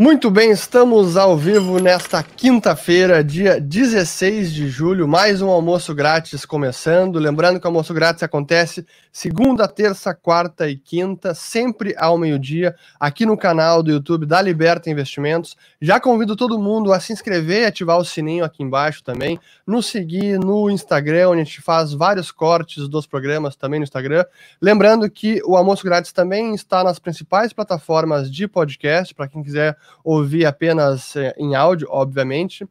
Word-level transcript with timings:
Muito 0.00 0.30
bem, 0.30 0.50
estamos 0.50 1.18
ao 1.18 1.36
vivo 1.36 1.78
nesta 1.78 2.22
quinta-feira, 2.22 3.22
dia 3.22 3.60
16 3.60 4.50
de 4.50 4.66
julho, 4.66 5.06
mais 5.06 5.42
um 5.42 5.50
almoço 5.50 5.94
grátis 5.94 6.46
começando. 6.46 7.18
Lembrando 7.18 7.60
que 7.60 7.66
o 7.66 7.68
almoço 7.68 7.92
grátis 7.92 8.22
acontece 8.22 8.86
segunda, 9.12 9.68
terça, 9.68 10.14
quarta 10.14 10.70
e 10.70 10.78
quinta, 10.78 11.34
sempre 11.34 11.94
ao 11.98 12.16
meio-dia, 12.16 12.74
aqui 12.98 13.26
no 13.26 13.36
canal 13.36 13.82
do 13.82 13.90
YouTube 13.90 14.24
da 14.24 14.40
Liberta 14.40 14.88
Investimentos. 14.88 15.54
Já 15.82 16.00
convido 16.00 16.34
todo 16.34 16.58
mundo 16.58 16.94
a 16.94 16.98
se 16.98 17.12
inscrever 17.12 17.60
e 17.60 17.66
ativar 17.66 17.98
o 17.98 18.04
sininho 18.04 18.42
aqui 18.42 18.62
embaixo 18.62 19.04
também, 19.04 19.38
nos 19.66 19.84
seguir 19.84 20.38
no 20.38 20.70
Instagram, 20.70 21.28
onde 21.28 21.42
a 21.42 21.44
gente 21.44 21.60
faz 21.60 21.92
vários 21.92 22.32
cortes 22.32 22.88
dos 22.88 23.06
programas 23.06 23.54
também 23.54 23.78
no 23.78 23.84
Instagram. 23.84 24.24
Lembrando 24.62 25.10
que 25.10 25.42
o 25.44 25.58
almoço 25.58 25.84
grátis 25.84 26.10
também 26.10 26.54
está 26.54 26.82
nas 26.82 26.98
principais 26.98 27.52
plataformas 27.52 28.30
de 28.30 28.48
podcast, 28.48 29.14
para 29.14 29.28
quem 29.28 29.42
quiser 29.42 29.76
ouvir 30.04 30.46
apenas 30.46 31.14
eh, 31.16 31.34
em 31.38 31.54
áudio, 31.54 31.88
obviamente. 31.90 32.66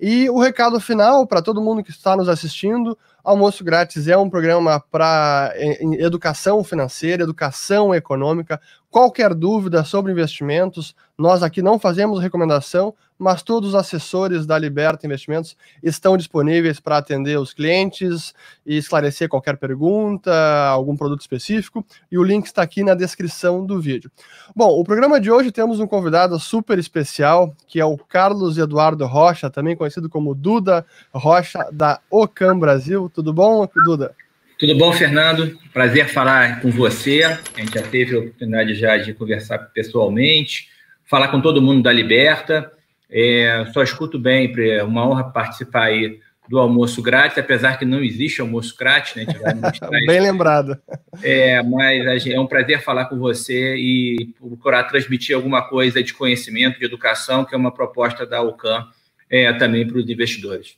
E 0.00 0.28
o 0.28 0.40
recado 0.40 0.80
final 0.80 1.26
para 1.26 1.42
todo 1.42 1.60
mundo 1.60 1.82
que 1.82 1.90
está 1.90 2.16
nos 2.16 2.28
assistindo: 2.28 2.98
Almoço 3.22 3.64
Grátis 3.64 4.06
é 4.08 4.16
um 4.16 4.28
programa 4.28 4.78
para 4.78 5.52
eh, 5.54 5.78
educação 5.98 6.62
financeira, 6.62 7.22
educação 7.22 7.94
econômica. 7.94 8.60
Qualquer 8.94 9.34
dúvida 9.34 9.82
sobre 9.82 10.12
investimentos, 10.12 10.94
nós 11.18 11.42
aqui 11.42 11.60
não 11.60 11.80
fazemos 11.80 12.22
recomendação, 12.22 12.94
mas 13.18 13.42
todos 13.42 13.70
os 13.70 13.74
assessores 13.74 14.46
da 14.46 14.56
Liberta 14.56 15.04
Investimentos 15.04 15.56
estão 15.82 16.16
disponíveis 16.16 16.78
para 16.78 16.98
atender 16.98 17.36
os 17.36 17.52
clientes 17.52 18.32
e 18.64 18.76
esclarecer 18.76 19.28
qualquer 19.28 19.56
pergunta, 19.56 20.32
algum 20.68 20.96
produto 20.96 21.22
específico, 21.22 21.84
e 22.08 22.16
o 22.16 22.22
link 22.22 22.46
está 22.46 22.62
aqui 22.62 22.84
na 22.84 22.94
descrição 22.94 23.66
do 23.66 23.80
vídeo. 23.80 24.08
Bom, 24.54 24.78
o 24.78 24.84
programa 24.84 25.20
de 25.20 25.28
hoje 25.28 25.50
temos 25.50 25.80
um 25.80 25.88
convidado 25.88 26.38
super 26.38 26.78
especial, 26.78 27.52
que 27.66 27.80
é 27.80 27.84
o 27.84 27.98
Carlos 27.98 28.58
Eduardo 28.58 29.04
Rocha, 29.06 29.50
também 29.50 29.74
conhecido 29.74 30.08
como 30.08 30.36
Duda 30.36 30.86
Rocha, 31.12 31.68
da 31.72 31.98
Ocam 32.08 32.56
Brasil. 32.56 33.10
Tudo 33.12 33.32
bom, 33.32 33.68
Duda? 33.84 34.14
Tudo 34.56 34.76
bom, 34.76 34.92
Fernando? 34.92 35.58
Prazer 35.72 36.08
falar 36.08 36.60
com 36.60 36.70
você. 36.70 37.24
A 37.24 37.60
gente 37.60 37.74
já 37.74 37.82
teve 37.82 38.14
a 38.14 38.20
oportunidade 38.20 38.74
já 38.74 38.96
de 38.96 39.12
conversar 39.12 39.58
pessoalmente, 39.58 40.68
falar 41.04 41.28
com 41.28 41.40
todo 41.40 41.60
mundo 41.60 41.82
da 41.82 41.92
Liberta. 41.92 42.72
É, 43.10 43.66
só 43.72 43.82
escuto 43.82 44.16
bem, 44.16 44.52
é 44.70 44.84
uma 44.84 45.08
honra 45.08 45.24
participar 45.24 45.86
aí 45.86 46.20
do 46.48 46.58
almoço 46.58 47.02
grátis, 47.02 47.38
apesar 47.38 47.78
que 47.78 47.84
não 47.84 48.02
existe 48.02 48.40
almoço 48.40 48.76
grátis, 48.78 49.16
né? 49.16 49.26
bem 50.06 50.20
lembrado. 50.20 50.78
É, 51.22 51.60
mas 51.62 52.24
é 52.26 52.38
um 52.38 52.46
prazer 52.46 52.80
falar 52.82 53.06
com 53.06 53.18
você 53.18 53.76
e 53.76 54.34
procurar 54.38 54.84
transmitir 54.84 55.34
alguma 55.34 55.62
coisa 55.62 56.02
de 56.02 56.14
conhecimento, 56.14 56.78
de 56.78 56.84
educação, 56.84 57.44
que 57.44 57.54
é 57.54 57.58
uma 57.58 57.72
proposta 57.72 58.24
da 58.24 58.40
UCAM 58.40 58.86
é, 59.28 59.52
também 59.54 59.86
para 59.86 59.98
os 59.98 60.08
investidores. 60.08 60.76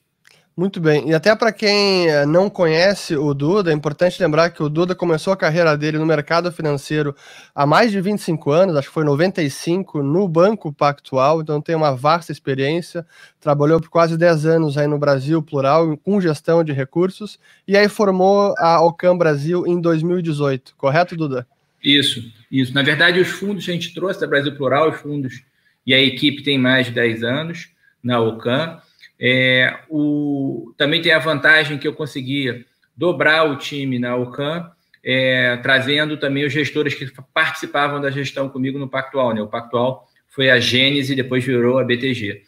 Muito 0.58 0.80
bem. 0.80 1.10
E 1.10 1.12
até 1.12 1.36
para 1.36 1.52
quem 1.52 2.08
eh, 2.08 2.24
não 2.24 2.48
conhece 2.48 3.14
o 3.14 3.34
Duda, 3.34 3.70
é 3.70 3.74
importante 3.74 4.22
lembrar 4.22 4.48
que 4.48 4.62
o 4.62 4.70
Duda 4.70 4.94
começou 4.94 5.30
a 5.30 5.36
carreira 5.36 5.76
dele 5.76 5.98
no 5.98 6.06
mercado 6.06 6.50
financeiro 6.50 7.14
há 7.54 7.66
mais 7.66 7.90
de 7.90 8.00
25 8.00 8.50
anos, 8.50 8.74
acho 8.74 8.88
que 8.88 8.94
foi 8.94 9.04
95, 9.04 10.02
no 10.02 10.26
Banco 10.26 10.72
Pactual, 10.72 11.42
então 11.42 11.60
tem 11.60 11.74
uma 11.76 11.94
vasta 11.94 12.32
experiência, 12.32 13.06
trabalhou 13.38 13.78
por 13.78 13.90
quase 13.90 14.16
10 14.16 14.46
anos 14.46 14.78
aí 14.78 14.86
no 14.86 14.98
Brasil 14.98 15.42
Plural 15.42 15.94
com 15.98 16.18
gestão 16.22 16.64
de 16.64 16.72
recursos 16.72 17.38
e 17.68 17.76
aí 17.76 17.86
formou 17.86 18.54
a 18.56 18.80
Ocam 18.80 19.18
Brasil 19.18 19.66
em 19.66 19.78
2018, 19.78 20.74
correto, 20.78 21.14
Duda? 21.14 21.46
Isso, 21.84 22.32
isso. 22.50 22.72
Na 22.72 22.82
verdade, 22.82 23.20
os 23.20 23.28
fundos 23.28 23.68
a 23.68 23.72
gente 23.72 23.92
trouxe 23.92 24.22
da 24.22 24.26
Brasil 24.26 24.56
Plural, 24.56 24.88
os 24.88 24.97
fundos 24.97 25.42
e 25.86 25.92
a 25.92 26.00
equipe 26.00 26.42
tem 26.42 26.56
mais 26.56 26.86
de 26.86 26.92
10 26.92 27.22
anos 27.22 27.69
na 28.02 28.19
Ocam. 28.20 28.81
É, 29.19 29.81
o, 29.88 30.72
também 30.77 31.00
tem 31.00 31.12
a 31.12 31.19
vantagem 31.19 31.78
que 31.78 31.88
eu 31.88 31.94
conseguia 31.94 32.65
dobrar 32.97 33.44
o 33.44 33.56
time 33.56 33.99
na 33.99 34.16
OCAM, 34.16 34.71
é, 35.04 35.56
trazendo 35.59 36.16
também 36.16 36.44
os 36.44 36.53
gestores 36.53 36.94
que 36.94 37.10
participavam 37.32 38.00
da 38.00 38.10
gestão 38.10 38.49
comigo 38.49 38.78
no 38.78 38.88
Pactual. 38.88 39.34
Né? 39.34 39.41
O 39.41 39.49
Pactual 39.49 40.06
foi 40.28 40.50
a 40.50 40.59
Gênese 40.59 41.12
e 41.12 41.16
depois 41.16 41.44
virou 41.44 41.78
a 41.78 41.84
BTG. 41.84 42.43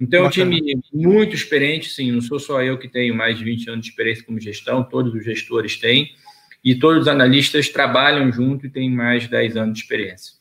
Então, 0.00 0.24
é 0.24 0.26
um 0.26 0.30
time 0.30 0.60
muito 0.92 1.34
experiente, 1.34 1.88
sim, 1.88 2.10
não 2.10 2.20
sou 2.20 2.38
só 2.38 2.62
eu 2.62 2.76
que 2.76 2.88
tenho 2.88 3.14
mais 3.14 3.38
de 3.38 3.44
20 3.44 3.70
anos 3.70 3.84
de 3.84 3.90
experiência 3.90 4.24
como 4.24 4.40
gestão, 4.40 4.82
todos 4.82 5.14
os 5.14 5.24
gestores 5.24 5.78
têm, 5.78 6.10
e 6.64 6.74
todos 6.74 7.02
os 7.02 7.08
analistas 7.08 7.68
trabalham 7.68 8.32
junto 8.32 8.66
e 8.66 8.70
têm 8.70 8.90
mais 8.90 9.24
de 9.24 9.28
10 9.28 9.56
anos 9.56 9.74
de 9.74 9.80
experiência. 9.80 10.34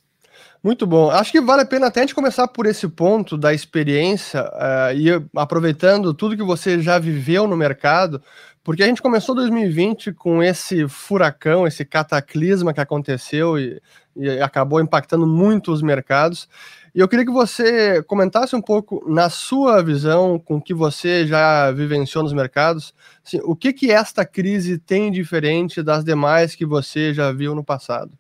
Muito 0.64 0.88
bom. 0.88 1.12
Acho 1.12 1.30
que 1.30 1.42
vale 1.42 1.64
a 1.64 1.66
pena 1.66 1.88
até 1.88 2.00
a 2.00 2.04
gente 2.04 2.16
começar 2.16 2.48
por 2.48 2.66
esse 2.66 2.88
ponto 2.88 3.38
da 3.38 3.54
experiência 3.54 4.44
uh, 4.44 4.96
e 4.96 5.10
aproveitando 5.36 6.14
tudo 6.14 6.38
que 6.38 6.44
você 6.44 6.80
já 6.80 6.98
viveu 6.98 7.46
no 7.46 7.58
mercado, 7.58 8.24
porque 8.64 8.82
a 8.82 8.88
gente 8.88 9.02
começou 9.02 9.36
2020 9.36 10.14
com 10.14 10.42
esse 10.42 10.88
furacão, 10.88 11.68
esse 11.68 11.84
cataclisma 11.84 12.74
que 12.74 12.80
aconteceu 12.80 13.60
e, 13.60 13.82
e 14.16 14.40
acabou 14.40 14.80
impactando 14.80 15.28
muito 15.28 15.70
os 15.70 15.82
mercados. 15.82 16.48
E 16.96 17.00
eu 17.02 17.10
queria 17.10 17.26
que 17.26 17.32
você 17.32 18.02
comentasse 18.04 18.56
um 18.56 18.62
pouco, 18.62 19.04
na 19.06 19.30
sua 19.30 19.84
visão, 19.84 20.40
com 20.40 20.56
o 20.56 20.62
que 20.62 20.74
você 20.74 21.28
já 21.28 21.72
vivenciou 21.72 22.24
nos 22.24 22.32
mercados, 22.32 22.94
assim, 23.26 23.42
o 23.44 23.54
que, 23.54 23.74
que 23.74 23.92
esta 23.92 24.24
crise 24.24 24.78
tem 24.78 25.12
diferente 25.12 25.84
das 25.84 26.06
demais 26.06 26.56
que 26.56 26.66
você 26.66 27.14
já 27.14 27.34
viu 27.34 27.54
no 27.54 27.66
passado? 27.66 28.18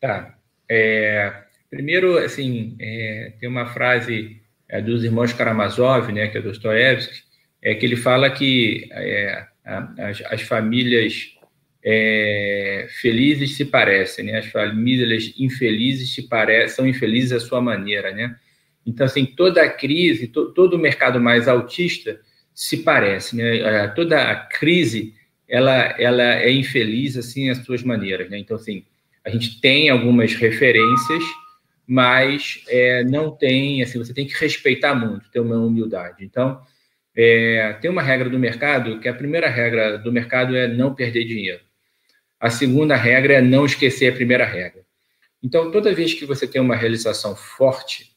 Tá. 0.00 0.37
É, 0.70 1.32
primeiro, 1.70 2.18
assim, 2.18 2.76
é, 2.80 3.32
tem 3.40 3.48
uma 3.48 3.66
frase 3.66 4.40
é, 4.68 4.80
dos 4.80 5.02
irmãos 5.04 5.32
Karamazov, 5.32 6.12
né, 6.12 6.28
que 6.28 6.38
é 6.38 6.42
Dostoiévski, 6.42 7.22
é 7.62 7.74
que 7.74 7.86
ele 7.86 7.96
fala 7.96 8.30
que 8.30 8.88
é, 8.92 9.46
as, 9.64 10.22
as, 10.26 10.42
famílias 10.42 11.34
é, 11.84 12.86
felizes 13.00 13.56
se 13.56 13.64
parecem, 13.64 14.26
né? 14.26 14.38
As 14.38 14.46
famílias 14.46 15.34
infelizes 15.38 16.14
se 16.14 16.28
parecem, 16.28 16.68
são 16.68 16.86
infelizes 16.86 17.32
à 17.32 17.40
sua 17.40 17.60
maneira, 17.60 18.12
né? 18.12 18.36
Então, 18.86 19.04
assim, 19.04 19.26
toda 19.26 19.62
a 19.62 19.68
crise, 19.68 20.28
to, 20.28 20.52
todo 20.52 20.74
o 20.74 20.78
mercado 20.78 21.20
mais 21.20 21.48
autista 21.48 22.20
se 22.54 22.78
parece, 22.78 23.36
né? 23.36 23.88
Toda 23.88 24.30
a 24.30 24.36
crise, 24.36 25.14
ela, 25.48 25.94
ela 25.98 26.34
é 26.36 26.50
infeliz, 26.50 27.16
assim, 27.16 27.50
às 27.50 27.58
suas 27.58 27.82
maneiras, 27.82 28.30
né? 28.30 28.38
Então, 28.38 28.56
assim, 28.56 28.84
a 29.28 29.30
gente 29.30 29.60
tem 29.60 29.90
algumas 29.90 30.32
referências, 30.34 31.22
mas 31.86 32.64
é, 32.66 33.04
não 33.04 33.30
tem, 33.30 33.82
assim, 33.82 33.98
você 33.98 34.14
tem 34.14 34.26
que 34.26 34.34
respeitar 34.34 34.94
muito, 34.94 35.30
ter 35.30 35.40
uma 35.40 35.56
humildade. 35.56 36.24
Então, 36.24 36.62
é, 37.14 37.74
tem 37.74 37.90
uma 37.90 38.02
regra 38.02 38.30
do 38.30 38.38
mercado, 38.38 39.00
que 39.00 39.08
a 39.08 39.12
primeira 39.12 39.50
regra 39.50 39.98
do 39.98 40.10
mercado 40.10 40.56
é 40.56 40.66
não 40.66 40.94
perder 40.94 41.24
dinheiro. 41.24 41.60
A 42.40 42.48
segunda 42.48 42.96
regra 42.96 43.34
é 43.34 43.42
não 43.42 43.66
esquecer 43.66 44.10
a 44.10 44.16
primeira 44.16 44.46
regra. 44.46 44.82
Então, 45.42 45.70
toda 45.70 45.94
vez 45.94 46.14
que 46.14 46.24
você 46.24 46.46
tem 46.46 46.60
uma 46.60 46.74
realização 46.74 47.36
forte, 47.36 48.12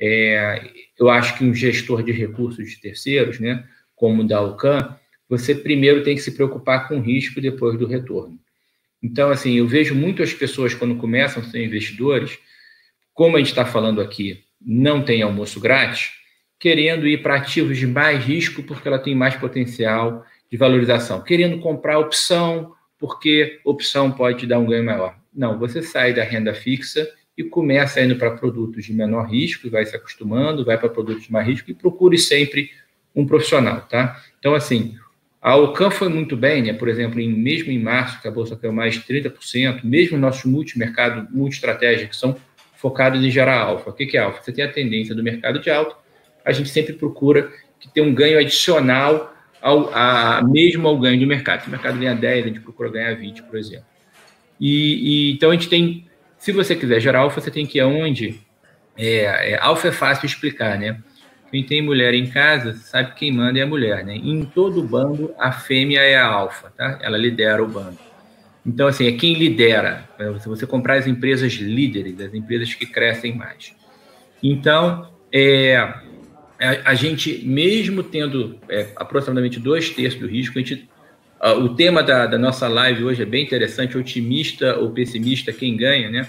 é, 0.00 0.62
eu 0.98 1.10
acho 1.10 1.36
que 1.36 1.44
um 1.44 1.54
gestor 1.54 2.02
de 2.02 2.12
recursos 2.12 2.70
de 2.70 2.80
terceiros, 2.80 3.38
né, 3.38 3.62
como 3.94 4.22
o 4.22 4.26
da 4.26 4.38
Alcan, 4.38 4.96
você 5.28 5.54
primeiro 5.54 6.02
tem 6.02 6.14
que 6.14 6.22
se 6.22 6.32
preocupar 6.32 6.88
com 6.88 6.96
o 6.96 7.02
risco 7.02 7.42
depois 7.42 7.78
do 7.78 7.86
retorno. 7.86 8.38
Então, 9.02 9.30
assim, 9.30 9.54
eu 9.54 9.66
vejo 9.66 9.94
muitas 9.94 10.32
pessoas 10.32 10.74
quando 10.74 10.96
começam 10.96 11.42
a 11.42 11.46
ser 11.46 11.64
investidores, 11.64 12.38
como 13.12 13.36
a 13.36 13.38
gente 13.38 13.48
está 13.50 13.64
falando 13.64 14.00
aqui, 14.00 14.44
não 14.60 15.02
tem 15.02 15.22
almoço 15.22 15.60
grátis, 15.60 16.10
querendo 16.58 17.06
ir 17.06 17.22
para 17.22 17.36
ativos 17.36 17.78
de 17.78 17.86
mais 17.86 18.24
risco 18.24 18.62
porque 18.62 18.88
ela 18.88 18.98
tem 18.98 19.14
mais 19.14 19.36
potencial 19.36 20.24
de 20.50 20.56
valorização, 20.56 21.22
querendo 21.22 21.58
comprar 21.58 21.98
opção 21.98 22.74
porque 22.98 23.60
opção 23.64 24.10
pode 24.10 24.38
te 24.40 24.46
dar 24.46 24.58
um 24.58 24.66
ganho 24.66 24.84
maior. 24.84 25.16
Não, 25.34 25.58
você 25.58 25.82
sai 25.82 26.14
da 26.14 26.24
renda 26.24 26.54
fixa 26.54 27.06
e 27.36 27.44
começa 27.44 28.00
indo 28.00 28.16
para 28.16 28.30
produtos 28.30 28.84
de 28.84 28.92
menor 28.94 29.28
risco, 29.28 29.68
vai 29.68 29.84
se 29.84 29.94
acostumando, 29.94 30.64
vai 30.64 30.78
para 30.78 30.88
produtos 30.88 31.24
de 31.24 31.32
mais 31.32 31.46
risco 31.46 31.70
e 31.70 31.74
procure 31.74 32.16
sempre 32.16 32.70
um 33.14 33.26
profissional, 33.26 33.82
tá? 33.82 34.22
Então, 34.38 34.54
assim, 34.54 34.96
a 35.46 35.52
Alcan 35.52 35.92
foi 35.92 36.08
muito 36.08 36.36
bem, 36.36 36.60
né? 36.60 36.72
por 36.72 36.88
exemplo, 36.88 37.20
em, 37.20 37.32
mesmo 37.32 37.70
em 37.70 37.78
março, 37.78 38.20
que 38.20 38.26
a 38.26 38.32
Bolsa 38.32 38.56
caiu 38.56 38.72
mais 38.72 38.94
de 38.94 39.02
30%, 39.02 39.84
mesmo 39.84 40.18
nossos 40.18 40.44
multimercados, 40.44 41.30
multi-estratégias, 41.30 42.08
que 42.08 42.16
são 42.16 42.36
focados 42.74 43.24
em 43.24 43.30
gerar 43.30 43.60
alfa. 43.60 43.90
O 43.90 43.92
que 43.92 44.16
é 44.16 44.20
alfa? 44.20 44.42
Você 44.42 44.50
tem 44.50 44.64
a 44.64 44.72
tendência 44.72 45.14
do 45.14 45.22
mercado 45.22 45.60
de 45.60 45.70
alta, 45.70 45.94
a 46.44 46.50
gente 46.50 46.68
sempre 46.68 46.94
procura 46.94 47.48
que 47.78 47.88
tenha 47.88 48.04
um 48.04 48.12
ganho 48.12 48.40
adicional 48.40 49.32
ao, 49.62 49.88
a, 49.94 50.42
mesmo 50.42 50.88
ao 50.88 50.98
ganho 50.98 51.20
do 51.20 51.28
mercado. 51.28 51.62
Se 51.62 51.68
o 51.68 51.70
mercado 51.70 51.96
ganha 51.96 52.16
10, 52.16 52.44
a 52.44 52.48
gente 52.48 52.58
procura 52.58 52.90
ganhar 52.90 53.14
20, 53.14 53.44
por 53.44 53.56
exemplo. 53.56 53.86
E, 54.60 55.28
e 55.28 55.32
então 55.34 55.50
a 55.50 55.54
gente 55.54 55.68
tem, 55.68 56.08
se 56.38 56.50
você 56.50 56.74
quiser 56.74 56.98
gerar 56.98 57.20
alfa, 57.20 57.40
você 57.40 57.52
tem 57.52 57.64
que 57.64 57.78
ir 57.78 57.82
aonde? 57.82 58.40
É, 58.98 59.52
é, 59.52 59.58
alfa 59.60 59.86
é 59.86 59.92
fácil 59.92 60.26
explicar, 60.26 60.76
né? 60.76 61.00
Quem 61.56 61.62
tem 61.62 61.80
mulher 61.80 62.12
em 62.12 62.26
casa 62.26 62.74
sabe 62.74 63.12
que 63.12 63.20
quem 63.20 63.32
manda 63.32 63.58
é 63.58 63.62
a 63.62 63.66
mulher, 63.66 64.04
né? 64.04 64.14
Em 64.14 64.44
todo 64.44 64.82
bando, 64.82 65.32
a 65.38 65.50
fêmea 65.50 66.00
é 66.00 66.14
a 66.14 66.26
alfa, 66.26 66.70
tá? 66.76 66.98
Ela 67.00 67.16
lidera 67.16 67.64
o 67.64 67.66
bando. 67.66 67.96
Então, 68.66 68.86
assim, 68.86 69.06
é 69.06 69.12
quem 69.12 69.32
lidera. 69.32 70.06
Se 70.38 70.50
você 70.50 70.66
comprar 70.66 70.96
as 70.96 71.06
empresas 71.06 71.54
líderes, 71.54 72.20
as 72.20 72.34
empresas 72.34 72.74
que 72.74 72.84
crescem 72.84 73.34
mais. 73.34 73.74
Então, 74.42 75.10
é, 75.32 75.76
a, 75.78 76.90
a, 76.90 76.94
gente, 76.94 77.42
mesmo 77.46 78.02
tendo 78.02 78.58
é, 78.68 78.88
aproximadamente 78.94 79.58
dois 79.58 79.88
terços 79.88 80.20
do 80.20 80.26
risco, 80.26 80.58
a 80.58 80.60
gente, 80.60 80.86
a, 81.40 81.54
o 81.54 81.74
tema 81.74 82.02
da, 82.02 82.26
da, 82.26 82.36
nossa 82.36 82.68
live 82.68 83.02
hoje 83.02 83.22
é 83.22 83.26
bem 83.26 83.42
interessante, 83.42 83.96
otimista 83.96 84.76
ou 84.76 84.90
pessimista, 84.90 85.54
quem 85.54 85.74
ganha, 85.74 86.10
né? 86.10 86.28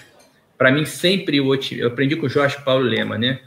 Para 0.56 0.72
mim, 0.72 0.86
sempre 0.86 1.38
o 1.38 1.54
eu 1.54 1.88
aprendi 1.88 2.16
com 2.16 2.24
o 2.24 2.30
Jorge 2.30 2.56
Paulo 2.64 2.82
Lema, 2.82 3.18
né? 3.18 3.40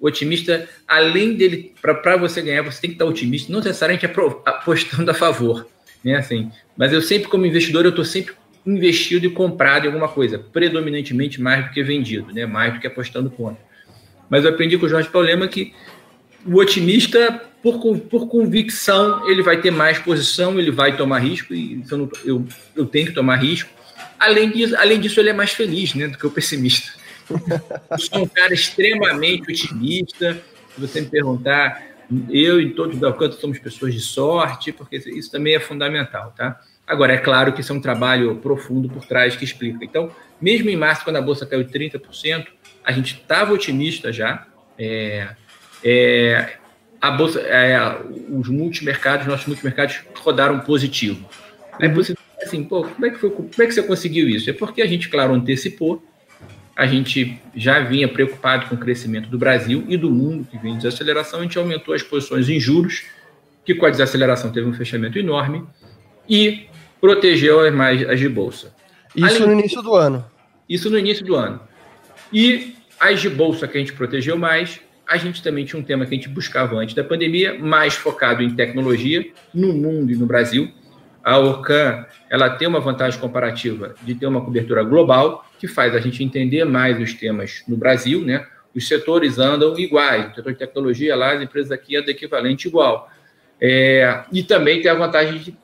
O 0.00 0.06
otimista, 0.06 0.68
além 0.86 1.34
dele, 1.34 1.74
para 1.82 2.16
você 2.16 2.40
ganhar, 2.40 2.62
você 2.62 2.80
tem 2.80 2.90
que 2.90 2.94
estar 2.94 3.04
otimista, 3.04 3.52
não 3.52 3.60
necessariamente 3.60 4.06
apostando 4.44 5.10
a 5.10 5.14
favor, 5.14 5.66
né? 6.04 6.16
Assim, 6.16 6.50
mas 6.76 6.92
eu 6.92 7.02
sempre, 7.02 7.28
como 7.28 7.44
investidor, 7.44 7.84
eu 7.84 7.90
estou 7.90 8.04
sempre 8.04 8.34
investido 8.64 9.26
e 9.26 9.30
comprado 9.30 9.84
em 9.84 9.86
alguma 9.88 10.08
coisa, 10.08 10.38
predominantemente 10.38 11.40
mais 11.40 11.64
do 11.64 11.72
que 11.72 11.82
vendido, 11.82 12.32
né? 12.32 12.46
Mais 12.46 12.74
do 12.74 12.80
que 12.80 12.86
apostando 12.86 13.28
contra. 13.30 13.60
Mas 14.30 14.44
eu 14.44 14.50
aprendi 14.50 14.78
com 14.78 14.86
o 14.86 14.88
Jorge 14.88 15.08
Paulema 15.08 15.48
que 15.48 15.72
o 16.46 16.56
otimista, 16.56 17.42
por, 17.62 17.80
por 17.98 18.28
convicção, 18.28 19.28
ele 19.28 19.42
vai 19.42 19.60
ter 19.60 19.70
mais 19.70 19.98
posição, 19.98 20.58
ele 20.58 20.70
vai 20.70 20.96
tomar 20.96 21.18
risco, 21.18 21.54
e 21.54 21.82
eu, 21.90 22.10
eu, 22.24 22.46
eu 22.76 22.86
tenho 22.86 23.06
que 23.06 23.12
tomar 23.12 23.36
risco. 23.36 23.70
Além 24.18 24.50
disso, 24.50 24.76
além 24.76 25.00
disso, 25.00 25.18
ele 25.18 25.30
é 25.30 25.32
mais 25.32 25.52
feliz 25.52 25.94
né, 25.94 26.08
do 26.08 26.18
que 26.18 26.26
o 26.26 26.30
pessimista. 26.30 26.97
Eu 27.90 27.98
sou 27.98 28.22
um 28.22 28.28
cara 28.28 28.54
extremamente 28.54 29.50
otimista. 29.50 30.40
Se 30.74 30.80
você 30.80 31.00
me 31.00 31.08
perguntar, 31.08 31.82
eu 32.30 32.60
e 32.60 32.70
todos 32.70 32.98
da 32.98 33.08
Alcântara 33.08 33.40
somos 33.40 33.58
pessoas 33.58 33.94
de 33.94 34.00
sorte, 34.00 34.72
porque 34.72 34.96
isso 34.96 35.30
também 35.30 35.54
é 35.54 35.60
fundamental, 35.60 36.32
tá? 36.36 36.60
Agora, 36.86 37.12
é 37.12 37.18
claro 37.18 37.52
que 37.52 37.60
isso 37.60 37.72
é 37.72 37.76
um 37.76 37.80
trabalho 37.80 38.36
profundo 38.36 38.88
por 38.88 39.04
trás 39.04 39.36
que 39.36 39.44
explica. 39.44 39.84
Então, 39.84 40.10
mesmo 40.40 40.70
em 40.70 40.76
março, 40.76 41.04
quando 41.04 41.16
a 41.16 41.22
bolsa 41.22 41.44
caiu 41.44 41.64
30%, 41.66 42.46
a 42.82 42.92
gente 42.92 43.14
estava 43.14 43.52
otimista 43.52 44.10
já. 44.10 44.46
É, 44.78 45.28
é, 45.84 46.54
a 47.00 47.10
bolsa, 47.10 47.40
é, 47.40 47.78
os 48.30 48.48
multimercados, 48.48 49.26
nossos 49.26 49.46
multimercados 49.46 50.00
rodaram 50.16 50.60
positivo. 50.60 51.28
Aí 51.78 51.88
você 51.88 52.14
assim, 52.42 52.64
pô, 52.64 52.84
como 52.84 53.06
é 53.06 53.10
que 53.10 53.18
foi, 53.18 53.30
como 53.30 53.50
é 53.58 53.66
que 53.66 53.72
você 53.72 53.82
conseguiu 53.82 54.28
isso? 54.28 54.48
É 54.48 54.52
porque 54.52 54.80
a 54.82 54.86
gente, 54.86 55.08
claro, 55.08 55.34
antecipou. 55.34 56.02
A 56.78 56.86
gente 56.86 57.42
já 57.56 57.80
vinha 57.80 58.06
preocupado 58.06 58.66
com 58.66 58.76
o 58.76 58.78
crescimento 58.78 59.28
do 59.28 59.36
Brasil 59.36 59.84
e 59.88 59.96
do 59.96 60.08
mundo 60.08 60.46
que 60.48 60.56
vem 60.56 60.74
de 60.74 60.84
desaceleração. 60.84 61.40
A 61.40 61.42
gente 61.42 61.58
aumentou 61.58 61.92
as 61.92 62.04
posições 62.04 62.48
em 62.48 62.60
juros, 62.60 63.02
que 63.64 63.74
com 63.74 63.84
a 63.84 63.90
desaceleração 63.90 64.52
teve 64.52 64.68
um 64.68 64.72
fechamento 64.72 65.18
enorme 65.18 65.66
e 66.28 66.68
protegeu 67.00 67.58
as 67.58 67.74
mais 67.74 68.08
as 68.08 68.20
de 68.20 68.28
bolsa. 68.28 68.72
Isso 69.16 69.42
Além, 69.42 69.54
no 69.54 69.58
início 69.58 69.82
do 69.82 69.92
ano. 69.92 70.24
Isso 70.68 70.88
no 70.88 70.96
início 70.96 71.24
do 71.24 71.34
ano. 71.34 71.60
E 72.32 72.76
as 73.00 73.20
de 73.20 73.28
bolsa 73.28 73.66
que 73.66 73.76
a 73.76 73.80
gente 73.80 73.94
protegeu 73.94 74.38
mais, 74.38 74.80
a 75.04 75.16
gente 75.16 75.42
também 75.42 75.64
tinha 75.64 75.80
um 75.80 75.84
tema 75.84 76.06
que 76.06 76.14
a 76.14 76.16
gente 76.16 76.28
buscava 76.28 76.76
antes 76.76 76.94
da 76.94 77.02
pandemia, 77.02 77.58
mais 77.58 77.94
focado 77.94 78.40
em 78.40 78.54
tecnologia 78.54 79.28
no 79.52 79.72
mundo 79.72 80.12
e 80.12 80.14
no 80.14 80.26
Brasil. 80.26 80.70
A 81.24 81.38
Orcan 81.38 82.06
ela 82.30 82.50
tem 82.50 82.68
uma 82.68 82.78
vantagem 82.78 83.18
comparativa 83.18 83.96
de 84.04 84.14
ter 84.14 84.28
uma 84.28 84.40
cobertura 84.40 84.84
global 84.84 85.44
que 85.58 85.68
faz 85.68 85.94
a 85.94 86.00
gente 86.00 86.22
entender 86.22 86.64
mais 86.64 87.00
os 87.00 87.12
temas 87.14 87.62
no 87.66 87.76
Brasil, 87.76 88.24
né? 88.24 88.46
Os 88.74 88.86
setores 88.86 89.38
andam 89.38 89.78
iguais, 89.78 90.30
o 90.30 90.34
setor 90.34 90.52
de 90.52 90.58
tecnologia 90.58 91.16
lá, 91.16 91.32
as 91.32 91.42
empresas 91.42 91.72
aqui 91.72 91.96
andam 91.96 92.10
equivalente 92.10 92.68
igual. 92.68 93.10
É, 93.60 94.24
e 94.32 94.42
também 94.42 94.80
tem 94.80 94.90
a 94.90 94.94
vantagem 94.94 95.38
de 95.38 95.56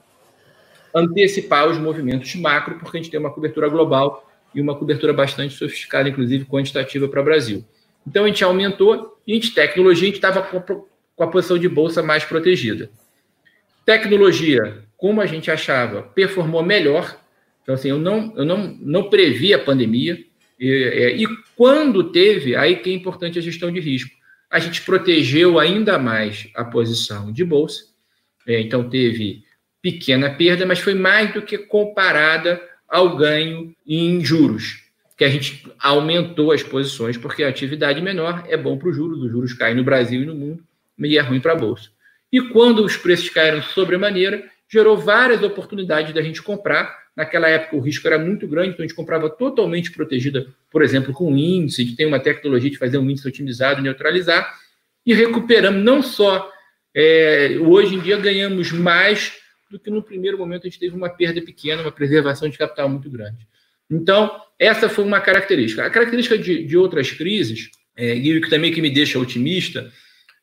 antecipar 0.94 1.69
os 1.69 1.79
movimentos 1.79 2.35
macro, 2.35 2.79
porque 2.79 2.96
a 2.96 3.00
gente 3.00 3.11
tem 3.11 3.20
uma 3.20 3.31
cobertura 3.31 3.69
global 3.69 4.31
e 4.55 4.61
uma 4.61 4.75
cobertura 4.76 5.12
bastante 5.12 5.55
sofisticada, 5.55 6.08
inclusive 6.08 6.44
quantitativa 6.44 7.08
para 7.08 7.20
o 7.20 7.25
Brasil. 7.25 7.64
Então 8.06 8.25
a 8.25 8.29
gente 8.29 8.44
aumentou 8.44 9.19
e 9.26 9.38
de 9.38 9.50
tecnologia 9.50 10.05
a 10.05 10.12
gente 10.12 10.17
estava 10.17 10.43
com 10.43 11.23
a 11.23 11.26
posição 11.26 11.58
de 11.58 11.69
bolsa 11.69 12.02
mais 12.02 12.25
protegida. 12.25 12.91
Tecnologia, 13.85 14.85
como 14.96 15.20
a 15.20 15.26
gente 15.26 15.50
achava, 15.50 16.02
performou 16.02 16.62
melhor. 16.62 17.19
Então, 17.65 17.75
assim, 17.75 17.89
eu 17.89 17.99
não, 17.99 18.33
eu 18.37 18.45
não, 18.45 18.77
não 18.81 19.11
previ 19.11 19.53
a 19.53 19.59
pandemia. 19.59 20.23
E, 20.61 20.71
é, 20.71 21.17
e 21.17 21.27
quando 21.57 22.13
teve, 22.13 22.55
aí 22.55 22.77
que 22.77 22.91
é 22.91 22.93
importante 22.93 23.39
a 23.39 23.43
gestão 23.43 23.73
de 23.73 23.81
risco. 23.81 24.15
A 24.49 24.61
gente 24.61 24.83
protegeu 24.83 25.59
ainda 25.59 25.99
mais 25.99 26.49
a 26.55 26.65
posição 26.65 27.33
de 27.33 27.45
bolsa. 27.45 27.87
É, 28.47 28.61
então, 28.61 28.89
teve 28.89 29.43
pequena 29.83 30.31
perda, 30.31 30.65
mas 30.65 30.79
foi 30.79 30.95
mais 30.95 31.35
do 31.35 31.43
que 31.43 31.59
comparada 31.59 32.61
ao 32.89 33.17
ganho 33.17 33.75
em 33.87 34.25
juros, 34.25 34.85
que 35.17 35.25
a 35.25 35.29
gente 35.29 35.69
aumentou 35.81 36.53
as 36.53 36.63
posições, 36.63 37.17
porque 37.17 37.43
a 37.43 37.49
atividade 37.49 38.01
menor 38.01 38.45
é 38.49 38.57
bom 38.57 38.79
para 38.79 38.89
os 38.89 38.97
juros, 38.97 39.23
os 39.23 39.31
juros 39.31 39.53
caem 39.53 39.75
no 39.75 39.85
Brasil 39.85 40.23
e 40.23 40.27
no 40.27 40.35
mundo, 40.35 40.63
e 40.99 41.19
é 41.19 41.21
ruim 41.21 41.41
para 41.41 41.53
a 41.53 41.57
Bolsa. 41.57 41.91
E 42.33 42.41
quando 42.51 42.85
os 42.85 42.97
preços 42.97 43.29
caíram 43.31 43.63
sobremaneira, 43.63 44.45
gerou 44.69 44.97
várias 44.97 45.43
oportunidades 45.43 46.13
da 46.13 46.23
gente 46.23 46.43
comprar. 46.43 47.04
Naquela 47.17 47.49
época 47.49 47.77
o 47.77 47.81
risco 47.81 48.07
era 48.07 48.19
muito 48.19 48.47
grande, 48.47 48.71
então 48.71 48.85
a 48.85 48.87
gente 48.87 48.97
comprava 48.97 49.31
totalmente 49.31 49.93
protegida, 49.93 50.47
por 50.71 50.83
exemplo, 50.83 51.13
com 51.13 51.37
índice, 51.37 51.85
que 51.85 51.95
tem 51.95 52.07
uma 52.07 52.19
tecnologia 52.19 52.71
de 52.71 52.79
fazer 52.79 52.99
um 52.99 53.09
índice 53.09 53.29
otimizado, 53.29 53.81
neutralizar, 53.81 54.53
e 55.07 55.15
recuperamos 55.15 55.83
não 55.83 56.03
só, 56.03 56.51
é, 56.95 57.57
hoje 57.61 57.95
em 57.95 58.01
dia 58.01 58.17
ganhamos 58.17 58.73
mais 58.73 59.33
do 59.71 59.79
que 59.79 59.91
no 59.91 60.03
primeiro 60.03 60.39
momento 60.39 60.67
a 60.67 60.71
gente 60.71 60.79
teve 60.79 60.97
uma 60.97 61.09
perda 61.09 61.41
pequena, 61.41 61.83
uma 61.83 61.93
preservação 61.93 62.49
de 62.49 62.59
capital 62.59 62.89
muito 62.89 63.11
grande. 63.11 63.47
Então, 63.91 64.41
essa 64.59 64.89
foi 64.89 65.05
uma 65.05 65.21
característica. 65.21 65.85
A 65.85 65.91
característica 65.91 66.39
de, 66.39 66.65
de 66.65 66.77
outras 66.77 67.11
crises, 67.11 67.71
é, 67.97 68.17
e 68.17 68.39
o 68.39 68.41
que 68.41 68.51
também 68.51 68.73
que 68.73 68.83
me 68.83 68.91
deixa 68.91 69.19
otimista, 69.19 69.93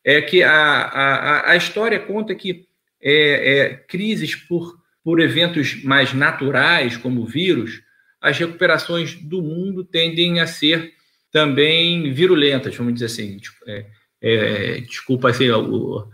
é 0.04 0.20
que 0.20 0.42
a, 0.42 0.52
a, 0.52 1.50
a 1.52 1.56
história 1.56 1.98
conta 1.98 2.34
que 2.34 2.66
é, 3.00 3.58
é, 3.58 3.74
crises 3.74 4.34
por, 4.34 4.78
por 5.04 5.20
eventos 5.20 5.82
mais 5.82 6.12
naturais, 6.12 6.96
como 6.96 7.26
vírus, 7.26 7.82
as 8.20 8.38
recuperações 8.38 9.14
do 9.14 9.42
mundo 9.42 9.84
tendem 9.84 10.40
a 10.40 10.46
ser 10.46 10.92
também 11.30 12.12
virulentas, 12.12 12.76
vamos 12.76 12.94
dizer 12.94 13.06
assim. 13.06 13.38
É, 13.66 13.86
é, 14.20 14.80
desculpa 14.80 15.30
assim, 15.30 15.50
o, 15.50 16.06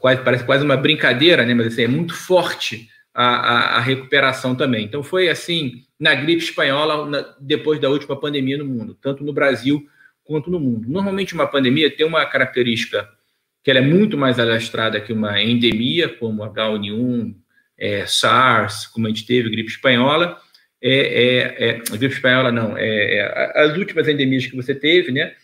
quase, 0.00 0.22
parece 0.22 0.44
quase 0.44 0.64
uma 0.64 0.76
brincadeira, 0.76 1.46
né? 1.46 1.54
mas 1.54 1.68
assim, 1.68 1.82
é 1.82 1.88
muito 1.88 2.14
forte 2.14 2.88
a, 3.14 3.24
a, 3.24 3.76
a, 3.76 3.80
recuperação 3.80 4.54
também. 4.54 4.84
Então, 4.84 5.02
foi 5.02 5.28
assim 5.28 5.84
na 5.98 6.14
gripe 6.14 6.42
espanhola, 6.42 7.06
na, 7.08 7.34
depois 7.40 7.80
da 7.80 7.88
última 7.88 8.18
pandemia 8.18 8.58
no 8.58 8.66
mundo, 8.66 8.94
tanto 9.00 9.24
no 9.24 9.32
Brasil 9.32 9.88
quanto 10.24 10.50
no 10.50 10.60
mundo. 10.60 10.88
Normalmente, 10.88 11.34
uma 11.34 11.46
pandemia 11.46 11.90
tem 11.90 12.04
uma 12.04 12.26
característica 12.26 13.08
que 13.64 13.70
ela 13.70 13.80
é 13.80 13.82
muito 13.82 14.16
mais 14.16 14.38
alastrada 14.38 15.00
que 15.00 15.12
uma 15.12 15.42
endemia, 15.42 16.08
como 16.08 16.42
H1N1, 16.42 17.34
é, 17.78 18.04
SARS, 18.06 18.86
como 18.86 19.06
a 19.06 19.10
gente 19.10 19.26
teve, 19.26 19.50
gripe 19.50 19.70
espanhola. 19.70 20.38
É, 20.80 20.90
é, 20.90 21.68
é 21.68 21.72
gripe 21.96 22.14
espanhola 22.14 22.52
não, 22.52 22.76
é, 22.76 23.52
as 23.56 23.76
últimas 23.76 24.06
endemias 24.06 24.46
que 24.46 24.56
você 24.56 24.74
teve, 24.74 25.10
né? 25.10 25.34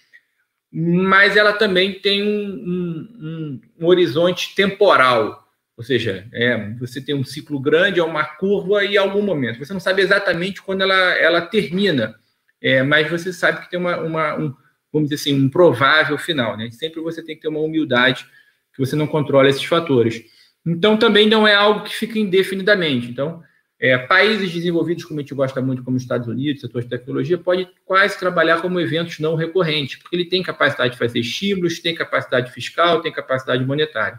mas 0.77 1.37
ela 1.37 1.53
também 1.53 1.93
tem 2.01 2.25
um, 2.25 2.51
um, 2.67 3.61
um 3.79 3.87
horizonte 3.87 4.57
temporal, 4.57 5.49
ou 5.77 5.85
seja, 5.85 6.27
é, 6.33 6.71
você 6.81 7.01
tem 7.01 7.15
um 7.15 7.23
ciclo 7.23 7.61
grande, 7.61 8.01
é 8.01 8.03
uma 8.03 8.25
curva 8.25 8.85
e 8.85 8.99
algum 8.99 9.23
momento. 9.23 9.61
Você 9.61 9.73
não 9.73 9.79
sabe 9.79 10.03
exatamente 10.03 10.61
quando 10.61 10.83
ela, 10.83 11.13
ela 11.17 11.41
termina, 11.43 12.17
é, 12.61 12.83
mas 12.83 13.09
você 13.09 13.33
sabe 13.33 13.63
que 13.63 13.71
tem 13.71 13.79
uma, 13.79 13.99
uma 13.99 14.37
um, 14.37 14.53
vamos 14.93 15.09
dizer 15.09 15.15
assim, 15.15 15.45
um 15.45 15.49
provável 15.49 16.19
final. 16.19 16.57
Né? 16.57 16.69
Sempre 16.73 17.01
você 17.01 17.23
tem 17.23 17.37
que 17.37 17.43
ter 17.43 17.49
uma 17.49 17.61
humildade 17.61 18.27
que 18.75 18.85
você 18.85 18.97
não 18.97 19.07
controla 19.07 19.49
esses 19.49 19.65
fatores. 19.65 20.25
Então, 20.67 20.97
também 20.97 21.29
não 21.29 21.47
é 21.47 21.55
algo 21.55 21.85
que 21.85 21.95
fica 21.95 22.19
indefinidamente. 22.19 23.11
Então, 23.11 23.43
é, 23.79 23.99
países 23.99 24.53
desenvolvidos, 24.53 25.05
como 25.05 25.21
a 25.21 25.23
gente 25.23 25.35
gosta 25.35 25.61
muito, 25.61 25.83
como 25.83 25.97
os 25.97 26.03
Estados 26.03 26.27
Unidos, 26.27 26.61
setor 26.63 26.83
de 26.83 26.89
tecnologia, 26.89 27.37
pode 27.37 27.69
quase 27.85 28.19
trabalhar 28.19 28.63
como 28.63 28.81
eventos 28.81 29.19
não 29.19 29.35
recorrentes, 29.35 29.97
porque 29.97 30.17
ele 30.17 30.25
tem 30.25 30.43
capacidade 30.43 30.93
de 30.93 30.99
fazer 30.99 31.19
estímulos, 31.19 31.81
tem 31.81 31.95
capacidade 31.95 32.51
fiscal, 32.51 33.03
tem 33.03 33.13
capacidade 33.13 33.65
monetária. 33.65 34.19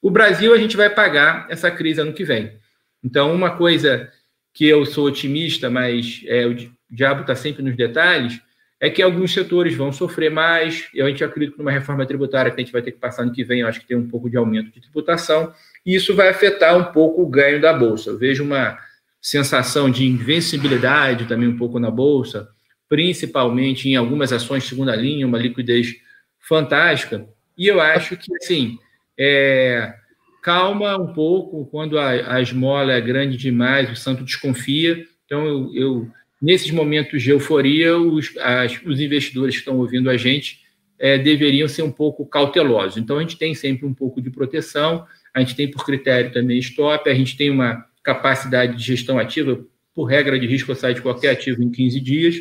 O 0.00 0.10
Brasil, 0.10 0.54
a 0.54 0.58
gente 0.58 0.76
vai 0.76 0.88
pagar 0.88 1.46
essa 1.50 1.70
crise 1.70 2.00
ano 2.00 2.12
que 2.12 2.24
vem. 2.24 2.58
Então, 3.02 3.34
uma 3.34 3.56
coisa 3.56 4.10
que 4.52 4.66
eu 4.66 4.84
sou 4.86 5.06
otimista, 5.06 5.68
mas 5.68 6.22
é, 6.26 6.46
o 6.46 6.54
diabo 6.90 7.22
está 7.22 7.34
sempre 7.34 7.62
nos 7.62 7.76
detalhes, 7.76 8.40
é 8.78 8.88
que 8.88 9.02
alguns 9.02 9.32
setores 9.32 9.74
vão 9.74 9.92
sofrer 9.92 10.30
mais. 10.30 10.88
Eu, 10.94 11.06
a 11.06 11.08
gente 11.08 11.22
acredita 11.22 11.58
numa 11.58 11.70
reforma 11.70 12.06
tributária 12.06 12.50
que 12.50 12.60
a 12.60 12.64
gente 12.64 12.72
vai 12.72 12.80
ter 12.80 12.92
que 12.92 12.98
passar 12.98 13.22
ano 13.22 13.32
que 13.32 13.44
vem, 13.44 13.60
eu 13.60 13.68
acho 13.68 13.80
que 13.80 13.86
tem 13.86 13.96
um 13.96 14.08
pouco 14.08 14.30
de 14.30 14.36
aumento 14.36 14.70
de 14.70 14.80
tributação, 14.80 15.52
e 15.84 15.94
isso 15.94 16.14
vai 16.14 16.28
afetar 16.28 16.76
um 16.76 16.92
pouco 16.92 17.22
o 17.22 17.28
ganho 17.28 17.60
da 17.60 17.72
Bolsa. 17.72 18.10
Eu 18.10 18.18
vejo 18.18 18.44
uma 18.44 18.78
sensação 19.20 19.90
de 19.90 20.06
invencibilidade 20.06 21.26
também 21.26 21.48
um 21.48 21.56
pouco 21.56 21.78
na 21.78 21.90
bolsa, 21.90 22.48
principalmente 22.88 23.88
em 23.88 23.96
algumas 23.96 24.32
ações 24.32 24.62
de 24.62 24.70
segunda 24.70 24.96
linha, 24.96 25.26
uma 25.26 25.38
liquidez 25.38 25.94
fantástica. 26.38 27.28
E 27.56 27.66
eu 27.66 27.80
acho 27.80 28.16
que, 28.16 28.34
assim, 28.36 28.78
é, 29.18 29.94
calma 30.42 30.96
um 30.96 31.12
pouco 31.12 31.66
quando 31.66 31.98
a, 31.98 32.34
a, 32.34 32.40
esmola 32.40 32.92
é 32.92 33.00
grande 33.00 33.36
demais, 33.36 33.90
o 33.90 33.96
santo 33.96 34.24
desconfia. 34.24 35.04
Então, 35.26 35.46
eu, 35.46 35.70
eu 35.74 36.10
nesses 36.40 36.70
momentos 36.70 37.22
de 37.22 37.30
euforia, 37.30 37.98
os, 37.98 38.36
as, 38.38 38.80
os 38.84 38.98
investidores 38.98 39.54
que 39.54 39.60
estão 39.60 39.78
ouvindo 39.78 40.08
a 40.08 40.16
gente 40.16 40.60
é, 40.98 41.18
deveriam 41.18 41.68
ser 41.68 41.82
um 41.82 41.92
pouco 41.92 42.26
cautelosos. 42.26 42.96
Então, 42.96 43.18
a 43.18 43.20
gente 43.20 43.36
tem 43.36 43.54
sempre 43.54 43.86
um 43.86 43.94
pouco 43.94 44.20
de 44.22 44.30
proteção, 44.30 45.06
a 45.34 45.40
gente 45.40 45.54
tem 45.54 45.70
por 45.70 45.84
critério 45.84 46.32
também 46.32 46.58
stop, 46.58 47.08
a 47.08 47.14
gente 47.14 47.36
tem 47.36 47.50
uma 47.50 47.84
capacidade 48.02 48.76
de 48.76 48.82
gestão 48.82 49.18
ativa, 49.18 49.60
por 49.94 50.04
regra 50.04 50.38
de 50.38 50.46
risco, 50.46 50.70
eu 50.70 50.76
saio 50.76 50.94
de 50.94 51.02
qualquer 51.02 51.30
ativo 51.30 51.62
em 51.62 51.70
15 51.70 52.00
dias, 52.00 52.36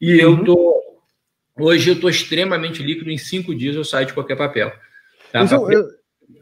e 0.00 0.18
eu 0.18 0.38
estou. 0.38 0.74
Uhum. 1.58 1.66
Hoje 1.66 1.90
eu 1.90 1.94
estou 1.94 2.10
extremamente 2.10 2.82
líquido, 2.82 3.10
em 3.10 3.18
cinco 3.18 3.54
dias 3.54 3.76
eu 3.76 3.84
saio 3.84 4.06
de 4.06 4.12
qualquer 4.12 4.36
papel. 4.36 4.72
Tá? 5.30 5.44
Então, 5.44 5.70
eu, 5.70 5.88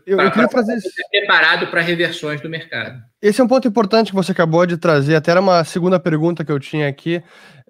eu, 0.06 0.18
eu 0.18 0.30
queria 0.30 0.48
trazer 0.48 0.80
preparado 1.10 1.66
para 1.66 1.80
reversões 1.80 2.40
do 2.40 2.48
mercado. 2.48 3.02
Esse 3.20 3.40
é 3.40 3.44
um 3.44 3.48
ponto 3.48 3.68
importante 3.68 4.10
que 4.10 4.14
você 4.14 4.32
acabou 4.32 4.64
de 4.64 4.76
trazer. 4.76 5.14
Até 5.14 5.30
era 5.30 5.40
uma 5.40 5.64
segunda 5.64 6.00
pergunta 6.00 6.44
que 6.44 6.52
eu 6.52 6.58
tinha 6.58 6.88
aqui. 6.88 7.22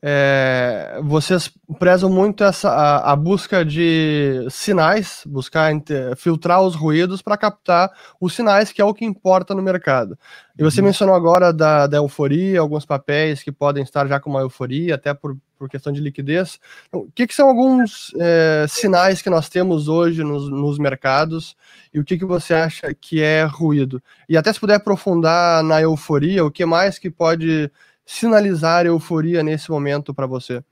É, 0.05 0.99
vocês 1.05 1.49
prezam 1.79 2.11
muito 2.11 2.43
essa 2.43 2.69
a, 2.69 3.13
a, 3.13 3.17
busca 3.17 3.65
de 3.65 4.45
sinais, 4.51 5.23
buscar 5.25 5.71
filtrar 6.17 6.61
os 6.61 6.75
ruídos 6.75 7.23
para 7.23 7.37
captar 7.37 7.89
os 8.21 8.35
sinais, 8.35 8.73
que 8.73 8.83
é 8.83 8.85
o 8.85 8.93
que 8.93 9.05
importa 9.05 9.55
no 9.55 9.63
mercado. 9.63 10.19
E 10.59 10.63
você 10.65 10.81
uhum. 10.81 10.87
mencionou 10.87 11.15
agora 11.15 11.53
da, 11.53 11.87
da 11.87 11.99
euforia, 11.99 12.59
alguns 12.59 12.85
papéis 12.85 13.45
que 13.45 13.53
podem 13.53 13.85
estar 13.85 14.09
já 14.09 14.19
com 14.19 14.29
uma 14.29 14.41
euforia, 14.41 14.97
até 14.97 15.15
por, 15.15 15.37
por 15.57 15.69
questão 15.69 15.93
de 15.93 16.01
liquidez. 16.01 16.59
Então, 16.89 17.03
o 17.03 17.13
que, 17.15 17.25
que, 17.25 17.35
são 17.35 17.49
alguns 17.49 18.13
é, 18.19 18.67
sinais 18.69 19.23
que 19.23 19.31
nós 19.31 19.49
temos 19.49 19.87
hoje 19.87 20.25
nos, 20.25 20.51
nos 20.51 20.79
mercados 20.79 21.57
e 21.95 22.01
o 22.01 22.05
que, 22.05 22.19
que 22.19 22.25
você 22.25 22.55
acha 22.55 22.93
que 22.93 23.23
é 23.23 23.45
ruído? 23.45 24.03
E 24.29 24.37
até 24.37 24.53
se 24.53 24.59
puder 24.59 24.75
aprofundar 24.75 25.63
na 25.63 25.81
euforia, 25.81 26.45
o 26.45 26.51
que 26.51 26.67
mais 26.67 26.99
que 26.99 27.09
pode 27.09 27.71
sinalizar 28.05 28.87
euforia 28.87 29.43
nesse 29.43 29.71
momento 29.71 30.13
para 30.15 30.27
você? 30.27 30.63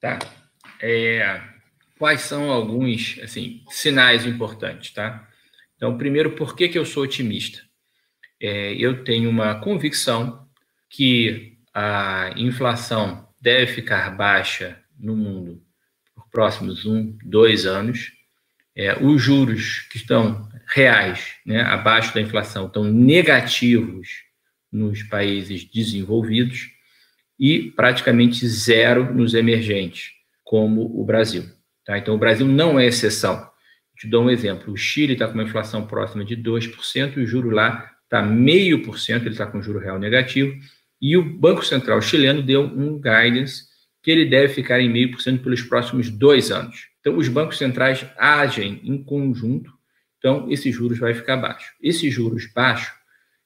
Tá. 0.00 0.18
É, 0.80 1.40
quais 1.98 2.22
são 2.22 2.50
alguns 2.50 3.18
assim 3.22 3.62
sinais 3.68 4.26
importantes, 4.26 4.92
tá? 4.92 5.28
Então, 5.76 5.96
primeiro, 5.96 6.32
por 6.32 6.56
que, 6.56 6.68
que 6.68 6.78
eu 6.78 6.84
sou 6.84 7.04
otimista? 7.04 7.60
É, 8.40 8.72
eu 8.74 9.04
tenho 9.04 9.30
uma 9.30 9.54
convicção 9.60 10.48
que 10.90 11.58
a 11.72 12.32
inflação 12.36 13.28
deve 13.40 13.72
ficar 13.72 14.10
baixa 14.10 14.78
no 14.98 15.16
mundo 15.16 15.62
por 16.14 16.28
próximos 16.28 16.84
um, 16.84 17.16
dois 17.24 17.66
anos. 17.66 18.12
É, 18.74 18.96
os 19.02 19.20
juros 19.20 19.80
que 19.90 19.96
estão 19.96 20.48
reais, 20.66 21.34
né, 21.44 21.62
abaixo 21.62 22.14
da 22.14 22.20
inflação, 22.20 22.66
estão 22.66 22.84
negativos 22.84 24.24
nos 24.72 25.02
países 25.02 25.64
desenvolvidos 25.64 26.70
e 27.38 27.70
praticamente 27.72 28.46
zero 28.48 29.12
nos 29.12 29.34
emergentes, 29.34 30.12
como 30.42 30.82
o 30.98 31.04
Brasil. 31.04 31.44
Tá? 31.84 31.98
Então, 31.98 32.14
o 32.14 32.18
Brasil 32.18 32.46
não 32.46 32.78
é 32.78 32.86
exceção. 32.86 33.50
Te 33.96 34.06
dou 34.08 34.24
um 34.24 34.30
exemplo: 34.30 34.72
o 34.72 34.76
Chile 34.76 35.12
está 35.12 35.26
com 35.26 35.34
uma 35.34 35.42
inflação 35.42 35.86
próxima 35.86 36.24
de 36.24 36.36
2%, 36.36 37.16
e 37.16 37.20
o 37.20 37.26
juro 37.26 37.50
lá 37.50 37.90
está 38.04 38.22
meio 38.22 38.82
por 38.82 38.98
cento, 38.98 39.22
ele 39.22 39.30
está 39.30 39.46
com 39.46 39.62
juro 39.62 39.78
real 39.78 39.98
negativo, 39.98 40.54
e 41.00 41.16
o 41.16 41.22
Banco 41.22 41.64
Central 41.64 42.00
chileno 42.00 42.42
deu 42.42 42.62
um 42.62 43.00
guidance 43.00 43.64
que 44.02 44.10
ele 44.10 44.26
deve 44.26 44.52
ficar 44.52 44.80
em 44.80 44.88
meio 44.88 45.10
por 45.10 45.20
cento 45.20 45.42
pelos 45.42 45.62
próximos 45.62 46.10
dois 46.10 46.50
anos. 46.50 46.88
Então, 47.00 47.16
os 47.16 47.28
bancos 47.28 47.58
centrais 47.58 48.06
agem 48.16 48.80
em 48.84 49.02
conjunto, 49.02 49.72
então 50.18 50.46
esse 50.50 50.70
juros 50.70 50.98
vai 50.98 51.14
ficar 51.14 51.36
baixo. 51.36 51.72
Esse 51.80 52.10
juros 52.10 52.46
baixo 52.52 52.92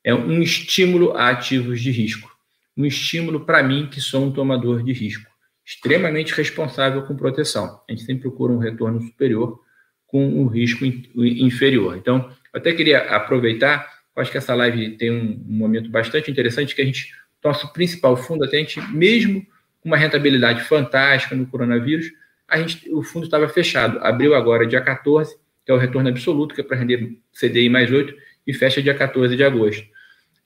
é 0.06 0.14
um 0.14 0.40
estímulo 0.40 1.16
a 1.16 1.30
ativos 1.30 1.80
de 1.80 1.90
risco. 1.90 2.30
Um 2.76 2.86
estímulo 2.86 3.40
para 3.40 3.60
mim, 3.60 3.88
que 3.90 4.00
sou 4.00 4.24
um 4.24 4.30
tomador 4.30 4.80
de 4.84 4.92
risco, 4.92 5.28
extremamente 5.64 6.32
responsável 6.32 7.02
com 7.02 7.16
proteção. 7.16 7.80
A 7.88 7.92
gente 7.92 8.04
sempre 8.04 8.22
procura 8.22 8.52
um 8.52 8.58
retorno 8.58 9.02
superior 9.02 9.58
com 10.06 10.24
um 10.24 10.46
risco 10.46 10.84
inferior. 10.84 11.96
Então, 11.96 12.30
eu 12.54 12.60
até 12.60 12.72
queria 12.72 13.00
aproveitar, 13.16 13.84
acho 14.14 14.30
que 14.30 14.38
essa 14.38 14.54
live 14.54 14.96
tem 14.96 15.10
um 15.10 15.42
momento 15.44 15.90
bastante 15.90 16.30
interessante, 16.30 16.76
que 16.76 16.82
a 16.82 16.84
gente, 16.84 17.12
nosso 17.42 17.72
principal 17.72 18.16
fundo, 18.16 18.44
até 18.44 18.58
a 18.58 18.60
gente, 18.60 18.80
mesmo 18.92 19.44
com 19.80 19.88
uma 19.88 19.96
rentabilidade 19.96 20.62
fantástica 20.62 21.34
no 21.34 21.48
coronavírus, 21.48 22.12
a 22.46 22.58
gente, 22.58 22.88
o 22.94 23.02
fundo 23.02 23.24
estava 23.24 23.48
fechado. 23.48 23.98
Abriu 23.98 24.36
agora 24.36 24.64
dia 24.64 24.80
14, 24.80 25.36
que 25.64 25.72
é 25.72 25.74
o 25.74 25.78
retorno 25.78 26.08
absoluto, 26.08 26.54
que 26.54 26.60
é 26.60 26.64
para 26.64 26.76
render 26.76 27.18
CDI 27.32 27.68
mais 27.68 27.90
8, 27.90 28.14
e 28.46 28.54
fecha 28.54 28.80
dia 28.80 28.94
14 28.94 29.34
de 29.34 29.42
agosto. 29.42 29.95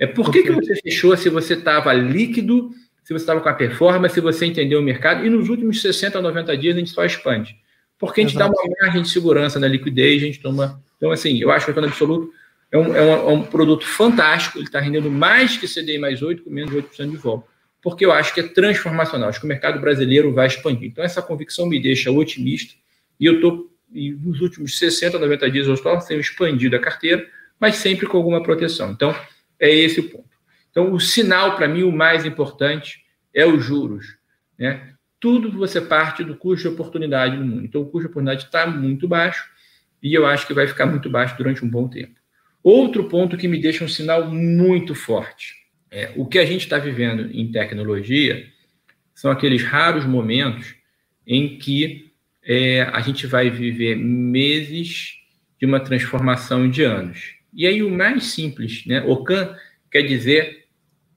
É 0.01 0.07
por 0.07 0.33
que, 0.33 0.43
que 0.43 0.51
você 0.51 0.75
fechou 0.77 1.15
se 1.15 1.29
você 1.29 1.53
estava 1.53 1.93
líquido, 1.93 2.71
se 3.05 3.13
você 3.13 3.23
estava 3.23 3.39
com 3.39 3.51
a 3.51 3.53
performance, 3.53 4.15
se 4.15 4.21
você 4.23 4.47
entendeu 4.47 4.81
o 4.81 4.83
mercado, 4.83 5.27
e 5.27 5.29
nos 5.29 5.51
últimos 5.51 5.83
60, 5.83 6.23
90 6.23 6.57
dias 6.57 6.75
a 6.75 6.79
gente 6.79 6.91
só 6.91 7.05
expande. 7.05 7.55
Porque 7.99 8.23
a 8.23 8.25
gente 8.25 8.35
Exato. 8.35 8.51
dá 8.51 8.63
uma 8.63 8.77
margem 8.81 9.03
de 9.03 9.11
segurança 9.11 9.61
na 9.61 9.69
liquidez, 9.69 10.23
a 10.23 10.27
gente 10.27 10.41
toma. 10.41 10.83
Então, 10.97 11.11
assim, 11.11 11.39
eu 11.39 11.51
acho 11.51 11.67
que 11.67 11.71
o 11.71 11.75
retorno 11.75 11.91
absoluto 11.91 12.33
é 12.73 12.79
um, 12.79 12.97
é 12.97 13.03
um, 13.03 13.13
é 13.13 13.33
um 13.33 13.43
produto 13.43 13.85
fantástico, 13.85 14.57
ele 14.57 14.65
está 14.65 14.81
rendendo 14.81 15.11
mais 15.11 15.59
que 15.59 15.69
CDI 15.69 15.99
mais 15.99 16.23
8, 16.23 16.45
com 16.45 16.51
menos 16.51 16.71
de 16.71 16.79
8% 16.79 17.11
de 17.11 17.17
volta. 17.19 17.47
Porque 17.83 18.07
eu 18.07 18.13
acho 18.13 18.33
que 18.33 18.41
é 18.41 18.49
transformacional, 18.49 19.29
acho 19.29 19.39
que 19.39 19.45
o 19.45 19.49
mercado 19.49 19.79
brasileiro 19.81 20.33
vai 20.33 20.47
expandir. 20.47 20.89
Então, 20.89 21.05
essa 21.05 21.21
convicção 21.21 21.67
me 21.67 21.79
deixa 21.79 22.11
otimista, 22.11 22.75
e 23.19 23.27
eu 23.27 23.35
estou, 23.35 23.71
nos 23.93 24.41
últimos 24.41 24.79
60, 24.79 25.19
90 25.19 25.51
dias, 25.51 25.67
eu 25.67 25.75
estou 25.75 26.01
sendo 26.01 26.21
expandido 26.21 26.75
a 26.75 26.79
carteira, 26.79 27.27
mas 27.59 27.77
sempre 27.77 28.07
com 28.07 28.17
alguma 28.17 28.43
proteção. 28.43 28.93
Então, 28.93 29.15
é 29.61 29.71
esse 29.71 30.01
o 30.01 30.09
ponto. 30.09 30.31
Então, 30.71 30.93
o 30.93 31.01
sinal, 31.01 31.57
para 31.57 31.69
mim, 31.69 31.83
o 31.83 31.93
mais 31.93 32.25
importante 32.25 33.05
é 33.35 33.45
os 33.45 33.65
juros. 33.65 34.17
Né? 34.59 34.95
Tudo 35.19 35.51
você 35.53 35.81
parte 35.81 36.25
do 36.25 36.37
custo 36.37 36.69
de 36.69 36.75
oportunidade 36.75 37.37
no 37.37 37.45
mundo. 37.45 37.65
Então, 37.65 37.83
o 37.83 37.85
custo 37.85 38.01
de 38.01 38.07
oportunidade 38.07 38.45
está 38.45 38.67
muito 38.67 39.07
baixo 39.07 39.45
e 40.03 40.15
eu 40.15 40.27
acho 40.27 40.47
que 40.47 40.55
vai 40.55 40.67
ficar 40.67 40.87
muito 40.87 41.11
baixo 41.11 41.37
durante 41.37 41.65
um 41.65 41.69
bom 41.69 41.89
tempo. 41.89 42.15
Outro 42.63 43.05
ponto 43.05 43.37
que 43.37 43.49
me 43.49 43.61
deixa 43.61 43.85
um 43.85 43.89
sinal 43.89 44.31
muito 44.31 44.95
forte 44.95 45.55
é 45.91 46.13
o 46.17 46.27
que 46.27 46.39
a 46.39 46.47
gente 46.47 46.63
está 46.63 46.79
vivendo 46.79 47.31
em 47.33 47.51
tecnologia 47.51 48.47
são 49.15 49.31
aqueles 49.31 49.63
raros 49.63 50.05
momentos 50.05 50.75
em 51.27 51.59
que 51.59 52.13
é, 52.43 52.83
a 52.83 53.01
gente 53.01 53.27
vai 53.27 53.51
viver 53.51 53.97
meses 53.97 55.15
de 55.59 55.67
uma 55.67 55.81
transformação 55.81 56.69
de 56.69 56.83
anos. 56.83 57.35
E 57.53 57.67
aí 57.67 57.83
o 57.83 57.91
mais 57.91 58.25
simples, 58.25 58.85
né? 58.87 59.03
Ocan 59.03 59.55
quer 59.91 60.03
dizer 60.03 60.67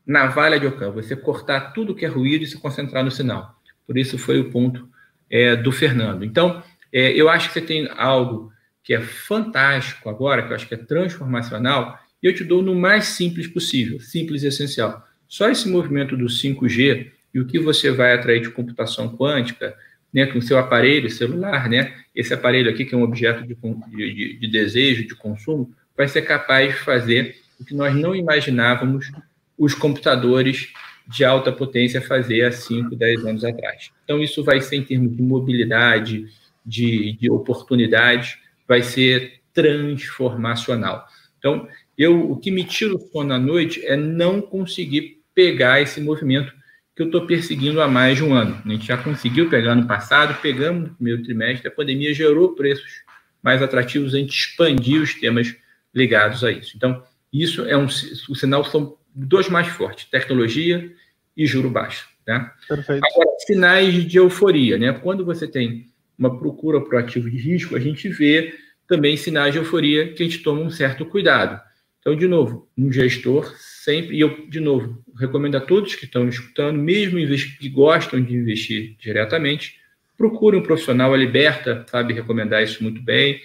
navalha 0.06 0.60
de 0.60 0.68
Ocan, 0.68 0.92
você 0.92 1.16
cortar 1.16 1.72
tudo 1.74 1.96
que 1.96 2.06
é 2.06 2.10
ruído 2.10 2.44
e 2.44 2.48
se 2.48 2.58
concentrar 2.58 3.04
no 3.04 3.12
sinal. 3.12 3.58
Por 3.86 3.98
isso 3.98 4.18
foi 4.18 4.40
o 4.40 4.50
ponto 4.50 4.88
é, 5.30 5.56
do 5.56 5.72
Fernando. 5.72 6.25
Então, 6.25 6.62
é, 6.92 7.12
eu 7.12 7.30
acho 7.30 7.48
que 7.48 7.54
você 7.54 7.62
tem 7.62 7.90
algo 7.96 8.52
que 8.84 8.94
é 8.94 9.02
fantástico 9.02 10.10
agora, 10.10 10.44
que 10.44 10.52
eu 10.52 10.56
acho 10.56 10.68
que 10.68 10.74
é 10.74 10.78
transformacional, 10.78 11.98
e 12.22 12.28
eu 12.28 12.36
te 12.36 12.44
dou 12.44 12.62
no 12.62 12.75
mais 12.75 13.06
simples 13.06 13.48
possível, 13.48 14.00
simples 14.00 14.44
e 14.44 14.48
essencial. 14.48 15.04
Só 15.28 15.50
esse 15.50 15.70
movimento 15.70 16.16
do 16.18 16.25
5G 16.25 17.12
e 17.34 17.40
o 17.40 17.48
que 17.48 17.58
você 17.58 17.92
vai 17.92 18.13
atrair 18.13 18.42
de 18.42 18.50
computação 18.50 19.16
quântica, 19.16 19.75
né, 20.13 20.28
com 20.28 20.38
o 20.38 20.42
seu 20.42 20.60
aparelho 20.60 21.10
celular, 21.10 21.68
né, 21.68 21.96
esse 22.13 22.34
aparelho 22.34 22.70
aqui 22.70 22.86
que 22.86 22.94
é 22.94 22.98
um 22.98 23.04
objeto 23.04 23.46
de, 23.48 23.56
de, 23.56 24.40
de 24.40 24.48
desejo, 24.48 25.08
de 25.08 25.16
consumo, 25.16 25.74
vai 25.95 26.07
ser 26.07 26.23
capaz 26.23 26.73
de 26.73 26.79
fazer 26.79 27.35
o 27.59 27.65
que 27.65 27.73
nós 27.73 27.95
não 27.95 28.15
imaginávamos 28.15 29.12
os 29.57 29.73
computadores 29.73 30.73
de 31.07 31.23
alta 31.23 31.51
potência 31.51 32.01
fazer 32.01 32.43
há 32.43 32.51
5, 32.51 32.95
10 32.95 33.25
anos 33.25 33.43
atrás. 33.43 33.91
Então, 34.03 34.21
isso 34.21 34.43
vai 34.43 34.62
ser 34.62 34.77
em 34.77 34.83
termos 34.83 35.15
de 35.15 35.21
mobilidade, 35.21 36.27
de, 36.65 37.13
de 37.13 37.29
oportunidades, 37.29 38.38
vai 38.67 38.81
ser 38.81 39.41
transformacional. 39.53 41.05
Então, 41.38 41.67
eu, 41.97 42.31
o 42.31 42.38
que 42.38 42.50
me 42.50 42.63
tira 42.63 42.95
o 42.95 43.00
sono 43.00 43.33
à 43.33 43.39
noite 43.39 43.85
é 43.85 43.95
não 43.95 44.41
conseguir 44.41 45.21
pegar 45.35 45.81
esse 45.81 46.00
movimento 46.00 46.53
que 46.95 47.01
eu 47.01 47.07
estou 47.07 47.25
perseguindo 47.25 47.81
há 47.81 47.88
mais 47.88 48.17
de 48.17 48.23
um 48.23 48.33
ano. 48.33 48.62
A 48.63 48.69
gente 48.69 48.85
já 48.85 48.97
conseguiu 48.97 49.50
pegar 49.50 49.75
no 49.75 49.88
passado, 49.88 50.39
pegamos 50.41 50.89
no 50.89 50.95
primeiro 50.95 51.23
trimestre, 51.23 51.67
a 51.67 51.71
pandemia 51.71 52.13
gerou 52.13 52.55
preços 52.55 53.03
mais 53.41 53.62
atrativos, 53.62 54.13
a 54.13 54.19
gente 54.19 54.31
expandiu 54.31 55.01
os 55.01 55.13
temas 55.15 55.55
ligados 55.93 56.43
a 56.43 56.51
isso. 56.51 56.73
Então, 56.75 57.03
isso 57.31 57.65
é 57.65 57.77
um 57.77 57.85
o 57.85 58.35
sinal 58.35 58.63
são 58.63 58.97
dois 59.13 59.50
mais 59.50 59.67
fortes, 59.67 60.05
tecnologia 60.05 60.91
e 61.35 61.45
juro 61.45 61.69
baixo, 61.69 62.07
tá? 62.25 62.53
Perfeito. 62.67 63.05
Agora, 63.05 63.29
sinais 63.39 63.93
de 64.05 64.17
euforia, 64.17 64.77
né? 64.77 64.93
Quando 64.93 65.25
você 65.25 65.47
tem 65.47 65.88
uma 66.17 66.38
procura 66.38 66.81
por 66.81 66.95
ativo 66.95 67.29
de 67.29 67.38
risco, 67.38 67.75
a 67.75 67.79
gente 67.79 68.07
vê 68.09 68.53
também 68.88 69.17
sinais 69.17 69.53
de 69.53 69.59
euforia 69.59 70.13
que 70.13 70.23
a 70.23 70.25
gente 70.25 70.43
toma 70.43 70.62
um 70.62 70.69
certo 70.69 71.05
cuidado. 71.05 71.59
Então, 72.00 72.15
de 72.15 72.27
novo, 72.27 72.69
um 72.77 72.91
gestor 72.91 73.53
sempre, 73.57 74.17
e 74.17 74.19
eu, 74.19 74.47
de 74.50 74.59
novo, 74.59 75.01
recomendo 75.17 75.55
a 75.55 75.62
todos 75.62 75.95
que 75.95 76.05
estão 76.05 76.27
escutando, 76.27 76.77
mesmo 76.77 77.17
que 77.59 77.69
gostam 77.69 78.21
de 78.21 78.35
investir 78.35 78.95
diretamente, 79.00 79.79
procure 80.17 80.57
um 80.57 80.62
profissional, 80.62 81.13
a 81.13 81.17
Liberta 81.17 81.85
sabe 81.89 82.13
recomendar 82.13 82.62
isso 82.62 82.83
muito 82.83 83.01
bem, 83.01 83.41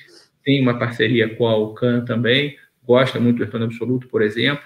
tem 0.48 0.62
uma 0.62 0.78
parceria 0.78 1.28
com 1.36 1.46
a 1.46 1.50
Alcan 1.50 2.06
também, 2.06 2.56
gosta 2.82 3.20
muito 3.20 3.36
do 3.36 3.44
retorno 3.44 3.66
absoluto, 3.66 4.08
por 4.08 4.22
exemplo. 4.22 4.64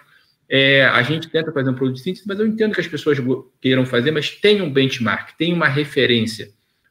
É, 0.49 0.85
a 0.85 1.03
gente 1.03 1.29
tenta 1.29 1.51
fazer 1.51 1.71
um 1.71 1.75
produto 1.75 1.97
de 1.97 2.03
síntese, 2.03 2.25
mas 2.25 2.39
eu 2.39 2.47
entendo 2.47 2.73
que 2.73 2.81
as 2.81 2.87
pessoas 2.87 3.19
queiram 3.61 3.85
fazer, 3.85 4.13
mas 4.13 4.31
tem 4.31 4.63
um 4.63 4.73
benchmark, 4.73 5.37
tem 5.37 5.53
uma 5.53 5.67
referência. 5.67 6.51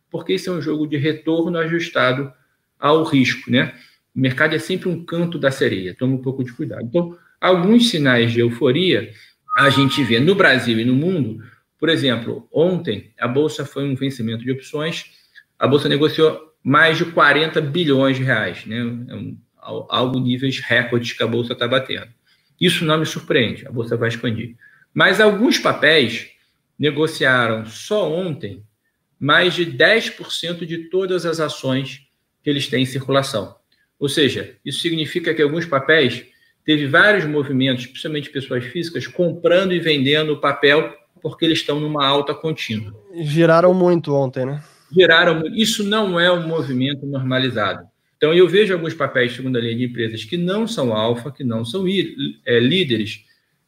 porque 0.09 0.33
isso 0.33 0.49
é 0.49 0.53
um 0.53 0.61
jogo 0.61 0.85
de 0.85 0.97
retorno 0.97 1.57
ajustado 1.57 2.33
ao 2.77 3.05
risco, 3.05 3.49
né? 3.49 3.73
O 4.13 4.19
mercado 4.19 4.53
é 4.55 4.59
sempre 4.59 4.89
um 4.89 5.05
canto 5.05 5.39
da 5.39 5.51
sereia, 5.51 5.95
toma 5.97 6.15
um 6.15 6.21
pouco 6.21 6.43
de 6.43 6.51
cuidado. 6.51 6.83
Então, 6.83 7.17
alguns 7.39 7.89
sinais 7.89 8.33
de 8.33 8.41
euforia 8.41 9.09
a 9.57 9.69
gente 9.69 10.03
vê 10.03 10.19
no 10.19 10.35
Brasil 10.35 10.77
e 10.77 10.83
no 10.83 10.95
mundo. 10.95 11.41
Por 11.79 11.87
exemplo, 11.87 12.45
ontem 12.51 13.13
a 13.17 13.25
bolsa 13.25 13.65
foi 13.65 13.85
um 13.85 13.95
vencimento 13.95 14.43
de 14.43 14.51
opções, 14.51 15.05
a 15.57 15.65
bolsa 15.65 15.87
negociou 15.87 16.50
mais 16.63 16.97
de 16.97 17.05
40 17.05 17.59
bilhões 17.61 18.17
de 18.17 18.23
reais, 18.23 18.65
né? 18.65 18.77
É 18.79 19.15
um, 19.15 19.37
algo 19.89 20.19
níveis 20.19 20.59
recordes 20.59 21.13
que 21.13 21.23
a 21.23 21.27
bolsa 21.27 21.53
está 21.53 21.67
batendo. 21.67 22.07
Isso 22.59 22.85
não 22.85 22.99
me 22.99 23.05
surpreende, 23.05 23.67
a 23.67 23.71
bolsa 23.71 23.97
vai 23.97 24.09
expandir. 24.09 24.55
Mas 24.93 25.19
alguns 25.19 25.57
papéis 25.57 26.29
negociaram 26.77 27.65
só 27.65 28.11
ontem 28.11 28.63
mais 29.19 29.53
de 29.53 29.65
10% 29.65 30.65
de 30.65 30.89
todas 30.89 31.25
as 31.25 31.39
ações 31.39 32.07
que 32.43 32.49
eles 32.49 32.67
têm 32.67 32.83
em 32.83 32.87
circulação. 32.87 33.55
Ou 33.99 34.09
seja, 34.09 34.55
isso 34.65 34.81
significa 34.81 35.33
que 35.33 35.41
alguns 35.41 35.65
papéis 35.65 36.25
teve 36.65 36.87
vários 36.87 37.25
movimentos, 37.25 37.85
principalmente 37.85 38.31
pessoas 38.31 38.65
físicas, 38.65 39.05
comprando 39.05 39.73
e 39.73 39.79
vendendo 39.79 40.33
o 40.33 40.41
papel 40.41 40.95
porque 41.21 41.45
eles 41.45 41.59
estão 41.59 41.79
numa 41.79 42.05
alta 42.05 42.33
contínua. 42.33 42.93
Giraram 43.13 43.73
muito 43.75 44.13
ontem, 44.15 44.43
né? 44.43 44.63
Giraram. 44.93 45.43
Isso 45.53 45.83
não 45.83 46.19
é 46.19 46.31
um 46.31 46.47
movimento 46.47 47.05
normalizado. 47.05 47.87
Então, 48.17 48.33
eu 48.33 48.47
vejo 48.47 48.73
alguns 48.73 48.93
papéis, 48.93 49.33
segundo 49.33 49.57
a 49.57 49.61
linha 49.61 49.75
de 49.75 49.85
empresas, 49.85 50.23
que 50.23 50.37
não 50.37 50.67
são 50.67 50.93
alfa, 50.93 51.31
que 51.31 51.43
não 51.43 51.65
são 51.65 51.85
é, 52.45 52.59
líderes, 52.59 53.25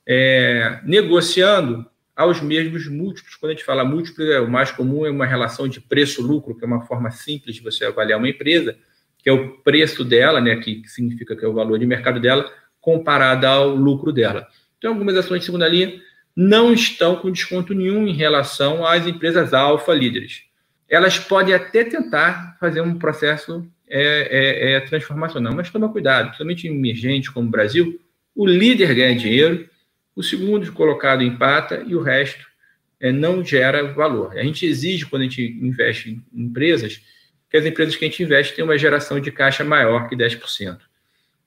é, 0.08 0.80
negociando 0.84 1.86
aos 2.16 2.40
mesmos 2.40 2.88
múltiplos. 2.88 3.36
Quando 3.36 3.52
a 3.52 3.56
gente 3.56 3.66
fala 3.66 3.84
múltiplo, 3.84 4.24
é, 4.26 4.40
o 4.40 4.50
mais 4.50 4.72
comum 4.72 5.06
é 5.06 5.10
uma 5.10 5.26
relação 5.26 5.68
de 5.68 5.82
preço-lucro, 5.82 6.56
que 6.56 6.64
é 6.64 6.68
uma 6.68 6.86
forma 6.86 7.10
simples 7.10 7.56
de 7.56 7.62
você 7.62 7.86
avaliar 7.86 8.20
uma 8.20 8.30
empresa, 8.30 8.78
que 9.18 9.30
é 9.30 9.34
o 9.34 9.58
preço 9.58 10.04
dela, 10.04 10.40
né, 10.40 10.58
que 10.58 10.84
significa 10.86 11.36
que 11.36 11.44
é 11.44 11.48
o 11.48 11.54
valor 11.54 11.80
de 11.80 11.86
mercado 11.86 12.20
dela, 12.20 12.52
comparada 12.80 13.50
ao 13.50 13.74
lucro 13.74 14.12
dela. 14.12 14.48
Então, 14.78 14.92
algumas 14.92 15.16
ações 15.16 15.40
de 15.40 15.46
segunda 15.46 15.68
linha 15.68 16.00
não 16.36 16.74
estão 16.74 17.16
com 17.16 17.32
desconto 17.32 17.74
nenhum 17.74 18.08
em 18.08 18.14
relação 18.14 18.86
às 18.86 19.08
empresas 19.08 19.54
alfa 19.54 19.94
líderes. 19.94 20.44
Elas 20.94 21.18
podem 21.18 21.56
até 21.56 21.84
tentar 21.84 22.56
fazer 22.60 22.80
um 22.80 23.00
processo 23.00 23.68
é, 23.88 24.28
é, 24.30 24.74
é 24.74 24.80
transformacional, 24.82 25.52
mas 25.52 25.72
toma 25.72 25.92
cuidado, 25.92 26.26
principalmente 26.26 26.68
em 26.68 26.76
emergente 26.76 27.32
como 27.32 27.48
o 27.48 27.52
Brasil, 27.52 28.00
o 28.36 28.46
líder 28.46 28.94
ganha 28.94 29.18
dinheiro, 29.18 29.68
o 30.16 30.22
segundo 30.22 30.72
colocado 30.72 31.24
empata 31.24 31.84
e 31.88 31.96
o 31.96 32.02
resto 32.04 32.46
é, 33.00 33.12
não 33.12 33.44
gera 33.44 33.92
valor. 33.92 34.38
A 34.38 34.44
gente 34.44 34.68
exige, 34.68 35.08
quando 35.08 35.24
a 35.24 35.26
gente 35.26 35.42
investe 35.42 36.22
em 36.32 36.44
empresas, 36.44 37.02
que 37.50 37.58
as 37.58 37.66
empresas 37.66 37.96
que 37.96 38.06
a 38.06 38.08
gente 38.08 38.22
investe 38.22 38.54
tenham 38.54 38.68
uma 38.68 38.78
geração 38.78 39.20
de 39.20 39.32
caixa 39.32 39.64
maior 39.64 40.08
que 40.08 40.16
10%. 40.16 40.78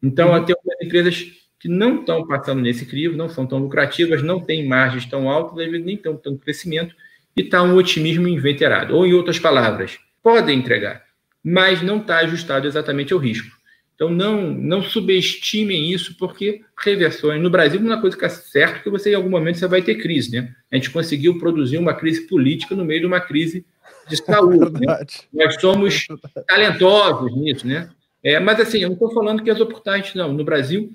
Então, 0.02 0.44
tem 0.44 0.56
algumas 0.56 0.82
empresas 0.82 1.24
que 1.60 1.68
não 1.68 2.00
estão 2.00 2.26
passando 2.26 2.60
nesse 2.62 2.84
crivo, 2.84 3.16
não 3.16 3.28
são 3.28 3.46
tão 3.46 3.58
lucrativas, 3.58 4.24
não 4.24 4.40
têm 4.40 4.66
margens 4.66 5.06
tão 5.06 5.30
altas, 5.30 5.56
nem 5.70 5.96
tão, 5.96 6.16
tão 6.16 6.36
crescimento, 6.36 6.96
e 7.36 7.42
está 7.42 7.62
um 7.62 7.76
otimismo 7.76 8.26
inveterado. 8.26 8.96
Ou, 8.96 9.06
em 9.06 9.12
outras 9.12 9.38
palavras, 9.38 9.98
podem 10.22 10.58
entregar, 10.58 11.04
mas 11.44 11.82
não 11.82 11.98
está 11.98 12.18
ajustado 12.18 12.66
exatamente 12.66 13.12
ao 13.12 13.18
risco. 13.18 13.56
Então, 13.96 14.10
não, 14.10 14.50
não 14.52 14.82
subestimem 14.82 15.90
isso, 15.90 16.16
porque 16.18 16.60
reversões. 16.84 17.42
No 17.42 17.48
Brasil, 17.48 17.80
uma 17.80 18.00
coisa 18.00 18.16
que 18.16 18.24
é 18.26 18.28
certa 18.28 18.76
é 18.76 18.82
que 18.82 18.90
você, 18.90 19.12
em 19.12 19.14
algum 19.14 19.30
momento, 19.30 19.58
você 19.58 19.66
vai 19.66 19.80
ter 19.80 19.94
crise. 19.94 20.32
Né? 20.32 20.54
A 20.70 20.76
gente 20.76 20.90
conseguiu 20.90 21.38
produzir 21.38 21.78
uma 21.78 21.94
crise 21.94 22.26
política 22.26 22.74
no 22.74 22.84
meio 22.84 23.00
de 23.00 23.06
uma 23.06 23.20
crise 23.20 23.64
de 24.06 24.16
saúde. 24.22 24.80
né? 24.86 24.98
Nós 25.32 25.58
somos 25.58 26.06
talentosos 26.46 27.34
nisso, 27.36 27.66
né? 27.66 27.88
É, 28.22 28.38
mas, 28.38 28.60
assim, 28.60 28.80
eu 28.80 28.88
não 28.88 28.94
estou 28.94 29.14
falando 29.14 29.42
que 29.42 29.50
as 29.50 29.60
oportunidades, 29.60 30.14
não. 30.14 30.30
No 30.32 30.44
Brasil, 30.44 30.92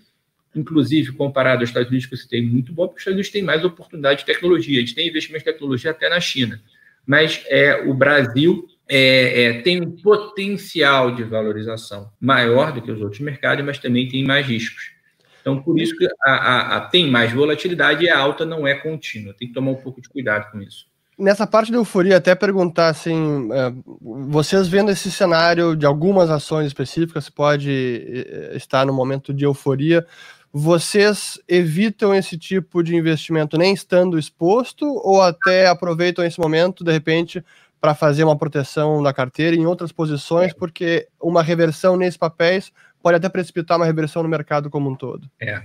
inclusive, 0.56 1.14
comparado 1.14 1.62
aos 1.62 1.70
Estados 1.70 1.90
Unidos, 1.90 2.08
que 2.08 2.18
você 2.18 2.28
tem 2.28 2.42
muito 2.42 2.74
bom, 2.74 2.88
porque 2.88 2.98
os 2.98 3.02
Estados 3.02 3.16
Unidos 3.16 3.32
têm 3.32 3.44
mais 3.44 3.64
oportunidade 3.64 4.20
de 4.20 4.26
tecnologia. 4.26 4.80
Gente 4.80 4.96
tem 4.96 5.08
investimento 5.08 5.48
em 5.48 5.52
tecnologia 5.54 5.92
até 5.92 6.10
na 6.10 6.20
China. 6.20 6.62
Mas 7.06 7.44
é, 7.48 7.84
o 7.88 7.94
Brasil 7.94 8.68
é, 8.88 9.44
é, 9.44 9.62
tem 9.62 9.82
um 9.82 9.92
potencial 9.92 11.16
de 11.16 11.24
valorização 11.24 12.12
maior 12.20 12.72
do 12.72 12.82
que 12.82 12.92
os 12.92 13.02
outros 13.02 13.22
mercados, 13.22 13.66
mas 13.66 13.80
também 13.80 14.08
tem 14.08 14.24
mais 14.24 14.46
riscos. 14.46 14.92
Então, 15.40 15.62
por 15.62 15.80
isso 15.80 15.96
que 15.98 16.06
a, 16.24 16.32
a, 16.32 16.78
a 16.78 16.82
tem 16.82 17.10
mais 17.10 17.32
volatilidade 17.32 18.04
e 18.06 18.10
a 18.10 18.20
alta 18.20 18.46
não 18.46 18.68
é 18.68 18.76
contínua. 18.76 19.34
Tem 19.34 19.48
que 19.48 19.54
tomar 19.54 19.72
um 19.72 19.76
pouco 19.76 20.02
de 20.02 20.08
cuidado 20.08 20.52
com 20.52 20.62
isso 20.62 20.92
nessa 21.22 21.46
parte 21.46 21.72
da 21.72 21.78
euforia, 21.78 22.18
até 22.18 22.34
perguntar 22.34 22.88
assim, 22.88 23.50
é, 23.54 23.72
vocês 24.32 24.68
vendo 24.68 24.90
esse 24.90 25.12
cenário 25.12 25.76
de 25.76 25.86
algumas 25.86 26.32
ações 26.32 26.66
específicas, 26.66 27.30
pode 27.30 27.72
é, 27.72 28.58
estar 28.58 28.86
no 28.86 28.94
momento 28.94 29.32
de 29.32 29.46
euforia, 29.46 30.06
vocês 30.54 31.40
evitam 31.48 32.14
esse 32.14 32.38
tipo 32.38 32.84
de 32.84 32.96
investimento 32.96 33.58
nem 33.58 33.74
estando 33.74 34.20
exposto 34.20 34.86
ou 34.86 35.22
até 35.22 35.68
aproveitam 35.68 36.26
esse 36.26 36.40
momento, 36.40 36.84
de 36.84 36.92
repente, 36.92 37.44
para 37.80 37.96
fazer 37.96 38.24
uma 38.24 38.38
proteção 38.38 39.02
da 39.02 39.14
carteira 39.14 39.56
em 39.56 39.66
outras 39.66 39.92
posições, 39.92 40.54
porque 40.54 41.08
uma 41.22 41.42
reversão 41.42 41.96
nesses 41.96 42.18
papéis 42.18 42.72
pode 43.02 43.18
até 43.18 43.30
precipitar 43.30 43.78
uma 43.78 43.86
reversão 43.86 44.22
no 44.22 44.30
mercado 44.30 44.70
como 44.70 44.90
um 44.90 44.96
todo? 44.96 45.30
É. 45.40 45.64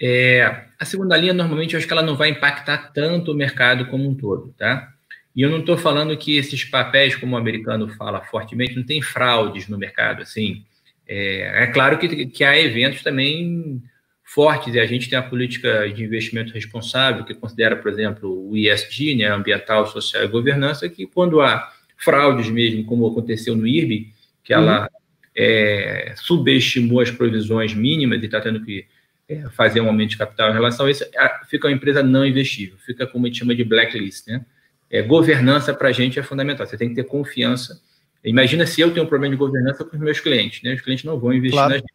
É, 0.00 0.64
a 0.78 0.84
segunda 0.84 1.16
linha, 1.16 1.32
normalmente, 1.32 1.74
eu 1.74 1.78
acho 1.78 1.86
que 1.86 1.92
ela 1.92 2.02
não 2.02 2.16
vai 2.16 2.28
impactar 2.28 2.92
tanto 2.92 3.32
o 3.32 3.34
mercado 3.34 3.86
como 3.86 4.08
um 4.08 4.14
todo, 4.14 4.54
tá? 4.56 4.92
E 5.34 5.42
eu 5.42 5.50
não 5.50 5.58
estou 5.58 5.76
falando 5.76 6.16
que 6.16 6.36
esses 6.36 6.64
papéis, 6.64 7.16
como 7.16 7.34
o 7.34 7.38
americano 7.38 7.88
fala 7.88 8.20
fortemente, 8.20 8.76
não 8.76 8.84
tem 8.84 9.02
fraudes 9.02 9.66
no 9.66 9.76
mercado, 9.76 10.22
assim. 10.22 10.64
É, 11.06 11.64
é 11.64 11.66
claro 11.68 11.98
que, 11.98 12.26
que 12.26 12.44
há 12.44 12.56
eventos 12.56 13.02
também 13.02 13.82
fortes, 14.28 14.74
e 14.74 14.78
a 14.78 14.84
gente 14.84 15.08
tem 15.08 15.18
a 15.18 15.22
política 15.22 15.88
de 15.88 16.04
investimento 16.04 16.52
responsável, 16.52 17.24
que 17.24 17.32
considera, 17.32 17.74
por 17.74 17.90
exemplo, 17.90 18.50
o 18.50 18.54
ISG, 18.54 19.14
né, 19.14 19.24
ambiental, 19.24 19.86
social 19.86 20.22
e 20.22 20.28
governança, 20.28 20.86
que 20.86 21.06
quando 21.06 21.40
há 21.40 21.72
fraudes 21.96 22.50
mesmo, 22.50 22.84
como 22.84 23.06
aconteceu 23.06 23.56
no 23.56 23.66
IRB, 23.66 24.12
que 24.44 24.52
ela 24.52 24.82
uhum. 24.82 24.88
é, 25.34 26.14
subestimou 26.18 27.00
as 27.00 27.10
provisões 27.10 27.72
mínimas 27.72 28.20
e 28.22 28.26
está 28.26 28.38
tendo 28.38 28.62
que 28.62 28.84
é, 29.26 29.48
fazer 29.48 29.80
um 29.80 29.86
aumento 29.86 30.10
de 30.10 30.18
capital 30.18 30.50
em 30.50 30.52
relação 30.52 30.84
a 30.84 30.90
isso, 30.90 31.06
fica 31.48 31.66
uma 31.66 31.74
empresa 31.74 32.02
não 32.02 32.26
investível, 32.26 32.76
fica 32.84 33.06
como 33.06 33.24
a 33.24 33.28
gente 33.28 33.38
chama 33.38 33.54
de 33.54 33.64
blacklist. 33.64 34.26
Né? 34.26 34.44
É, 34.90 35.00
governança 35.00 35.72
para 35.72 35.88
a 35.88 35.92
gente 35.92 36.18
é 36.18 36.22
fundamental, 36.22 36.66
você 36.66 36.76
tem 36.76 36.90
que 36.90 36.94
ter 36.94 37.04
confiança. 37.04 37.80
Imagina 38.22 38.66
se 38.66 38.82
eu 38.82 38.92
tenho 38.92 39.06
um 39.06 39.08
problema 39.08 39.34
de 39.34 39.38
governança 39.38 39.86
com 39.86 39.96
os 39.96 40.02
meus 40.02 40.20
clientes, 40.20 40.62
né? 40.62 40.74
os 40.74 40.82
clientes 40.82 41.04
não 41.06 41.18
vão 41.18 41.32
investir 41.32 41.52
claro. 41.52 41.70
na 41.70 41.76
gente. 41.76 41.92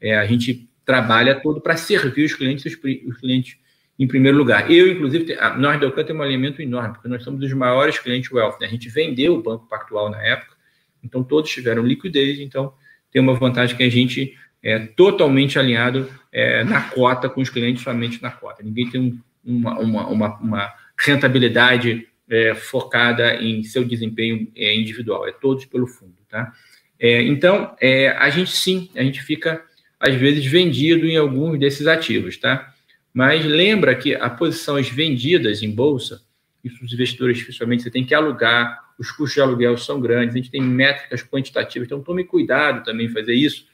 É, 0.00 0.16
a 0.16 0.24
gente 0.24 0.67
trabalha 0.88 1.38
todo 1.38 1.60
para 1.60 1.76
servir 1.76 2.24
os 2.24 2.32
clientes, 2.32 2.64
os, 2.64 2.72
os, 2.72 3.18
clientes 3.18 3.58
em 3.98 4.08
primeiro 4.08 4.38
lugar. 4.38 4.70
Eu, 4.70 4.90
inclusive, 4.90 5.36
nós 5.58 5.78
da 5.78 5.86
Ocan 5.86 6.02
temos 6.02 6.22
um 6.22 6.24
alimento 6.24 6.62
enorme, 6.62 6.94
porque 6.94 7.08
nós 7.08 7.22
somos 7.22 7.44
os 7.44 7.52
maiores 7.52 7.98
clientes 7.98 8.32
wealth. 8.32 8.56
Né? 8.58 8.68
A 8.68 8.70
gente 8.70 8.88
vendeu 8.88 9.34
o 9.34 9.42
Banco 9.42 9.68
Pactual 9.68 10.08
na 10.08 10.22
época, 10.22 10.56
então 11.04 11.22
todos 11.22 11.50
tiveram 11.50 11.82
liquidez, 11.82 12.40
então 12.40 12.72
tem 13.12 13.20
uma 13.20 13.34
vantagem 13.34 13.76
que 13.76 13.82
a 13.82 13.90
gente 13.90 14.34
é 14.62 14.78
totalmente 14.78 15.58
alinhado 15.58 16.10
é, 16.32 16.64
na 16.64 16.80
cota 16.80 17.28
com 17.28 17.42
os 17.42 17.50
clientes, 17.50 17.82
somente 17.82 18.22
na 18.22 18.30
cota. 18.30 18.62
Ninguém 18.62 18.88
tem 18.88 18.98
um, 18.98 19.20
uma, 19.44 19.78
uma, 19.78 20.06
uma, 20.08 20.38
uma, 20.38 20.74
rentabilidade 20.98 22.08
é, 22.30 22.54
focada 22.54 23.36
em 23.36 23.62
seu 23.62 23.84
desempenho 23.84 24.50
é, 24.56 24.74
individual, 24.74 25.28
é 25.28 25.32
todos 25.32 25.66
pelo 25.66 25.86
fundo. 25.86 26.16
Tá? 26.30 26.50
É, 26.98 27.20
então, 27.22 27.76
é, 27.78 28.08
a 28.08 28.30
gente 28.30 28.50
sim, 28.50 28.88
a 28.96 29.02
gente 29.02 29.22
fica, 29.22 29.62
às 29.98 30.14
vezes, 30.14 30.44
vendido 30.46 31.06
em 31.06 31.16
alguns 31.16 31.58
desses 31.58 31.86
ativos. 31.86 32.36
Tá? 32.36 32.72
Mas 33.12 33.44
lembra 33.44 33.94
que 33.94 34.14
as 34.14 34.38
posições 34.38 34.88
vendidas 34.88 35.62
em 35.62 35.70
bolsa, 35.70 36.22
isso 36.62 36.84
os 36.84 36.92
investidores, 36.92 37.42
principalmente, 37.42 37.82
você 37.82 37.90
tem 37.90 38.04
que 38.04 38.14
alugar, 38.14 38.88
os 38.98 39.10
custos 39.10 39.34
de 39.34 39.40
aluguel 39.40 39.76
são 39.76 40.00
grandes, 40.00 40.34
a 40.34 40.38
gente 40.38 40.50
tem 40.50 40.60
métricas 40.60 41.22
quantitativas, 41.22 41.86
então 41.86 42.02
tome 42.02 42.24
cuidado 42.24 42.84
também 42.84 43.06
em 43.06 43.10
fazer 43.10 43.34
isso, 43.34 43.66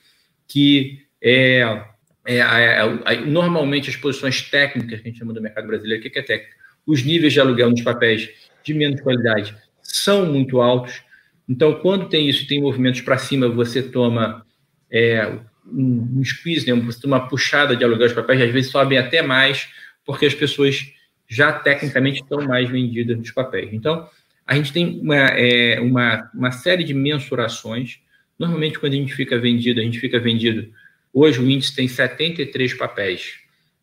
que 0.47 1.01
é, 1.21 1.83
é, 2.27 2.39
é, 2.39 3.17
normalmente 3.25 3.89
as 3.89 3.97
posições 3.97 4.43
técnicas 4.43 5.01
que 5.01 5.09
a 5.09 5.11
gente 5.11 5.19
chama 5.19 5.33
do 5.33 5.41
mercado 5.41 5.67
brasileiro, 5.67 6.07
o 6.07 6.11
que 6.11 6.19
é 6.19 6.23
técnica? 6.23 6.55
Os 6.87 7.03
níveis 7.03 7.33
de 7.33 7.41
aluguel 7.41 7.71
nos 7.71 7.81
papéis 7.81 8.29
de 8.63 8.75
menos 8.75 9.01
qualidade 9.01 9.57
são 9.83 10.27
muito 10.27 10.61
altos. 10.61 11.03
Então, 11.49 11.75
quando 11.81 12.09
tem 12.09 12.29
isso, 12.29 12.47
tem 12.47 12.61
movimentos 12.61 13.01
para 13.01 13.17
cima, 13.17 13.49
você 13.49 13.83
toma 13.83 14.45
é, 14.91 15.39
um, 15.67 16.19
um 16.21 16.25
squeeze, 16.25 16.67
né? 16.67 16.83
uma 17.05 17.29
puxada 17.29 17.77
de 17.77 17.85
aluguel 17.85 18.09
de 18.09 18.15
papéis, 18.15 18.43
às 18.43 18.51
vezes 18.51 18.71
sobem 18.71 18.99
até 18.99 19.23
mais, 19.23 19.69
porque 20.05 20.27
as 20.27 20.35
pessoas 20.35 20.93
já 21.29 21.53
tecnicamente 21.53 22.23
estão 22.23 22.43
mais 22.47 22.69
vendidas 22.69 23.17
nos 23.17 23.31
papéis. 23.31 23.73
Então, 23.73 24.09
a 24.47 24.55
gente 24.55 24.73
tem 24.73 25.01
uma, 25.01 25.17
é, 25.17 25.81
uma, 25.81 26.31
uma 26.35 26.53
série 26.53 26.85
de 26.85 26.93
mensurações 26.93 28.05
Normalmente, 28.39 28.79
quando 28.79 28.95
a 28.95 28.97
gente 28.97 29.15
fica 29.15 29.39
vendido, 29.39 29.81
a 29.81 29.85
gente 29.85 29.99
fica 29.99 30.19
vendido. 30.19 30.69
Hoje 31.13 31.41
o 31.41 31.49
índice 31.49 31.75
tem 31.75 31.87
73 31.87 32.75
papéis. 32.75 33.35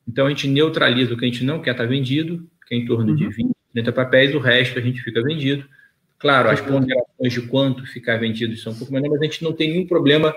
Então 0.07 0.25
a 0.25 0.29
gente 0.29 0.47
neutraliza 0.47 1.13
o 1.13 1.17
que 1.17 1.25
a 1.25 1.27
gente 1.27 1.43
não 1.43 1.61
quer 1.61 1.71
estar 1.71 1.85
vendido, 1.85 2.47
que 2.67 2.75
é 2.75 2.77
em 2.77 2.85
torno 2.85 3.11
uhum. 3.11 3.15
de 3.15 3.29
20, 3.29 3.51
30 3.73 3.91
papéis, 3.93 4.35
o 4.35 4.39
resto 4.39 4.77
a 4.77 4.81
gente 4.81 5.01
fica 5.01 5.21
vendido. 5.21 5.65
Claro, 6.19 6.49
as 6.49 6.59
ponderações 6.61 7.33
de 7.33 7.41
quanto 7.43 7.85
ficar 7.85 8.17
vendido 8.17 8.55
são 8.57 8.73
um 8.73 8.75
pouco 8.77 8.93
menores, 8.93 9.13
mas 9.13 9.21
a 9.21 9.25
gente 9.25 9.43
não 9.43 9.53
tem 9.53 9.71
nenhum 9.71 9.87
problema, 9.87 10.35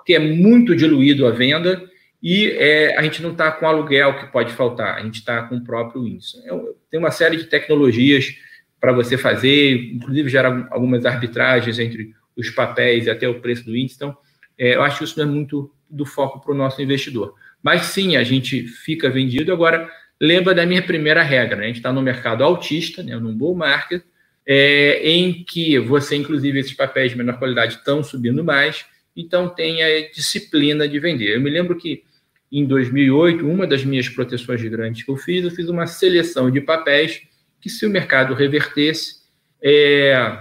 porque 0.00 0.14
é 0.14 0.18
muito 0.18 0.74
diluído 0.74 1.26
a 1.26 1.30
venda 1.30 1.82
e 2.22 2.50
é, 2.50 2.98
a 2.98 3.02
gente 3.02 3.22
não 3.22 3.32
está 3.32 3.52
com 3.52 3.66
aluguel 3.66 4.18
que 4.18 4.32
pode 4.32 4.52
faltar, 4.52 4.96
a 4.96 5.02
gente 5.02 5.16
está 5.16 5.42
com 5.42 5.56
o 5.56 5.64
próprio 5.64 6.06
índice. 6.06 6.38
É, 6.46 6.50
tem 6.90 6.98
uma 6.98 7.10
série 7.10 7.36
de 7.36 7.44
tecnologias 7.44 8.34
para 8.80 8.92
você 8.92 9.18
fazer, 9.18 9.92
inclusive 9.92 10.28
gera 10.28 10.66
algumas 10.70 11.04
arbitragens 11.04 11.78
entre 11.78 12.14
os 12.36 12.48
papéis 12.50 13.06
e 13.06 13.10
até 13.10 13.28
o 13.28 13.40
preço 13.40 13.64
do 13.64 13.76
índice. 13.76 13.96
Então, 13.96 14.16
é, 14.58 14.74
eu 14.74 14.82
acho 14.82 14.98
que 14.98 15.04
isso 15.04 15.18
não 15.18 15.26
é 15.26 15.28
muito 15.28 15.72
do 15.88 16.06
foco 16.06 16.40
para 16.40 16.52
o 16.52 16.56
nosso 16.56 16.80
investidor. 16.80 17.34
Mas 17.62 17.82
sim, 17.82 18.16
a 18.16 18.24
gente 18.24 18.66
fica 18.66 19.10
vendido. 19.10 19.52
Agora, 19.52 19.90
lembra 20.20 20.54
da 20.54 20.64
minha 20.64 20.82
primeira 20.82 21.22
regra, 21.22 21.56
né? 21.56 21.64
a 21.64 21.66
gente 21.66 21.76
está 21.76 21.92
no 21.92 22.00
mercado 22.00 22.42
altista, 22.42 23.02
né, 23.02 23.16
num 23.16 23.36
bull 23.36 23.54
market, 23.54 24.02
é, 24.46 25.00
em 25.08 25.44
que 25.44 25.78
você, 25.78 26.16
inclusive, 26.16 26.58
esses 26.58 26.72
papéis 26.72 27.12
de 27.12 27.18
menor 27.18 27.38
qualidade 27.38 27.74
estão 27.74 28.02
subindo 28.02 28.42
mais, 28.42 28.84
então 29.16 29.48
tem 29.48 29.82
a 29.82 30.10
disciplina 30.10 30.88
de 30.88 30.98
vender. 30.98 31.34
Eu 31.34 31.40
me 31.40 31.50
lembro 31.50 31.76
que 31.76 32.04
em 32.50 32.64
2008, 32.64 33.46
uma 33.46 33.66
das 33.66 33.84
minhas 33.84 34.08
proteções 34.08 34.62
grandes 34.62 35.04
que 35.04 35.10
eu 35.10 35.16
fiz, 35.16 35.44
eu 35.44 35.50
fiz 35.50 35.68
uma 35.68 35.86
seleção 35.86 36.50
de 36.50 36.60
papéis 36.60 37.22
que, 37.60 37.70
se 37.70 37.86
o 37.86 37.90
mercado 37.90 38.34
revertesse, 38.34 39.20
é, 39.62 40.38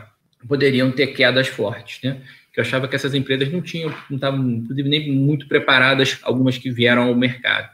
poderiam 0.48 0.92
ter 0.92 1.08
quedas 1.08 1.48
fortes, 1.48 2.02
né? 2.04 2.22
Que 2.52 2.60
eu 2.60 2.64
achava 2.64 2.88
que 2.88 2.96
essas 2.96 3.14
empresas 3.14 3.52
não 3.52 3.62
tinham, 3.62 3.94
não 4.10 4.16
estavam, 4.16 4.42
nem 4.42 5.12
muito 5.12 5.48
preparadas, 5.48 6.18
algumas 6.24 6.58
que 6.58 6.72
vieram 6.72 7.04
ao 7.04 7.16
mercado. 7.16 7.70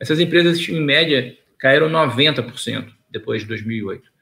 Essas 0.00 0.18
empresas, 0.18 0.58
em 0.68 0.80
média, 0.80 1.36
caíram 1.58 1.88
90% 1.88 2.88
depois 3.10 3.42
de 3.42 3.48
2008. 3.48 4.15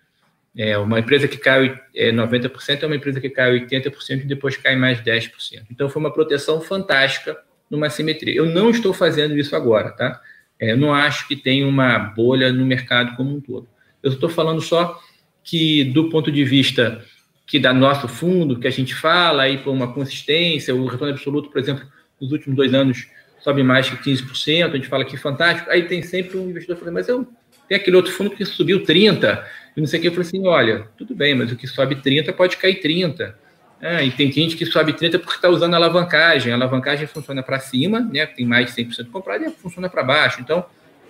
É, 0.57 0.79
uma 0.79 1.01
empresa 1.01 1.27
que 1.27 1.37
cai 1.37 1.81
é, 1.95 2.13
90% 2.13 2.83
é 2.83 2.87
uma 2.87 2.95
empresa 2.95 3.21
que 3.21 3.29
cai 3.29 3.59
80% 3.61 4.23
e 4.23 4.25
depois 4.25 4.57
cai 4.57 4.77
mais 4.77 5.01
10%. 5.01 5.31
Então 5.71 5.89
foi 5.89 6.01
uma 6.01 6.13
proteção 6.13 6.61
fantástica 6.61 7.37
numa 7.69 7.91
simetria. 7.91 8.35
Eu 8.35 8.47
não 8.47 8.71
estou 8.71 8.93
fazendo 8.93 9.37
isso 9.37 9.57
agora, 9.57 9.91
tá? 9.91 10.21
É, 10.61 10.73
eu 10.73 10.77
não 10.77 10.95
acho 10.95 11.27
que 11.27 11.35
tem 11.35 11.65
uma 11.65 11.99
bolha 11.99 12.53
no 12.53 12.65
mercado 12.65 13.17
como 13.17 13.37
um 13.37 13.41
todo. 13.41 13.69
Eu 14.03 14.13
estou 14.13 14.29
falando 14.29 14.61
só 14.61 15.01
que, 15.43 15.85
do 15.85 16.09
ponto 16.09 16.31
de 16.31 16.45
vista 16.45 17.05
que 17.47 17.59
da 17.59 17.73
nosso 17.73 18.09
fundo, 18.09 18.59
que 18.59 18.67
a 18.67 18.71
gente 18.71 18.95
fala 18.95 19.43
aí 19.43 19.59
por 19.59 19.71
uma 19.71 19.93
consistência, 19.93 20.75
o 20.75 20.87
retorno 20.87 21.13
absoluto, 21.13 21.51
por 21.51 21.61
exemplo, 21.61 21.85
nos 22.21 22.33
últimos 22.33 22.57
dois 22.57 22.73
anos 22.73 23.09
sobe 23.41 23.63
mais 23.63 23.91
que 23.91 23.97
15%, 23.97 24.71
a 24.71 24.77
gente 24.77 24.89
fala 24.89 25.05
que 25.05 25.17
fantástico, 25.17 25.69
aí 25.71 25.87
tem 25.87 26.03
sempre 26.03 26.39
um 26.39 26.49
investidor 26.49 26.79
falando, 26.79 26.95
mas 26.95 27.09
eu 27.09 27.29
tem 27.69 27.77
aquele 27.77 27.97
outro 27.97 28.13
fundo 28.13 28.31
que 28.31 28.45
subiu 28.45 28.83
30%, 28.83 29.43
e 29.77 29.81
não 29.81 29.87
sei 29.87 29.99
o 29.99 30.03
que, 30.03 30.09
eu 30.09 30.13
falei 30.13 30.27
assim, 30.27 30.47
olha, 30.47 30.87
tudo 30.97 31.15
bem, 31.15 31.35
mas 31.35 31.51
o 31.51 31.57
que 31.57 31.67
sobe 31.67 31.97
30 31.97 32.33
pode 32.33 32.57
cair 32.57 32.81
30. 32.81 33.37
Ah, 33.83 34.03
e 34.03 34.11
tem 34.11 34.31
gente 34.31 34.57
que 34.57 34.65
sobe 34.65 34.93
30 34.93 35.19
porque 35.19 35.37
está 35.37 35.49
usando 35.49 35.75
alavancagem. 35.75 36.53
A 36.53 36.57
alavancagem 36.57 37.07
funciona 37.07 37.43
para 37.43 37.59
cima, 37.59 38.01
né? 38.01 38.25
Tem 38.25 38.47
mais 38.47 38.75
de 38.75 38.83
100% 38.83 39.11
comprado 39.11 39.45
e 39.45 39.51
funciona 39.51 39.89
para 39.89 40.03
baixo. 40.03 40.41
Então, 40.41 40.65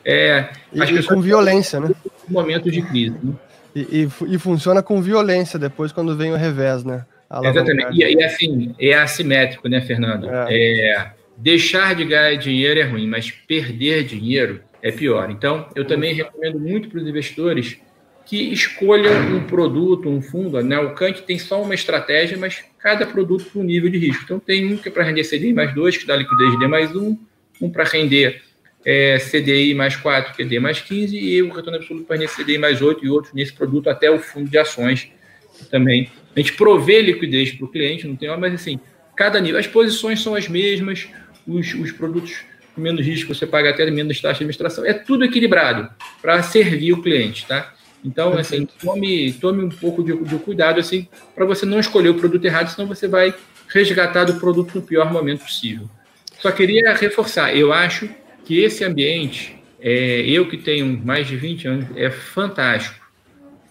é, 0.05 0.49
e 0.73 1.03
com 1.05 1.21
violência, 1.21 1.81
né? 1.81 1.91
Momentos 2.29 2.73
de 2.73 2.83
crise. 2.83 3.17
Né? 3.23 3.33
E, 3.75 3.81
e, 3.81 4.35
e, 4.35 4.39
funciona 4.39 4.83
com 4.83 5.01
violência 5.01 5.59
depois 5.59 5.93
quando 5.93 6.17
vem 6.17 6.33
o 6.33 6.37
revés, 6.37 6.85
né? 6.85 7.05
Exatamente. 7.43 8.01
E, 8.01 8.15
e, 8.15 8.23
assim, 8.23 8.75
é 8.79 8.95
assimétrico, 8.95 9.69
né, 9.69 9.81
Fernando? 9.81 10.29
É. 10.29 10.55
é. 10.55 11.13
deixar 11.37 11.95
de 11.95 12.05
ganhar 12.05 12.37
dinheiro 12.37 12.79
é 12.79 12.85
ruim, 12.85 13.09
mas 13.09 13.31
perder 13.31 14.05
dinheiro 14.05 14.61
é 14.83 14.93
pior. 14.93 15.31
Então, 15.31 15.67
eu 15.75 15.85
também 15.85 16.15
recomendo 16.15 16.61
muito 16.61 16.89
para 16.89 17.01
os 17.01 17.09
investidores 17.09 17.79
que 18.27 18.53
escolham 18.53 19.37
um 19.37 19.45
produto, 19.45 20.09
um 20.09 20.23
fundo. 20.23 20.63
Né? 20.63 20.79
O 20.79 20.95
Kant 20.95 21.23
tem 21.23 21.39
só 21.39 21.63
uma 21.63 21.75
estratégia, 21.75 22.39
mas 22.39 22.65
cada 22.79 23.07
produto 23.07 23.47
com 23.53 23.61
um 23.61 23.65
nível 23.65 23.91
de 23.91 23.99
risco. 23.99 24.25
Então, 24.25 24.39
tem 24.39 24.73
um 24.73 24.77
que 24.77 24.89
é 24.89 24.93
para 24.93 25.05
render 25.05 25.25
CDI 25.25 25.53
mais 25.53 25.75
2, 25.75 25.97
que 25.97 26.07
dá 26.07 26.17
liquidez 26.17 26.59
D 26.59 26.67
mais 26.67 26.95
1, 26.95 27.19
um 27.61 27.71
para 27.71 27.85
render 27.85 28.43
é, 28.85 29.19
CDI 29.19 29.75
mais 29.75 29.97
4, 29.97 30.35
que 30.35 30.43
é 30.43 30.45
D 30.45 30.59
mais 30.59 30.81
15, 30.81 31.17
e 31.17 31.43
o 31.43 31.53
retorno 31.53 31.79
absoluto 31.79 32.07
para 32.07 32.17
render 32.17 32.31
CDI 32.31 32.59
mais 32.59 32.81
8 32.81 33.05
e 33.05 33.11
outros 33.11 33.35
nesse 33.35 33.53
produto, 33.53 33.91
até 33.91 34.11
o 34.11 34.19
fundo 34.19 34.51
de 34.51 34.59
ações 34.59 35.11
também. 35.71 36.11
A 36.35 36.41
gente 36.41 36.55
provê 36.55 37.01
liquidez 37.01 37.53
para 37.53 37.65
o 37.65 37.69
cliente, 37.69 38.07
não 38.07 38.17
tem, 38.17 38.29
mas 38.39 38.55
assim, 38.55 38.81
cada 39.17 39.41
nível. 39.41 39.59
As 39.59 39.67
posições 39.67 40.21
são 40.21 40.35
as 40.35 40.49
mesmas, 40.49 41.09
os, 41.47 41.75
os 41.75 41.93
produtos 41.93 42.43
menos 42.77 43.07
risco, 43.07 43.33
você 43.33 43.47
paga 43.47 43.71
até 43.71 43.89
menos 43.91 44.21
taxa 44.21 44.35
de 44.35 44.39
administração. 44.39 44.85
É 44.85 44.93
tudo 44.93 45.25
equilibrado 45.25 45.89
para 46.21 46.43
servir 46.43 46.93
o 46.93 47.03
cliente, 47.03 47.47
tá? 47.47 47.73
Então, 48.05 48.35
assim, 48.35 48.67
tome, 48.67 49.33
tome 49.33 49.65
um 49.65 49.71
pouco 49.71 50.05
de, 50.05 50.15
de 50.17 50.37
cuidado, 50.37 50.79
assim, 50.79 51.09
para 51.35 51.47
você 51.47 51.65
não 51.65 51.81
escolher 51.81 52.11
o 52.11 52.15
produto 52.15 52.45
errado, 52.45 52.69
senão 52.69 52.87
você 52.87 53.09
vai 53.09 53.35
resgatar 53.69 54.25
do 54.25 54.35
produto 54.35 54.75
no 54.75 54.83
pior 54.83 55.11
momento 55.11 55.41
possível. 55.43 55.89
Só 56.39 56.53
queria 56.53 56.95
reforçar, 56.95 57.57
eu 57.57 57.73
acho 57.73 58.09
que 58.45 58.61
esse 58.61 58.85
ambiente, 58.85 59.57
é, 59.81 60.21
eu 60.21 60.47
que 60.49 60.59
tenho 60.59 61.01
mais 61.03 61.27
de 61.27 61.37
20 61.37 61.67
anos, 61.67 61.87
é 61.97 62.11
fantástico 62.11 63.05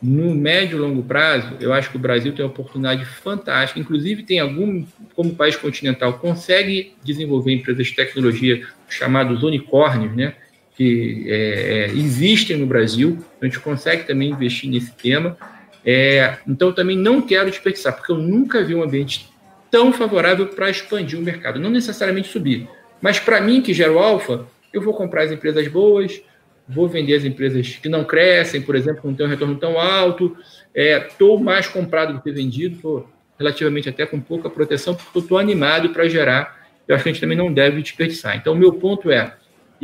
no 0.03 0.35
médio 0.35 0.77
e 0.77 0.81
longo 0.81 1.01
prazo, 1.01 1.55
eu 1.61 1.71
acho 1.71 1.89
que 1.89 1.95
o 1.95 1.99
Brasil 1.99 2.33
tem 2.33 2.43
uma 2.43 2.51
oportunidade 2.51 3.05
fantástica. 3.05 3.79
Inclusive, 3.79 4.23
tem 4.23 4.37
algum, 4.37 4.85
como 5.15 5.33
país 5.33 5.55
continental, 5.55 6.19
consegue 6.19 6.93
desenvolver 7.01 7.53
empresas 7.53 7.87
de 7.87 7.95
tecnologia 7.95 8.67
chamados 8.89 9.43
unicórnios, 9.43 10.13
né? 10.13 10.35
Que 10.75 11.25
é, 11.27 11.35
é, 11.35 11.85
existem 11.91 12.57
no 12.57 12.65
Brasil. 12.65 13.23
A 13.41 13.45
gente 13.45 13.59
consegue 13.59 14.03
também 14.03 14.31
investir 14.31 14.69
nesse 14.69 14.91
tema. 14.93 15.37
É, 15.85 16.37
então, 16.47 16.71
também 16.71 16.97
não 16.97 17.21
quero 17.21 17.49
desperdiçar, 17.49 17.93
porque 17.95 18.11
eu 18.11 18.17
nunca 18.17 18.63
vi 18.63 18.73
um 18.73 18.83
ambiente 18.83 19.29
tão 19.69 19.91
favorável 19.91 20.47
para 20.47 20.69
expandir 20.69 21.19
o 21.19 21.21
mercado. 21.21 21.59
Não 21.59 21.69
necessariamente 21.69 22.29
subir, 22.29 22.67
mas 23.01 23.19
para 23.19 23.41
mim, 23.41 23.61
que 23.61 23.73
gero 23.73 23.99
alfa, 23.99 24.45
eu 24.71 24.81
vou 24.81 24.93
comprar 24.93 25.23
as 25.23 25.31
empresas 25.31 25.67
boas, 25.67 26.21
vou 26.67 26.87
vender 26.87 27.15
as 27.15 27.25
empresas 27.25 27.75
que 27.81 27.89
não 27.89 28.03
crescem, 28.03 28.61
por 28.61 28.75
exemplo, 28.75 29.01
não 29.03 29.13
tem 29.13 29.25
um 29.25 29.29
retorno 29.29 29.55
tão 29.55 29.79
alto, 29.79 30.37
estou 30.73 31.37
é, 31.37 31.43
mais 31.43 31.67
comprado 31.67 32.13
do 32.13 32.21
que 32.21 32.31
vendido, 32.31 32.75
estou 32.75 33.09
relativamente 33.37 33.89
até 33.89 34.05
com 34.05 34.19
pouca 34.19 34.49
proteção, 34.49 34.95
porque 34.95 35.19
estou 35.19 35.37
animado 35.37 35.89
para 35.89 36.07
gerar. 36.07 36.63
Eu 36.87 36.95
acho 36.95 37.03
que 37.03 37.09
a 37.09 37.13
gente 37.13 37.21
também 37.21 37.37
não 37.37 37.51
deve 37.53 37.81
desperdiçar. 37.81 38.37
Então, 38.37 38.53
o 38.53 38.57
meu 38.57 38.73
ponto 38.73 39.11
é, 39.11 39.33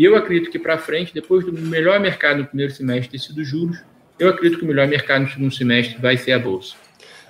eu 0.03 0.15
acredito 0.15 0.49
que 0.49 0.59
para 0.59 0.77
frente, 0.77 1.13
depois 1.13 1.45
do 1.45 1.51
melhor 1.51 1.99
mercado 1.99 2.39
no 2.39 2.45
primeiro 2.45 2.73
semestre 2.73 3.11
ter 3.11 3.19
sido 3.19 3.43
juros, 3.43 3.79
eu 4.17 4.29
acredito 4.29 4.59
que 4.59 4.65
o 4.65 4.67
melhor 4.67 4.87
mercado 4.87 5.23
no 5.23 5.29
segundo 5.29 5.53
semestre 5.53 5.97
vai 5.99 6.17
ser 6.17 6.33
a 6.33 6.39
Bolsa. 6.39 6.75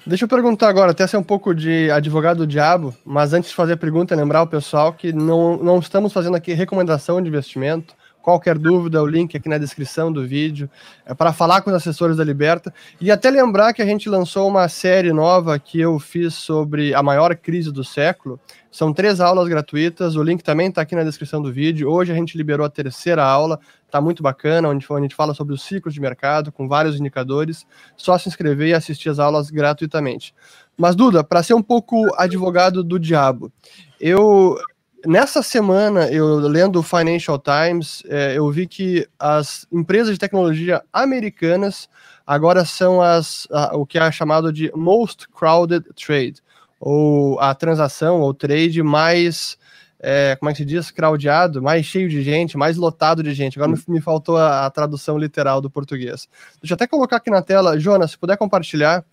Deixa 0.06 0.26
eu 0.26 0.30
perguntar 0.30 0.70
agora, 0.70 0.92
até 0.92 1.06
ser 1.06 1.18
um 1.18 1.24
pouco 1.24 1.54
de 1.54 1.92
advogado 1.92 2.38
do 2.38 2.48
diabo, 2.48 2.96
mas 3.06 3.34
antes 3.34 3.50
de 3.50 3.56
fazer 3.56 3.74
a 3.74 3.78
pergunta, 3.78 4.16
lembrar 4.16 4.42
o 4.42 4.48
pessoal 4.48 4.94
que 4.94 5.14
não, 5.14 5.58
não 5.58 5.80
estamos 5.80 6.12
fazendo 6.12 6.36
aqui 6.36 6.54
recomendação 6.54 7.22
de 7.22 7.28
investimento, 7.28 7.94
Qualquer 8.22 8.58
dúvida, 8.58 9.02
o 9.02 9.08
link 9.08 9.36
aqui 9.36 9.48
na 9.48 9.58
descrição 9.58 10.12
do 10.12 10.28
vídeo 10.28 10.70
é 11.06 11.14
para 11.14 11.32
falar 11.32 11.62
com 11.62 11.70
os 11.70 11.76
assessores 11.76 12.18
da 12.18 12.24
Liberta. 12.24 12.74
E 13.00 13.10
até 13.10 13.30
lembrar 13.30 13.74
que 13.74 13.82
a 13.82 13.86
gente 13.86 14.10
lançou 14.10 14.48
uma 14.48 14.68
série 14.68 15.14
nova 15.14 15.58
que 15.58 15.80
eu 15.80 15.98
fiz 16.00 16.34
sobre 16.34 16.94
a 16.94 17.02
maior 17.02 17.36
crise 17.36 17.72
do 17.72 17.84
século. 17.84 18.40
São 18.70 18.94
três 18.94 19.22
aulas 19.22 19.48
gratuitas, 19.48 20.16
o 20.16 20.22
link 20.22 20.44
também 20.44 20.68
está 20.68 20.82
aqui 20.82 20.96
na 20.96 21.04
descrição 21.04 21.42
do 21.42 21.52
vídeo. 21.52 21.90
Hoje 21.90 22.12
a 22.12 22.16
gente 22.16 22.38
liberou 22.38 22.66
a 22.66 22.70
terceira 22.70 23.24
aula, 23.24 23.60
está 23.86 24.02
muito 24.02 24.22
bacana, 24.22 24.70
onde 24.70 24.86
a 24.88 25.00
gente 25.00 25.16
fala 25.16 25.34
sobre 25.34 25.54
os 25.54 25.64
ciclos 25.64 25.94
de 25.94 26.02
mercado, 26.02 26.52
com 26.52 26.68
vários 26.68 27.00
indicadores. 27.00 27.66
Só 27.96 28.18
se 28.18 28.28
inscrever 28.28 28.68
e 28.68 28.74
assistir 28.74 29.10
as 29.10 29.18
aulas 29.18 29.50
gratuitamente. 29.50 30.36
Mas, 30.78 30.96
Duda, 30.96 31.24
para 31.24 31.42
ser 31.42 31.54
um 31.54 31.64
pouco 31.64 32.06
advogado 32.16 32.84
do 32.84 33.00
diabo, 33.00 33.52
eu 34.00 34.58
Nessa 35.06 35.42
semana, 35.42 36.10
eu 36.12 36.40
lendo 36.40 36.80
o 36.80 36.84
Financial 36.84 37.40
Times, 37.40 38.04
é, 38.08 38.38
eu 38.38 38.52
vi 38.52 38.68
que 38.68 39.08
as 39.18 39.66
empresas 39.72 40.14
de 40.14 40.20
tecnologia 40.20 40.84
americanas 40.92 41.88
agora 42.28 42.66
são 42.66 43.02
as, 43.02 43.48
a, 43.50 43.78
o 43.78 43.86
que 43.86 43.98
é 43.98 44.12
chamado 44.12 44.52
de 44.52 44.70
most 44.76 45.28
crowded 45.30 45.86
trade, 45.96 46.36
ou 46.80 47.40
a 47.40 47.56
transação 47.56 48.20
ou 48.20 48.34
trade 48.34 48.84
mais, 48.84 49.58
é, 50.02 50.36
como 50.36 50.50
é 50.50 50.54
que 50.54 50.58
se 50.58 50.66
diz, 50.66 50.92
crowdado, 50.92 51.62
mais 51.62 51.86
cheio 51.86 52.10
de 52.10 52.22
gente, 52.22 52.58
mais 52.58 52.76
lotado 52.76 53.24
de 53.24 53.34
gente. 53.34 53.58
Agora 53.58 53.80
me, 53.88 54.02
faltou 54.02 54.36
a, 54.36 54.66
a, 54.66 54.70
tradução 54.70 55.18
literal 55.18 55.62
do 55.62 55.70
português. 55.70 56.28
Deixa 56.62 56.74
eu 56.74 56.76
até 56.76 56.86
colocar 56.86 57.18
aqui 57.18 57.30
na 57.30 57.42
tela, 57.42 57.80
Jonas, 57.80 58.12
se 58.12 58.18
puder 58.18 58.36
compartilhar. 58.36 59.06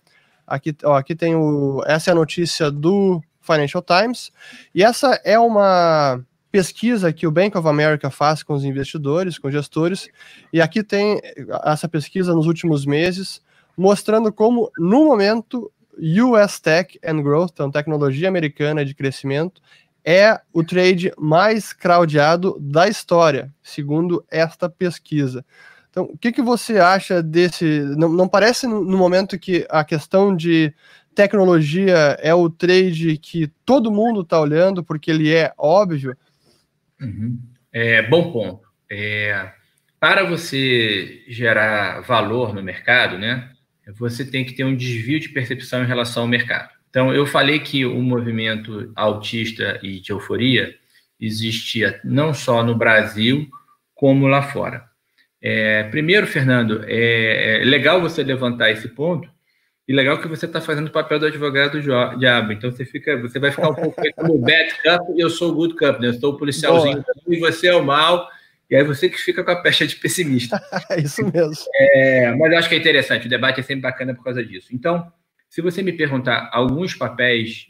Aqui, 0.45 0.75
ó, 0.83 0.95
aqui 0.95 1.15
tem 1.15 1.33
o, 1.33 1.81
essa 1.85 2.09
é 2.09 2.13
a 2.13 2.15
notícia 2.15 2.69
do 2.69 3.21
Financial 3.47 3.81
Times. 3.81 4.31
E 4.75 4.83
essa 4.83 5.19
é 5.23 5.39
uma 5.39 6.21
pesquisa 6.51 7.13
que 7.13 7.27
o 7.27 7.31
Bank 7.31 7.57
of 7.57 7.67
America 7.67 8.09
faz 8.09 8.43
com 8.43 8.53
os 8.53 8.63
investidores, 8.63 9.37
com 9.37 9.49
gestores. 9.49 10.09
E 10.51 10.61
aqui 10.61 10.83
tem 10.83 11.21
essa 11.63 11.87
pesquisa 11.87 12.33
nos 12.33 12.47
últimos 12.47 12.85
meses, 12.85 13.41
mostrando 13.77 14.31
como, 14.31 14.71
no 14.77 15.05
momento, 15.05 15.71
US 15.97 16.59
Tech 16.59 16.99
and 17.03 17.21
Growth, 17.21 17.51
então 17.53 17.71
tecnologia 17.71 18.27
americana 18.27 18.85
de 18.85 18.93
crescimento, 18.93 19.61
é 20.05 20.39
o 20.53 20.63
trade 20.63 21.11
mais 21.17 21.73
crowdado 21.73 22.57
da 22.61 22.87
história, 22.87 23.53
segundo 23.61 24.23
esta 24.31 24.69
pesquisa. 24.69 25.43
Então, 25.89 26.05
o 26.05 26.17
que, 26.17 26.31
que 26.31 26.41
você 26.41 26.77
acha 26.77 27.21
desse. 27.21 27.81
Não, 27.97 28.07
não 28.07 28.27
parece 28.27 28.67
no 28.67 28.97
momento 28.97 29.37
que 29.37 29.65
a 29.69 29.83
questão 29.83 30.35
de 30.35 30.73
tecnologia 31.17 32.15
é 32.21 32.31
o 32.31 32.47
trade 32.47 33.17
que 33.17 33.47
todo 33.65 33.91
mundo 33.91 34.21
está 34.21 34.39
olhando, 34.39 34.83
porque 34.83 35.09
ele 35.09 35.33
é 35.33 35.51
óbvio? 35.57 36.15
Uhum. 37.01 37.39
É, 37.73 38.03
bom 38.03 38.31
ponto. 38.31 38.67
É, 38.89 39.51
para 39.99 40.23
você 40.23 41.23
gerar 41.27 42.01
valor 42.01 42.53
no 42.53 42.61
mercado, 42.61 43.17
né, 43.17 43.49
você 43.97 44.23
tem 44.23 44.45
que 44.45 44.53
ter 44.53 44.63
um 44.63 44.75
desvio 44.75 45.19
de 45.19 45.29
percepção 45.29 45.83
em 45.83 45.87
relação 45.87 46.21
ao 46.21 46.29
mercado. 46.29 46.69
Então, 46.87 47.11
eu 47.11 47.25
falei 47.25 47.59
que 47.59 47.83
o 47.83 47.99
movimento 47.99 48.91
autista 48.95 49.79
e 49.81 49.99
de 49.99 50.11
euforia 50.11 50.75
existia 51.19 51.99
não 52.03 52.31
só 52.31 52.63
no 52.63 52.75
Brasil, 52.75 53.47
como 53.95 54.27
lá 54.27 54.43
fora. 54.43 54.83
É, 55.41 55.83
primeiro, 55.85 56.27
Fernando, 56.27 56.83
é, 56.85 57.61
é, 57.61 57.65
legal 57.65 57.99
você 57.99 58.23
levantar 58.23 58.69
esse 58.69 58.87
ponto, 58.89 59.27
e 59.87 59.93
legal 59.93 60.19
que 60.19 60.27
você 60.27 60.45
está 60.45 60.59
fazendo 60.59 60.87
o 60.87 60.91
papel 60.91 61.17
do 61.17 61.27
advogado 61.27 61.79
do 61.79 62.17
diabo. 62.17 62.51
Então 62.51 62.69
você 62.69 62.83
fica, 62.83 63.17
você 63.17 63.39
vai 63.39 63.51
ficar 63.51 63.69
um 63.69 63.75
pouco 63.75 64.01
como 64.15 64.35
o 64.35 64.39
bad 64.39 64.69
cup 64.83 65.01
e 65.15 65.21
eu 65.21 65.29
sou 65.29 65.51
o 65.51 65.55
good 65.55 65.75
cup, 65.75 65.99
né? 66.01 66.09
Eu 66.09 66.13
sou 66.15 66.33
o 66.33 66.37
policialzinho 66.37 67.03
e 67.27 67.39
você 67.39 67.67
é 67.67 67.75
o 67.75 67.85
mal. 67.85 68.29
E 68.69 68.75
aí 68.75 68.83
você 68.83 69.07
que 69.07 69.17
fica 69.17 69.45
com 69.45 69.51
a 69.51 69.61
pecha 69.61 69.87
de 69.87 69.95
pessimista. 69.95 70.61
É 70.91 70.99
isso 70.99 71.23
mesmo. 71.23 71.65
É, 71.73 72.35
mas 72.35 72.51
eu 72.51 72.57
acho 72.57 72.69
que 72.69 72.75
é 72.75 72.77
interessante, 72.77 73.27
o 73.27 73.29
debate 73.29 73.61
é 73.61 73.63
sempre 73.63 73.81
bacana 73.81 74.13
por 74.13 74.25
causa 74.25 74.43
disso. 74.43 74.69
Então, 74.73 75.09
se 75.49 75.61
você 75.61 75.81
me 75.81 75.93
perguntar 75.93 76.49
alguns 76.51 76.93
papéis 76.93 77.67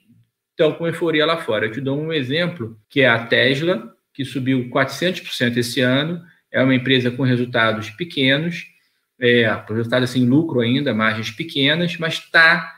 estão 0.51 0.73
com 0.73 0.87
euforia 0.87 1.25
lá 1.25 1.37
fora, 1.37 1.67
eu 1.67 1.71
te 1.71 1.79
dou 1.79 1.99
um 1.99 2.11
exemplo, 2.11 2.79
que 2.89 3.01
é 3.01 3.07
a 3.07 3.25
Tesla, 3.27 3.93
que 4.11 4.25
subiu 4.25 4.67
400% 4.71 5.57
esse 5.57 5.81
ano, 5.81 6.19
é 6.51 6.63
uma 6.63 6.73
empresa 6.73 7.11
com 7.11 7.21
resultados 7.21 7.91
pequenos, 7.91 8.65
é, 9.19 9.45
resultado 9.69 10.03
assim, 10.03 10.25
lucro 10.25 10.59
ainda, 10.59 10.93
margens 10.93 11.31
pequenas, 11.31 11.97
mas 11.97 12.15
está 12.15 12.75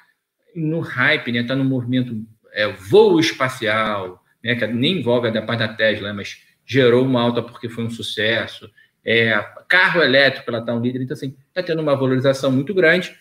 no 0.55 0.79
hype, 0.79 1.29
está 1.29 1.41
né? 1.41 1.47
Tá 1.47 1.55
no 1.55 1.63
movimento 1.63 2.25
é, 2.53 2.67
voo 2.67 3.19
espacial, 3.19 4.23
né? 4.43 4.55
que 4.55 4.65
nem 4.67 4.99
envolve 4.99 5.27
a 5.27 5.31
da 5.31 5.41
parte 5.41 5.59
da 5.59 5.67
Tesla, 5.67 6.13
mas 6.13 6.43
gerou 6.65 7.05
uma 7.05 7.21
alta 7.21 7.41
porque 7.41 7.69
foi 7.69 7.83
um 7.83 7.89
sucesso. 7.89 8.69
É, 9.03 9.33
carro 9.67 10.01
elétrico, 10.01 10.49
ela 10.49 10.59
está 10.59 10.73
um 10.73 10.81
líder, 10.81 11.01
então 11.01 11.15
assim, 11.15 11.35
está 11.47 11.63
tendo 11.63 11.81
uma 11.81 11.95
valorização 11.95 12.51
muito 12.51 12.73
grande, 12.73 13.15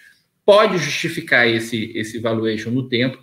pode 0.45 0.79
justificar 0.79 1.49
esse, 1.49 1.93
esse 1.97 2.19
valuation 2.19 2.71
no 2.71 2.89
tempo. 2.89 3.19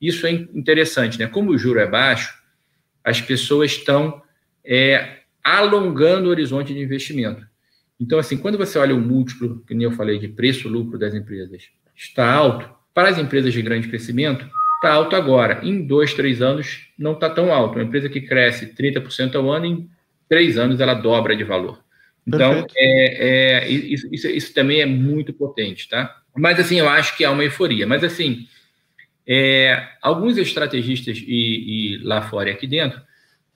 Isso 0.00 0.26
é 0.26 0.30
interessante, 0.30 1.18
né? 1.18 1.26
Como 1.26 1.50
o 1.50 1.58
juro 1.58 1.80
é 1.80 1.86
baixo, 1.86 2.34
as 3.02 3.20
pessoas 3.20 3.72
estão 3.72 4.22
é, 4.64 5.20
alongando 5.42 6.26
o 6.26 6.30
horizonte 6.30 6.74
de 6.74 6.80
investimento. 6.80 7.46
Então, 7.98 8.18
assim, 8.18 8.36
quando 8.36 8.58
você 8.58 8.78
olha 8.78 8.94
o 8.94 9.00
múltiplo, 9.00 9.64
que 9.66 9.74
nem 9.74 9.84
eu 9.84 9.92
falei, 9.92 10.18
de 10.18 10.28
preço-lucro 10.28 10.98
das 10.98 11.14
empresas, 11.14 11.70
está 11.94 12.30
alto. 12.30 12.68
Para 12.92 13.08
as 13.08 13.18
empresas 13.18 13.52
de 13.52 13.62
grande 13.62 13.88
crescimento, 13.88 14.46
está 14.76 14.92
alto 14.92 15.16
agora. 15.16 15.60
Em 15.62 15.86
dois, 15.86 16.14
três 16.14 16.42
anos, 16.42 16.88
não 16.98 17.12
está 17.12 17.30
tão 17.30 17.52
alto. 17.52 17.78
Uma 17.78 17.84
empresa 17.84 18.08
que 18.08 18.20
cresce 18.20 18.74
30% 18.74 19.34
ao 19.34 19.50
ano, 19.50 19.66
em 19.66 19.90
três 20.28 20.58
anos 20.58 20.80
ela 20.80 20.94
dobra 20.94 21.34
de 21.34 21.44
valor. 21.44 21.82
Então, 22.26 22.66
é, 22.76 23.64
é, 23.64 23.68
isso, 23.68 24.08
isso, 24.12 24.26
isso, 24.26 24.52
também 24.52 24.80
é 24.80 24.86
muito 24.86 25.32
potente, 25.32 25.88
tá? 25.88 26.22
Mas, 26.34 26.58
assim, 26.58 26.78
eu 26.78 26.88
acho 26.88 27.16
que 27.16 27.24
há 27.24 27.30
uma 27.30 27.44
euforia. 27.44 27.86
Mas, 27.86 28.02
assim, 28.02 28.46
é, 29.26 29.88
alguns 30.02 30.36
estrategistas 30.36 31.18
e, 31.18 31.96
e, 31.96 31.98
lá 31.98 32.22
fora 32.22 32.50
e 32.50 32.52
aqui 32.52 32.66
dentro 32.66 33.00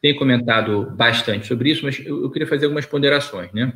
têm 0.00 0.16
comentado 0.16 0.90
bastante 0.96 1.46
sobre 1.46 1.70
isso, 1.70 1.84
mas 1.84 1.98
eu, 2.04 2.22
eu 2.22 2.30
queria 2.30 2.48
fazer 2.48 2.64
algumas 2.64 2.86
ponderações, 2.86 3.52
né? 3.52 3.72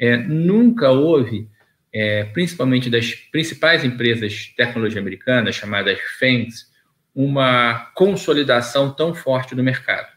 É, 0.00 0.16
nunca 0.16 0.90
houve, 0.90 1.46
é, 1.92 2.24
principalmente 2.24 2.88
das 2.88 3.14
principais 3.14 3.84
empresas 3.84 4.32
de 4.32 4.54
tecnologia 4.56 5.00
americanas, 5.00 5.54
chamadas 5.54 6.00
FANGs, 6.18 6.70
uma 7.14 7.90
consolidação 7.94 8.90
tão 8.90 9.14
forte 9.14 9.54
do 9.54 9.62
mercado, 9.62 10.08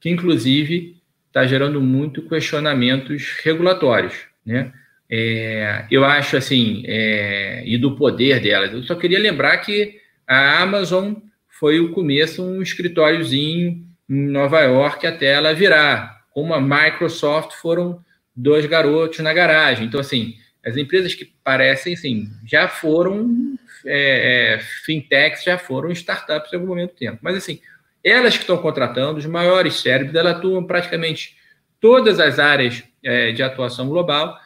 que 0.00 0.10
inclusive 0.10 1.00
está 1.28 1.46
gerando 1.46 1.80
muito 1.80 2.28
questionamentos 2.28 3.36
regulatórios, 3.42 4.14
né? 4.44 4.72
É, 5.08 5.86
eu 5.90 6.04
acho 6.04 6.36
assim, 6.36 6.82
é, 6.86 7.62
e 7.66 7.78
do 7.78 7.94
poder 7.94 8.40
delas. 8.40 8.72
Eu 8.72 8.82
só 8.82 8.94
queria 8.94 9.18
lembrar 9.18 9.58
que 9.58 10.00
a 10.26 10.62
Amazon 10.62 11.14
foi 11.48 11.78
o 11.78 11.92
começo, 11.92 12.42
um 12.42 12.62
escritóriozinho 12.62 13.86
em 14.08 14.26
Nova 14.28 14.60
York 14.60 15.06
até 15.06 15.26
ela 15.26 15.54
virar. 15.54 16.24
Como 16.30 16.54
a 16.54 16.60
Microsoft 16.60 17.52
foram 17.52 18.02
dois 18.34 18.66
garotos 18.66 19.18
na 19.20 19.32
garagem. 19.32 19.86
Então, 19.86 20.00
assim, 20.00 20.34
as 20.64 20.76
empresas 20.76 21.14
que 21.14 21.32
parecem, 21.42 21.94
assim, 21.94 22.30
já 22.46 22.68
foram 22.68 23.56
é, 23.84 24.54
é, 24.54 24.58
fintechs, 24.84 25.44
já 25.44 25.58
foram 25.58 25.90
startups 25.90 26.52
em 26.52 26.56
algum 26.56 26.68
momento 26.68 26.92
do 26.92 26.96
tempo. 26.96 27.18
Mas, 27.22 27.36
assim, 27.36 27.60
elas 28.02 28.34
que 28.34 28.42
estão 28.42 28.58
contratando, 28.58 29.18
os 29.18 29.26
maiores 29.26 29.80
cérebros, 29.80 30.14
elas 30.14 30.36
atuam 30.36 30.64
praticamente 30.64 31.36
todas 31.80 32.18
as 32.18 32.38
áreas 32.38 32.82
é, 33.02 33.32
de 33.32 33.42
atuação 33.42 33.88
global. 33.88 34.38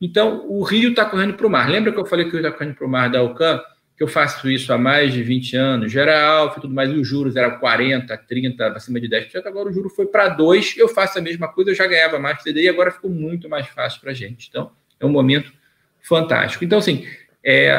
Então, 0.00 0.46
o 0.48 0.62
rio 0.62 0.90
está 0.90 1.04
correndo 1.04 1.34
para 1.34 1.46
o 1.46 1.50
mar. 1.50 1.68
Lembra 1.68 1.92
que 1.92 1.98
eu 1.98 2.06
falei 2.06 2.24
que 2.24 2.30
o 2.30 2.38
rio 2.38 2.46
está 2.46 2.56
correndo 2.56 2.76
para 2.76 2.86
o 2.86 2.90
mar 2.90 3.10
da 3.10 3.18
Alcan? 3.18 3.60
Que 3.96 4.02
eu 4.02 4.08
faço 4.08 4.50
isso 4.50 4.72
há 4.72 4.78
mais 4.78 5.12
de 5.12 5.22
20 5.22 5.56
anos, 5.56 5.92
já 5.92 6.02
era 6.02 6.26
alfa 6.26 6.58
e 6.58 6.62
tudo 6.62 6.74
mais, 6.74 6.90
e 6.90 6.94
os 6.94 7.06
juros 7.06 7.36
eram 7.36 7.58
40, 7.58 8.16
30, 8.16 8.66
acima 8.68 9.00
de 9.00 9.08
10%. 9.08 9.46
Agora 9.46 9.68
o 9.68 9.72
juro 9.72 9.88
foi 9.88 10.06
para 10.06 10.36
2%, 10.36 10.76
eu 10.76 10.88
faço 10.88 11.18
a 11.18 11.22
mesma 11.22 11.48
coisa, 11.48 11.70
eu 11.70 11.74
já 11.74 11.86
ganhava 11.86 12.18
mais 12.18 12.42
CDI, 12.42 12.68
agora 12.68 12.90
ficou 12.90 13.10
muito 13.10 13.48
mais 13.48 13.68
fácil 13.68 14.00
para 14.00 14.10
a 14.10 14.14
gente. 14.14 14.48
Então, 14.48 14.72
é 14.98 15.06
um 15.06 15.10
momento 15.10 15.52
fantástico. 16.00 16.64
Então, 16.64 16.78
assim, 16.78 17.06
é, 17.42 17.70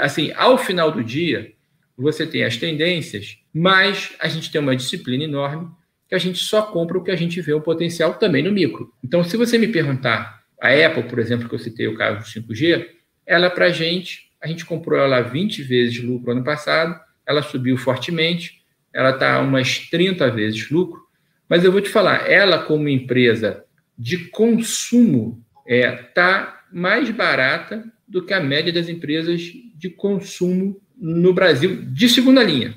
assim, 0.00 0.32
ao 0.36 0.58
final 0.58 0.90
do 0.90 1.02
dia, 1.02 1.52
você 1.96 2.26
tem 2.26 2.44
as 2.44 2.56
tendências, 2.56 3.38
mas 3.52 4.14
a 4.18 4.28
gente 4.28 4.50
tem 4.50 4.60
uma 4.60 4.74
disciplina 4.74 5.24
enorme 5.24 5.70
que 6.08 6.14
a 6.14 6.18
gente 6.18 6.38
só 6.38 6.62
compra 6.62 6.98
o 6.98 7.02
que 7.02 7.10
a 7.10 7.16
gente 7.16 7.40
vê 7.40 7.52
o 7.52 7.60
potencial 7.60 8.14
também 8.14 8.42
no 8.42 8.52
micro. 8.52 8.92
Então, 9.02 9.24
se 9.24 9.36
você 9.36 9.56
me 9.56 9.68
perguntar, 9.68 10.42
a 10.60 10.68
Apple, 10.68 11.04
por 11.04 11.18
exemplo, 11.18 11.48
que 11.48 11.54
eu 11.54 11.58
citei 11.58 11.86
o 11.86 11.96
caso 11.96 12.18
do 12.18 12.24
5G, 12.24 12.86
ela 13.26 13.48
para 13.50 13.66
a 13.66 13.70
gente, 13.70 14.30
a 14.44 14.46
gente 14.46 14.66
comprou 14.66 15.00
ela 15.00 15.22
20 15.22 15.62
vezes 15.62 16.02
lucro 16.02 16.32
ano 16.32 16.44
passado, 16.44 17.00
ela 17.26 17.40
subiu 17.40 17.78
fortemente, 17.78 18.62
ela 18.92 19.08
está 19.08 19.40
umas 19.40 19.78
30 19.88 20.30
vezes 20.30 20.70
lucro, 20.70 21.02
mas 21.48 21.64
eu 21.64 21.72
vou 21.72 21.80
te 21.80 21.88
falar, 21.88 22.30
ela 22.30 22.58
como 22.58 22.86
empresa 22.86 23.64
de 23.98 24.28
consumo 24.28 25.42
está 25.66 25.74
é, 25.74 25.92
tá 25.92 26.64
mais 26.70 27.10
barata 27.10 27.90
do 28.06 28.22
que 28.22 28.34
a 28.34 28.40
média 28.40 28.70
das 28.70 28.90
empresas 28.90 29.40
de 29.40 29.88
consumo 29.88 30.78
no 30.94 31.32
Brasil 31.32 31.82
de 31.86 32.06
segunda 32.10 32.42
linha. 32.42 32.74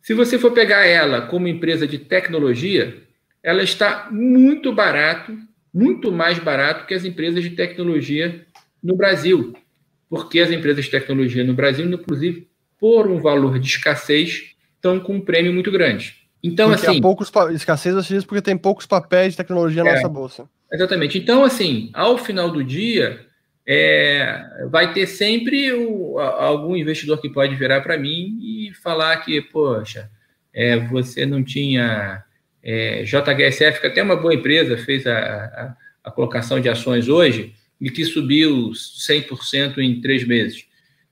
Se 0.00 0.14
você 0.14 0.38
for 0.38 0.52
pegar 0.52 0.86
ela 0.86 1.26
como 1.26 1.46
empresa 1.46 1.86
de 1.86 1.98
tecnologia, 1.98 3.02
ela 3.42 3.62
está 3.62 4.08
muito 4.10 4.72
barato, 4.72 5.36
muito 5.74 6.10
mais 6.10 6.38
barato 6.38 6.86
que 6.86 6.94
as 6.94 7.04
empresas 7.04 7.44
de 7.44 7.50
tecnologia 7.50 8.46
no 8.82 8.96
Brasil, 8.96 9.52
porque 10.12 10.40
as 10.40 10.50
empresas 10.50 10.84
de 10.84 10.90
tecnologia 10.90 11.42
no 11.42 11.54
Brasil, 11.54 11.90
inclusive, 11.90 12.46
por 12.78 13.10
um 13.10 13.18
valor 13.18 13.58
de 13.58 13.66
escassez, 13.66 14.54
estão 14.74 15.00
com 15.00 15.14
um 15.14 15.20
prêmio 15.22 15.54
muito 15.54 15.72
grande. 15.72 16.16
Então, 16.44 16.68
porque 16.68 16.86
assim. 16.86 16.98
Há 16.98 17.00
poucos 17.00 17.32
escassez 17.54 17.94
você 17.94 18.16
diz 18.16 18.22
porque 18.22 18.42
tem 18.42 18.54
poucos 18.54 18.84
papéis 18.84 19.32
de 19.32 19.38
tecnologia 19.38 19.82
na 19.82 19.88
é, 19.88 19.94
nossa 19.94 20.10
bolsa. 20.10 20.44
Exatamente. 20.70 21.16
Então, 21.16 21.42
assim, 21.42 21.88
ao 21.94 22.18
final 22.18 22.50
do 22.50 22.62
dia, 22.62 23.24
é, 23.66 24.66
vai 24.70 24.92
ter 24.92 25.06
sempre 25.06 25.72
o, 25.72 26.18
algum 26.18 26.76
investidor 26.76 27.18
que 27.18 27.30
pode 27.30 27.54
virar 27.54 27.80
para 27.80 27.96
mim 27.96 28.36
e 28.38 28.70
falar 28.82 29.16
que, 29.24 29.40
poxa, 29.40 30.10
é, 30.52 30.78
você 30.78 31.24
não 31.24 31.42
tinha 31.42 32.22
é, 32.62 33.02
JHSF, 33.04 33.80
que 33.80 33.86
até 33.86 34.02
uma 34.02 34.16
boa 34.16 34.34
empresa 34.34 34.76
fez 34.76 35.06
a, 35.06 35.16
a, 35.16 35.74
a, 36.04 36.10
colocação 36.10 36.60
de 36.60 36.68
ações 36.68 37.08
hoje 37.08 37.54
e 37.82 37.90
que 37.90 38.04
subiu 38.04 38.70
100% 38.70 39.78
em 39.78 40.00
três 40.00 40.24
meses. 40.24 40.64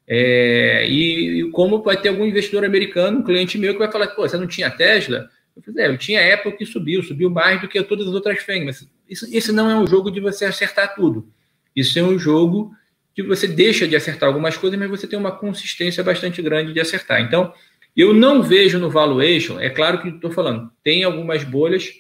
É, 0.07 0.87
e, 0.89 1.41
e, 1.41 1.51
como 1.51 1.83
vai 1.83 2.01
ter 2.01 2.11
algum 2.11 2.25
investidor 2.25 2.65
americano, 2.65 3.19
um 3.19 3.23
cliente 3.25 3.59
meu, 3.59 3.73
que 3.73 3.79
vai 3.81 3.91
falar, 3.91 4.07
pô, 4.09 4.23
você 4.23 4.37
não 4.37 4.47
tinha 4.47 4.71
Tesla? 4.71 5.29
Eu 5.57 5.63
falei, 5.63 5.85
é, 5.85 5.89
eu 5.89 5.99
tinha 5.99 6.33
Apple 6.33 6.53
que 6.53 6.65
subiu, 6.65 7.03
subiu 7.03 7.29
mais 7.29 7.61
do 7.61 7.67
que 7.67 7.83
todas 7.83 8.07
as 8.07 8.15
outras 8.15 8.39
FENG, 8.39 8.65
mas 8.67 8.89
isso, 9.09 9.27
isso 9.37 9.53
não 9.53 9.69
é 9.69 9.77
um 9.77 9.87
jogo 9.87 10.13
de 10.13 10.21
você 10.21 10.45
acertar 10.45 10.95
tudo. 10.95 11.29
Isso 11.75 11.99
é 11.99 12.03
um 12.03 12.17
jogo 12.17 12.73
que 13.17 13.23
você 13.23 13.49
deixa 13.49 13.89
de 13.89 13.97
acertar 13.97 14.29
algumas 14.29 14.57
coisas, 14.57 14.79
mas 14.79 14.89
você 14.89 15.09
tem 15.09 15.19
uma 15.19 15.33
consistência 15.33 16.05
bastante 16.05 16.41
grande 16.41 16.73
de 16.73 16.79
acertar. 16.79 17.21
Então, 17.21 17.53
eu 17.97 18.15
não 18.15 18.45
vejo 18.45 18.79
no 18.79 18.89
valuation, 18.89 19.59
é 19.59 19.69
claro 19.69 20.01
que 20.01 20.09
estou 20.09 20.31
falando, 20.31 20.71
tem 20.85 21.03
algumas 21.03 21.43
bolhas, 21.43 21.91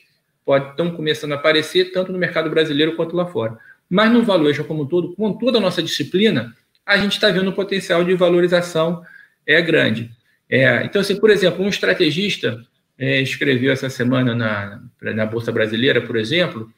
pode, 0.45 0.71
estão 0.71 0.93
começando 0.93 1.33
a 1.33 1.35
aparecer, 1.35 1.91
tanto 1.91 2.13
no 2.13 2.19
mercado 2.19 2.49
brasileiro 2.49 2.95
quanto 2.95 3.17
lá 3.17 3.27
fora. 3.27 3.59
Mas 3.91 4.13
no 4.13 4.23
valuation 4.23 4.63
como 4.63 4.85
um 4.85 4.87
todo, 4.87 5.15
com 5.17 5.33
toda 5.33 5.59
a 5.59 5.61
nossa 5.61 5.83
disciplina, 5.83 6.55
a 6.87 6.97
gente 6.97 7.13
está 7.13 7.29
vendo 7.29 7.49
o 7.51 7.53
potencial 7.53 8.05
de 8.05 8.15
valorização 8.15 9.03
é 9.45 9.61
grande. 9.61 10.11
É, 10.49 10.85
então, 10.85 11.01
assim, 11.01 11.19
por 11.19 11.29
exemplo, 11.29 11.65
um 11.65 11.69
estrategista 11.69 12.65
é, 12.97 13.21
escreveu 13.21 13.73
essa 13.73 13.91
semana 13.91 14.35
na, 14.35 14.81
na 15.15 15.27
Bolsa 15.27 15.51
Brasileira, 15.51 16.01
por 16.01 16.17
exemplo, 16.17 16.73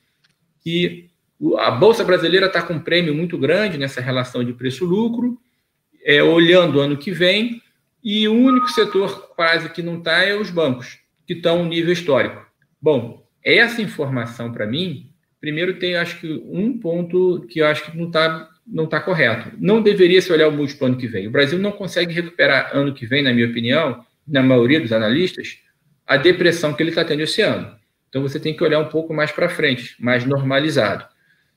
que 0.62 1.10
a 1.58 1.70
Bolsa 1.70 2.04
Brasileira 2.04 2.46
está 2.46 2.62
com 2.62 2.74
um 2.74 2.80
prêmio 2.80 3.14
muito 3.14 3.36
grande 3.36 3.76
nessa 3.76 4.00
relação 4.00 4.42
de 4.44 4.52
preço-lucro, 4.52 5.38
é, 6.04 6.22
olhando 6.22 6.78
o 6.78 6.80
ano 6.80 6.96
que 6.96 7.10
vem, 7.10 7.60
e 8.02 8.26
o 8.26 8.34
único 8.34 8.68
setor 8.68 9.28
quase 9.34 9.68
que 9.68 9.82
não 9.82 9.98
está 9.98 10.24
é 10.24 10.34
os 10.34 10.50
bancos, 10.50 10.98
que 11.26 11.34
estão 11.34 11.62
no 11.62 11.68
nível 11.68 11.92
histórico. 11.92 12.44
Bom, 12.80 13.26
essa 13.44 13.82
informação, 13.82 14.52
para 14.52 14.66
mim, 14.66 15.11
primeiro 15.42 15.74
tem, 15.74 15.96
acho 15.96 16.20
que, 16.20 16.42
um 16.46 16.78
ponto 16.78 17.44
que 17.48 17.58
eu 17.58 17.66
acho 17.66 17.90
que 17.90 17.98
não 17.98 18.06
está 18.06 18.48
não 18.64 18.86
tá 18.86 19.00
correto. 19.00 19.50
Não 19.58 19.82
deveria 19.82 20.22
se 20.22 20.32
olhar 20.32 20.46
o 20.46 20.52
múltiplo 20.52 20.86
ano 20.86 20.96
que 20.96 21.08
vem. 21.08 21.26
O 21.26 21.32
Brasil 21.32 21.58
não 21.58 21.72
consegue 21.72 22.14
recuperar 22.14 22.70
ano 22.72 22.94
que 22.94 23.04
vem, 23.04 23.20
na 23.20 23.32
minha 23.32 23.48
opinião, 23.48 24.06
na 24.26 24.40
maioria 24.40 24.80
dos 24.80 24.92
analistas, 24.92 25.58
a 26.06 26.16
depressão 26.16 26.72
que 26.72 26.80
ele 26.80 26.90
está 26.90 27.04
tendo 27.04 27.22
esse 27.22 27.42
ano. 27.42 27.76
Então 28.08 28.22
você 28.22 28.38
tem 28.38 28.56
que 28.56 28.62
olhar 28.62 28.78
um 28.78 28.88
pouco 28.88 29.12
mais 29.12 29.32
para 29.32 29.48
frente, 29.48 29.96
mais 29.98 30.24
normalizado. 30.24 31.04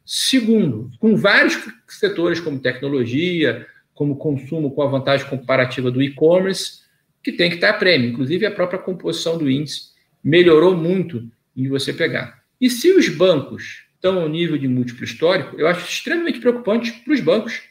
Segundo, 0.04 0.90
com 1.00 1.16
vários 1.16 1.56
setores 1.88 2.40
como 2.40 2.60
tecnologia, 2.60 3.68
como 3.94 4.18
consumo 4.18 4.72
com 4.72 4.82
a 4.82 4.88
vantagem 4.88 5.28
comparativa 5.28 5.92
do 5.92 6.02
e-commerce, 6.02 6.82
que 7.22 7.32
tem 7.32 7.50
que 7.50 7.58
estar 7.58 7.70
a 7.70 7.74
prêmio. 7.74 8.10
Inclusive, 8.10 8.48
a 8.48 8.52
própria 8.52 8.80
composição 8.80 9.38
do 9.38 9.50
índice 9.50 9.92
melhorou 10.24 10.76
muito 10.76 11.30
em 11.56 11.70
você 11.70 11.94
pegar. 11.94 12.45
E 12.60 12.70
se 12.70 12.92
os 12.92 13.10
bancos 13.10 13.86
estão 13.96 14.20
ao 14.20 14.30
nível 14.30 14.58
de 14.58 14.68
múltiplo 14.68 15.04
histórico, 15.04 15.56
eu 15.60 15.68
acho 15.68 15.88
extremamente 15.88 16.40
preocupante 16.40 16.92
para 16.92 17.14
os 17.14 17.20
bancos, 17.20 17.62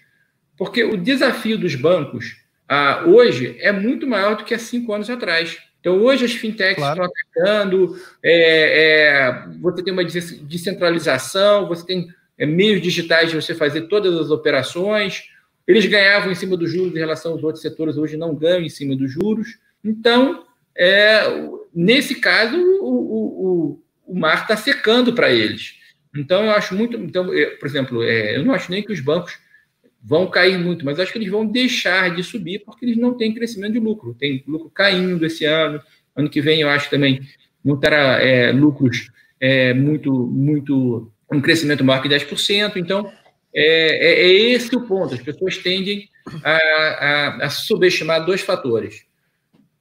porque 0.57 0.85
o 0.85 0.97
desafio 0.97 1.59
dos 1.59 1.75
bancos 1.75 2.37
ah, 2.69 3.05
hoje 3.07 3.57
é 3.61 3.71
muito 3.73 4.07
maior 4.07 4.37
do 4.37 4.45
que 4.45 4.55
há 4.55 4.59
cinco 4.59 4.93
anos 4.93 5.11
atrás. 5.11 5.59
Então, 5.81 6.01
hoje 6.01 6.25
as 6.25 6.33
fintechs 6.33 6.77
claro. 6.77 7.05
estão 7.05 7.05
atacando, 7.05 7.97
é, 8.23 9.19
é, 9.21 9.49
você 9.61 9.83
tem 9.83 9.93
uma 9.93 10.03
descentralização, 10.03 11.69
você 11.69 11.85
tem 11.85 12.09
é, 12.39 12.47
meios 12.47 12.81
digitais 12.81 13.29
de 13.29 13.37
você 13.37 13.55
fazer 13.55 13.83
todas 13.83 14.19
as 14.19 14.31
operações. 14.31 15.25
Eles 15.69 15.85
ganhavam 15.85 16.33
em 16.33 16.35
cima 16.35 16.57
dos 16.57 16.73
juros 16.73 16.95
em 16.95 16.99
relação 16.99 17.33
aos 17.33 17.45
outros 17.45 17.61
setores, 17.61 17.99
hoje 17.99 18.17
não 18.17 18.35
ganham 18.35 18.63
em 18.63 18.71
cima 18.71 18.97
dos 18.97 19.13
juros. 19.13 19.59
Então, 19.85 20.47
é, 20.75 21.23
nesse 21.75 22.15
caso, 22.15 22.57
o, 22.57 22.89
o, 22.89 23.47
o, 23.47 23.83
o 24.07 24.19
mar 24.19 24.43
está 24.43 24.57
secando 24.57 25.13
para 25.13 25.31
eles. 25.31 25.75
Então, 26.17 26.45
eu 26.45 26.51
acho 26.53 26.75
muito. 26.75 26.97
Então, 26.97 27.27
por 27.59 27.67
exemplo, 27.67 28.03
é, 28.03 28.37
eu 28.37 28.45
não 28.45 28.55
acho 28.55 28.71
nem 28.71 28.83
que 28.83 28.93
os 28.93 29.01
bancos 29.01 29.39
vão 30.03 30.27
cair 30.27 30.59
muito, 30.59 30.85
mas 30.85 31.01
acho 31.01 31.11
que 31.11 31.19
eles 31.19 31.31
vão 31.31 31.47
deixar 31.47 32.15
de 32.15 32.23
subir 32.23 32.61
porque 32.61 32.85
eles 32.85 32.97
não 32.97 33.15
têm 33.15 33.35
crescimento 33.35 33.73
de 33.73 33.81
lucro. 33.81 34.15
Tem 34.15 34.45
lucro 34.47 34.71
caindo 34.71 35.25
esse 35.25 35.45
ano. 35.45 35.81
Ano 36.15 36.31
que 36.31 36.41
vem, 36.41 36.61
eu 36.61 36.69
acho 36.69 36.91
também 36.91 37.21
não 37.65 37.79
terá 37.79 38.23
é, 38.23 38.53
lucros 38.53 39.11
é, 39.41 39.73
muito, 39.73 40.13
muito 40.13 41.11
um 41.33 41.41
crescimento 41.41 41.83
maior 41.83 42.03
que 42.03 42.09
10%. 42.09 42.77
Então, 42.77 43.11
é, 43.55 43.65
é, 43.65 44.27
é 44.27 44.33
esse 44.53 44.77
o 44.77 44.87
ponto. 44.87 45.15
As 45.15 45.23
pessoas 45.23 45.57
tendem 45.59 46.09
a, 46.43 46.53
a, 46.53 47.47
a, 47.47 47.51
subestimar 47.51 48.25
dois 48.25 48.43
fatores. 48.43 49.07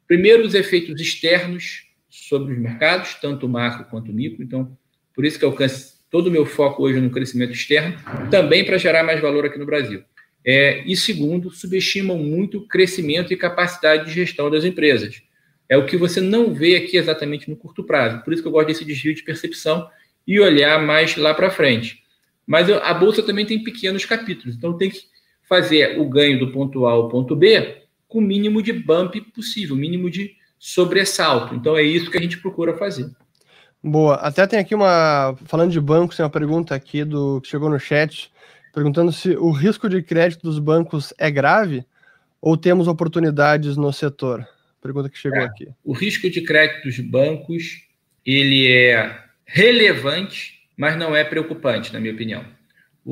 Primeiro, 0.07 0.45
os 0.45 0.53
efeitos 0.53 0.99
externos 1.01 1.86
sobre 2.13 2.54
os 2.54 2.60
mercados, 2.60 3.15
tanto 3.15 3.49
macro 3.49 3.86
quanto 3.86 4.13
micro. 4.13 4.43
Então, 4.43 4.78
por 5.15 5.26
isso 5.26 5.39
que 5.39 5.45
alcance 5.45 5.95
todo 6.12 6.28
o 6.28 6.32
meu 6.32 6.45
foco 6.45 6.84
hoje 6.84 7.02
no 7.02 7.10
crescimento 7.10 7.54
externo, 7.54 7.97
também 8.30 8.63
para 8.63 8.78
gerar 8.78 9.04
mais 9.04 9.19
valor 9.19 9.45
aqui 9.45 9.58
no 9.58 9.65
Brasil. 9.65 10.04
É, 10.45 10.84
e 10.86 10.95
segundo, 10.95 11.49
subestimam 11.49 12.15
muito 12.19 12.60
o 12.60 12.67
crescimento 12.67 13.34
e 13.34 13.38
capacidade 13.38 14.06
de 14.06 14.12
gestão 14.12 14.52
das 14.52 14.63
empresas. 14.63 15.23
É 15.67 15.76
o 15.76 15.88
que 15.88 15.97
você 15.97 16.21
não 16.21 16.54
vê 16.54 16.76
aqui 16.76 16.97
exatamente 16.97 17.49
no 17.49 17.56
curto 17.56 17.84
prazo. 17.84 18.23
Por 18.23 18.32
isso 18.32 18.43
que 18.43 18.47
eu 18.47 18.52
gosto 18.52 18.67
desse 18.67 18.86
desvio 18.86 19.15
de 19.15 19.23
percepção 19.23 19.89
e 20.28 20.39
olhar 20.39 20.80
mais 20.86 21.17
lá 21.17 21.34
para 21.34 21.49
frente. 21.49 22.04
Mas 22.45 22.69
a 22.69 22.93
bolsa 22.93 23.23
também 23.23 23.45
tem 23.45 23.63
pequenos 23.63 24.06
capítulos, 24.06 24.56
então 24.56 24.78
tem 24.78 24.91
que 24.91 25.02
fazer 25.49 25.99
o 25.99 26.08
ganho 26.08 26.38
do 26.38 26.52
ponto 26.52 26.86
A 26.86 26.91
ao 26.91 27.10
ponto 27.10 27.36
B 27.36 27.78
com 28.08 28.19
o 28.19 28.21
mínimo 28.21 28.62
de 28.62 28.71
bump 28.71 29.19
possível, 29.34 29.76
mínimo 29.76 30.12
de 30.12 30.36
sobressalto. 30.63 31.54
Então 31.54 31.78
é 31.78 31.84
isso 31.84 32.10
que 32.10 32.17
a 32.17 32.21
gente 32.21 32.38
procura 32.38 32.78
fazer. 32.78 33.12
Boa. 33.84 34.15
Até 34.15 34.47
tem 34.47 34.58
aqui 34.58 34.73
uma. 34.73 35.36
Falando 35.45 35.71
de 35.71 35.82
bancos, 35.82 36.15
tem 36.15 36.23
uma 36.23 36.30
pergunta 36.30 36.73
aqui 36.73 37.04
do 37.04 37.41
que 37.41 37.49
chegou 37.49 37.69
no 37.69 37.78
chat, 37.78 38.32
perguntando 38.73 39.12
se 39.12 39.32
o 39.36 39.52
risco 39.52 39.89
de 39.89 40.02
crédito 40.02 40.43
dos 40.43 40.60
bancos 40.60 41.13
é 41.17 41.30
grave 41.30 41.86
ou 42.39 42.56
temos 42.56 42.88
oportunidades 42.88 43.76
no 43.76 43.91
setor. 43.91 44.47
Pergunta 44.82 45.10
que 45.10 45.17
chegou 45.17 45.39
é, 45.39 45.43
aqui. 45.43 45.67
O 45.84 45.91
risco 45.91 46.30
de 46.30 46.39
crédito 46.41 46.84
dos 46.86 46.97
bancos 46.97 47.82
ele 48.26 48.71
é 48.71 49.19
relevante, 49.45 50.62
mas 50.78 50.97
não 50.97 51.13
é 51.13 51.26
preocupante, 51.26 51.91
na 51.91 51.99
minha 51.99 52.13
opinião. 52.13 52.45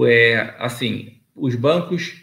É, 0.05 0.55
assim, 0.57 1.17
os 1.35 1.53
bancos 1.55 2.13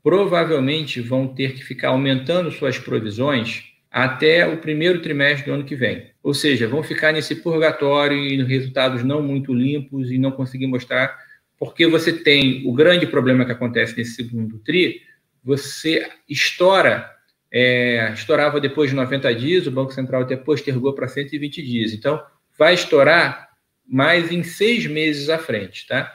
provavelmente 0.00 1.00
vão 1.00 1.26
ter 1.26 1.54
que 1.54 1.64
ficar 1.64 1.88
aumentando 1.88 2.52
suas 2.52 2.78
provisões 2.78 3.64
até 3.96 4.46
o 4.46 4.58
primeiro 4.58 5.00
trimestre 5.00 5.46
do 5.46 5.54
ano 5.54 5.64
que 5.64 5.74
vem. 5.74 6.10
Ou 6.22 6.34
seja, 6.34 6.68
vão 6.68 6.82
ficar 6.82 7.12
nesse 7.12 7.36
purgatório 7.36 8.18
e 8.18 8.42
resultados 8.44 9.02
não 9.02 9.22
muito 9.22 9.54
limpos 9.54 10.10
e 10.10 10.18
não 10.18 10.30
conseguir 10.30 10.66
mostrar, 10.66 11.16
porque 11.58 11.86
você 11.86 12.12
tem 12.12 12.62
o 12.66 12.74
grande 12.74 13.06
problema 13.06 13.46
que 13.46 13.52
acontece 13.52 13.96
nesse 13.96 14.16
segundo 14.16 14.58
TRI, 14.58 15.00
você 15.42 16.06
estoura, 16.28 17.10
é, 17.50 18.12
estourava 18.12 18.60
depois 18.60 18.90
de 18.90 18.96
90 18.96 19.34
dias, 19.34 19.66
o 19.66 19.70
Banco 19.70 19.94
Central 19.94 20.20
até 20.20 20.36
postergou 20.36 20.92
para 20.92 21.08
120 21.08 21.62
dias. 21.62 21.94
Então, 21.94 22.22
vai 22.58 22.74
estourar 22.74 23.48
mas 23.88 24.30
em 24.30 24.42
seis 24.42 24.84
meses 24.86 25.30
à 25.30 25.38
frente, 25.38 25.86
tá? 25.86 26.12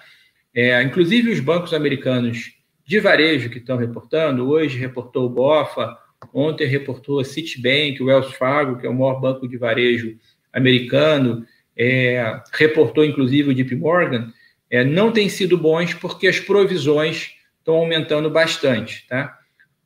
É, 0.53 0.83
inclusive 0.83 1.31
os 1.31 1.39
bancos 1.39 1.73
americanos 1.73 2.51
de 2.85 2.99
varejo 2.99 3.49
que 3.49 3.57
estão 3.57 3.77
reportando, 3.77 4.47
hoje 4.49 4.77
reportou 4.77 5.25
o 5.25 5.29
BOFA, 5.29 5.97
ontem 6.33 6.67
reportou 6.67 7.19
a 7.19 7.25
Citibank, 7.25 8.01
o 8.01 8.05
Wells 8.05 8.33
Fargo, 8.35 8.77
que 8.79 8.85
é 8.85 8.89
o 8.89 8.93
maior 8.93 9.19
banco 9.19 9.47
de 9.47 9.57
varejo 9.57 10.17
americano, 10.53 11.45
é, 11.75 12.41
reportou 12.53 13.03
inclusive 13.03 13.49
o 13.49 13.53
JP 13.53 13.75
Morgan, 13.75 14.31
é, 14.69 14.83
não 14.83 15.11
têm 15.11 15.29
sido 15.29 15.57
bons 15.57 15.93
porque 15.93 16.27
as 16.27 16.39
provisões 16.39 17.35
estão 17.59 17.75
aumentando 17.75 18.29
bastante, 18.29 19.05
tá? 19.07 19.37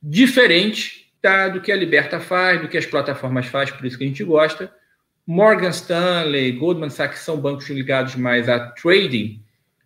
Diferente 0.01 1.11
tá, 1.21 1.49
do 1.49 1.59
que 1.59 1.71
a 1.71 1.75
Liberta 1.75 2.19
faz, 2.19 2.61
do 2.61 2.67
que 2.67 2.77
as 2.77 2.85
plataformas 2.85 3.47
faz, 3.47 3.71
por 3.71 3.85
isso 3.85 3.97
que 3.97 4.03
a 4.03 4.07
gente 4.07 4.23
gosta, 4.23 4.71
Morgan 5.25 5.69
Stanley, 5.69 6.51
Goldman 6.51 6.89
Sachs 6.89 7.19
são 7.19 7.37
bancos 7.37 7.67
ligados 7.69 8.15
mais 8.15 8.47
a 8.47 8.59
trading, 8.71 9.41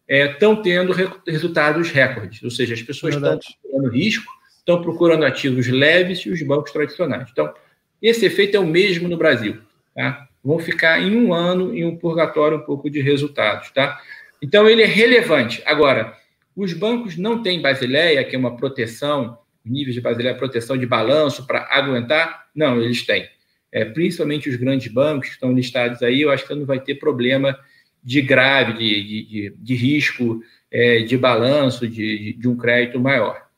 estão 0.07 0.53
é, 0.53 0.61
tendo 0.61 0.91
re 0.91 1.07
resultados 1.25 1.91
recordes. 1.91 2.43
Ou 2.43 2.51
seja, 2.51 2.73
as 2.73 2.81
pessoas 2.81 3.15
estão 3.15 3.39
procurando 3.39 3.93
risco, 3.93 4.31
estão 4.69 4.81
procurando 4.81 5.25
ativos 5.25 5.67
leves 5.67 6.19
e 6.19 6.29
os 6.29 6.41
bancos 6.41 6.71
tradicionais. 6.71 7.29
Então, 7.31 7.53
esse 8.01 8.25
efeito 8.25 8.55
é 8.55 8.59
o 8.59 8.67
mesmo 8.67 9.07
no 9.07 9.17
Brasil. 9.17 9.57
Tá? 9.95 10.27
Vão 10.43 10.59
ficar 10.59 11.01
em 11.01 11.15
um 11.15 11.33
ano 11.33 11.75
em 11.75 11.85
um 11.85 11.95
purgatório 11.95 12.57
um 12.57 12.61
pouco 12.61 12.89
de 12.89 13.01
resultados. 13.01 13.71
Tá? 13.71 13.99
Então, 14.41 14.69
ele 14.69 14.83
é 14.83 14.87
relevante. 14.87 15.61
Agora, 15.65 16.13
os 16.55 16.73
bancos 16.73 17.17
não 17.17 17.41
têm 17.41 17.61
Basileia, 17.61 18.23
que 18.23 18.35
é 18.35 18.39
uma 18.39 18.55
proteção, 18.55 19.37
níveis 19.65 19.95
de 19.95 20.01
Basileia, 20.01 20.35
proteção 20.35 20.77
de 20.77 20.85
balanço 20.85 21.45
para 21.45 21.67
aguentar? 21.71 22.47
Não, 22.55 22.81
eles 22.81 23.05
têm 23.05 23.27
é, 23.71 23.85
principalmente 23.85 24.49
os 24.49 24.55
grandes 24.55 24.91
bancos 24.91 25.29
que 25.29 25.33
estão 25.35 25.53
listados 25.53 26.01
aí, 26.01 26.21
eu 26.21 26.31
acho 26.31 26.47
que 26.47 26.55
não 26.55 26.65
vai 26.65 26.79
ter 26.79 26.95
problema 26.95 27.57
de 28.03 28.21
grave, 28.21 28.73
de, 28.73 29.23
de, 29.23 29.53
de 29.57 29.75
risco, 29.75 30.41
é, 30.71 30.99
de 30.99 31.17
balanço, 31.17 31.87
de, 31.87 32.33
de, 32.33 32.47
um 32.47 32.55
crédito 32.55 32.99
maior. 32.99 33.48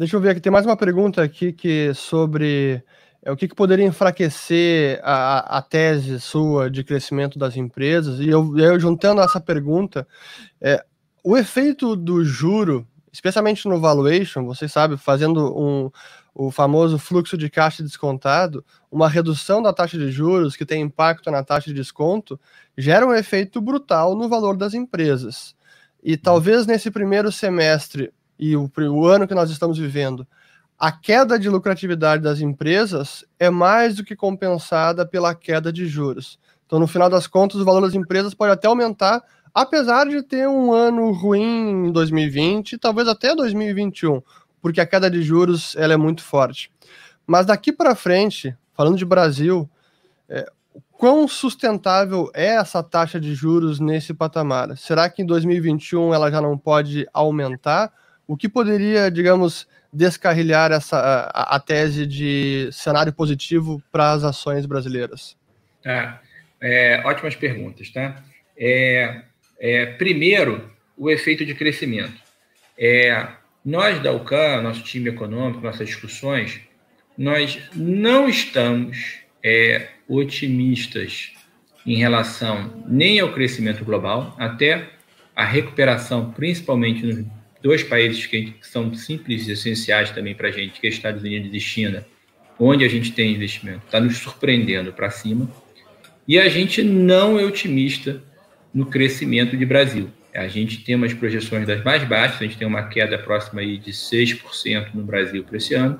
Deixa 0.00 0.16
eu 0.16 0.20
ver 0.22 0.30
aqui, 0.30 0.40
tem 0.40 0.50
mais 0.50 0.64
uma 0.64 0.78
pergunta 0.78 1.22
aqui 1.22 1.52
que 1.52 1.92
sobre 1.92 2.82
é, 3.22 3.30
o 3.30 3.36
que, 3.36 3.46
que 3.46 3.54
poderia 3.54 3.84
enfraquecer 3.84 4.98
a, 5.02 5.58
a 5.58 5.60
tese 5.60 6.18
sua 6.18 6.70
de 6.70 6.82
crescimento 6.82 7.38
das 7.38 7.54
empresas, 7.54 8.18
e 8.18 8.26
eu, 8.26 8.58
eu 8.58 8.80
juntando 8.80 9.20
essa 9.20 9.38
pergunta, 9.38 10.08
é, 10.58 10.82
o 11.22 11.36
efeito 11.36 11.94
do 11.94 12.24
juro, 12.24 12.88
especialmente 13.12 13.68
no 13.68 13.78
valuation, 13.78 14.46
você 14.46 14.66
sabe, 14.66 14.96
fazendo 14.96 15.54
um, 15.54 15.90
o 16.34 16.50
famoso 16.50 16.98
fluxo 16.98 17.36
de 17.36 17.50
caixa 17.50 17.82
descontado, 17.82 18.64
uma 18.90 19.06
redução 19.06 19.60
da 19.60 19.70
taxa 19.70 19.98
de 19.98 20.10
juros 20.10 20.56
que 20.56 20.64
tem 20.64 20.80
impacto 20.80 21.30
na 21.30 21.44
taxa 21.44 21.68
de 21.68 21.74
desconto, 21.74 22.40
gera 22.74 23.06
um 23.06 23.12
efeito 23.12 23.60
brutal 23.60 24.16
no 24.16 24.30
valor 24.30 24.56
das 24.56 24.72
empresas. 24.72 25.54
E 26.02 26.16
talvez 26.16 26.66
nesse 26.66 26.90
primeiro 26.90 27.30
semestre 27.30 28.10
e 28.40 28.56
o, 28.56 28.70
o 28.90 29.06
ano 29.06 29.28
que 29.28 29.34
nós 29.34 29.50
estamos 29.50 29.78
vivendo, 29.78 30.26
a 30.78 30.90
queda 30.90 31.38
de 31.38 31.48
lucratividade 31.48 32.22
das 32.22 32.40
empresas 32.40 33.24
é 33.38 33.50
mais 33.50 33.96
do 33.96 34.04
que 34.04 34.16
compensada 34.16 35.06
pela 35.06 35.34
queda 35.34 35.72
de 35.72 35.86
juros. 35.86 36.38
Então, 36.66 36.78
no 36.78 36.86
final 36.86 37.10
das 37.10 37.26
contas, 37.26 37.60
o 37.60 37.64
valor 37.64 37.82
das 37.82 37.94
empresas 37.94 38.32
pode 38.32 38.52
até 38.52 38.66
aumentar, 38.66 39.22
apesar 39.52 40.08
de 40.08 40.22
ter 40.22 40.48
um 40.48 40.72
ano 40.72 41.12
ruim 41.12 41.88
em 41.88 41.92
2020, 41.92 42.78
talvez 42.78 43.06
até 43.06 43.34
2021 43.34 44.22
porque 44.60 44.80
a 44.80 44.86
queda 44.86 45.10
de 45.10 45.22
juros 45.22 45.74
ela 45.76 45.94
é 45.94 45.96
muito 45.96 46.22
forte. 46.22 46.70
Mas 47.26 47.46
daqui 47.46 47.72
para 47.72 47.94
frente, 47.94 48.56
falando 48.72 48.96
de 48.96 49.04
Brasil, 49.04 49.68
é, 50.28 50.50
quão 50.92 51.26
sustentável 51.26 52.30
é 52.34 52.56
essa 52.56 52.82
taxa 52.82 53.20
de 53.20 53.34
juros 53.34 53.80
nesse 53.80 54.12
patamar? 54.12 54.76
Será 54.76 55.08
que 55.08 55.22
em 55.22 55.26
2021 55.26 56.12
ela 56.12 56.30
já 56.30 56.40
não 56.40 56.58
pode 56.58 57.06
aumentar? 57.12 57.92
O 58.30 58.36
que 58.36 58.48
poderia, 58.48 59.10
digamos, 59.10 59.66
descarrilhar 59.92 60.70
essa, 60.70 60.96
a, 61.34 61.56
a 61.56 61.58
tese 61.58 62.06
de 62.06 62.68
cenário 62.70 63.12
positivo 63.12 63.82
para 63.90 64.12
as 64.12 64.22
ações 64.22 64.66
brasileiras? 64.66 65.36
Tá. 65.82 66.22
É, 66.60 67.02
ótimas 67.04 67.34
perguntas, 67.34 67.90
tá? 67.90 68.22
É, 68.56 69.22
é, 69.58 69.86
primeiro, 69.86 70.70
o 70.96 71.10
efeito 71.10 71.44
de 71.44 71.56
crescimento. 71.56 72.22
É, 72.78 73.26
nós 73.64 74.00
da 74.00 74.12
UCAN, 74.12 74.62
nosso 74.62 74.84
time 74.84 75.10
econômico, 75.10 75.64
nossas 75.64 75.88
discussões, 75.88 76.60
nós 77.18 77.58
não 77.74 78.28
estamos 78.28 79.18
é, 79.42 79.88
otimistas 80.06 81.32
em 81.84 81.96
relação 81.96 82.84
nem 82.86 83.18
ao 83.18 83.32
crescimento 83.32 83.84
global, 83.84 84.36
até 84.38 84.88
a 85.34 85.44
recuperação, 85.44 86.30
principalmente 86.30 87.04
nos 87.04 87.39
dois 87.62 87.82
países 87.82 88.26
que, 88.26 88.54
são 88.62 88.92
simples 88.94 89.46
e 89.46 89.52
essenciais 89.52 90.10
também 90.10 90.34
para 90.34 90.48
a 90.48 90.50
gente, 90.52 90.80
que 90.80 90.86
é 90.86 90.90
Estados 90.90 91.22
Unidos 91.22 91.52
e 91.52 91.60
China, 91.60 92.06
onde 92.58 92.84
a 92.84 92.88
gente 92.88 93.12
tem 93.12 93.32
investimento, 93.32 93.82
está 93.86 94.00
nos 94.00 94.18
surpreendendo 94.18 94.92
para 94.92 95.10
cima. 95.10 95.50
E 96.26 96.38
a 96.38 96.48
gente 96.48 96.82
não 96.82 97.38
é 97.38 97.44
otimista 97.44 98.22
no 98.72 98.86
crescimento 98.86 99.56
de 99.56 99.66
Brasil. 99.66 100.10
A 100.34 100.46
gente 100.46 100.84
tem 100.84 100.94
umas 100.94 101.12
projeções 101.12 101.66
das 101.66 101.82
mais 101.82 102.04
baixas, 102.04 102.40
a 102.40 102.44
gente 102.44 102.56
tem 102.56 102.66
uma 102.66 102.84
queda 102.84 103.18
próxima 103.18 103.60
aí 103.60 103.78
de 103.78 103.90
6% 103.90 104.94
no 104.94 105.02
Brasil 105.02 105.42
para 105.42 105.56
esse 105.56 105.74
ano, 105.74 105.98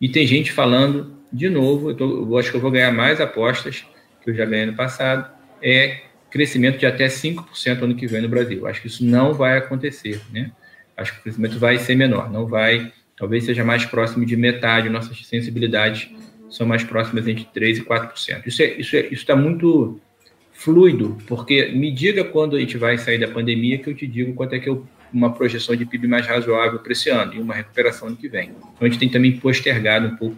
e 0.00 0.08
tem 0.08 0.26
gente 0.26 0.52
falando 0.52 1.18
de 1.32 1.48
novo, 1.48 1.90
eu, 1.90 1.94
tô, 1.94 2.22
eu 2.24 2.38
acho 2.38 2.50
que 2.50 2.56
eu 2.56 2.60
vou 2.60 2.70
ganhar 2.70 2.92
mais 2.92 3.20
apostas 3.20 3.84
que 4.22 4.30
eu 4.30 4.34
já 4.34 4.46
ganhei 4.46 4.66
no 4.66 4.74
passado, 4.74 5.30
é 5.62 6.02
crescimento 6.30 6.78
de 6.78 6.86
até 6.86 7.06
5% 7.06 7.82
ano 7.82 7.94
que 7.94 8.06
vem 8.06 8.22
no 8.22 8.28
Brasil. 8.28 8.66
Acho 8.66 8.80
que 8.80 8.86
isso 8.86 9.04
não 9.04 9.34
vai 9.34 9.58
acontecer, 9.58 10.20
né? 10.32 10.50
Acho 10.98 11.14
que 11.14 11.20
o 11.20 11.22
crescimento 11.22 11.58
vai 11.58 11.78
ser 11.78 11.94
menor, 11.94 12.30
não 12.30 12.46
vai, 12.46 12.92
talvez 13.16 13.44
seja 13.44 13.64
mais 13.64 13.84
próximo 13.84 14.26
de 14.26 14.36
metade, 14.36 14.88
nossas 14.88 15.26
sensibilidades 15.26 16.10
são 16.50 16.66
mais 16.66 16.82
próximas 16.82 17.26
entre 17.26 17.46
3% 17.54 17.78
e 17.78 17.80
4%. 17.82 18.46
Isso 18.46 18.62
é, 18.62 18.66
isso 18.74 18.96
é, 18.96 19.00
isso 19.00 19.14
está 19.14 19.36
muito 19.36 20.00
fluido, 20.52 21.16
porque 21.26 21.66
me 21.66 21.92
diga 21.92 22.24
quando 22.24 22.56
a 22.56 22.60
gente 22.60 22.76
vai 22.76 22.98
sair 22.98 23.18
da 23.18 23.28
pandemia 23.28 23.78
que 23.78 23.88
eu 23.88 23.94
te 23.94 24.06
digo 24.06 24.34
quanto 24.34 24.54
é 24.54 24.58
que 24.58 24.68
eu 24.68 24.86
uma 25.12 25.32
projeção 25.32 25.74
de 25.74 25.86
PIB 25.86 26.06
mais 26.06 26.26
razoável 26.26 26.78
para 26.78 26.92
esse 26.92 27.08
ano 27.08 27.34
e 27.34 27.40
uma 27.40 27.54
recuperação 27.54 28.08
ano 28.08 28.16
que 28.16 28.28
vem. 28.28 28.50
Então 28.50 28.72
a 28.80 28.84
gente 28.84 28.98
tem 28.98 29.08
também 29.08 29.32
postergado 29.32 30.06
um 30.06 30.16
pouco 30.16 30.36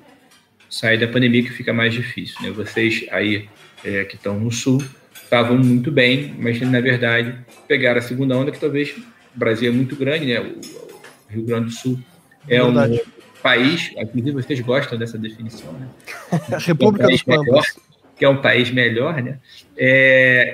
sair 0.69 0.99
da 0.99 1.09
pandemia 1.09 1.43
que 1.43 1.51
fica 1.51 1.73
mais 1.73 1.93
difícil. 1.93 2.37
Né? 2.43 2.51
Vocês 2.51 3.05
aí 3.11 3.49
é, 3.85 4.05
que 4.05 4.17
estão 4.17 4.39
no 4.39 4.51
sul 4.51 4.83
estavam 5.13 5.59
muito 5.59 5.91
bem, 5.91 6.35
mas 6.39 6.61
na 6.61 6.81
verdade 6.81 7.35
pegaram 7.67 7.99
a 7.99 8.03
segunda 8.03 8.37
onda 8.37 8.51
que 8.51 8.61
talvez 8.61 8.95
o 9.35 9.39
Brasil 9.39 9.71
é 9.71 9.75
muito 9.75 9.97
grande, 9.97 10.27
né? 10.27 10.41
O 10.41 11.33
Rio 11.33 11.45
Grande 11.45 11.67
do 11.67 11.71
Sul 11.73 11.99
é 12.49 12.63
um 12.63 12.75
país, 13.43 13.93
inclusive 13.97 14.33
vocês 14.33 14.61
gostam 14.61 14.99
dessa 14.99 15.17
definição, 15.19 15.73
né? 15.73 15.89
República 16.59 17.05
é 17.05 17.09
um 17.09 17.11
dos 17.11 17.23
Pampas. 17.23 17.77
Que 18.17 18.25
é 18.27 18.29
um 18.29 18.43
país 18.43 18.71
melhor, 18.71 19.23
né? 19.23 19.39
É, 19.79 20.53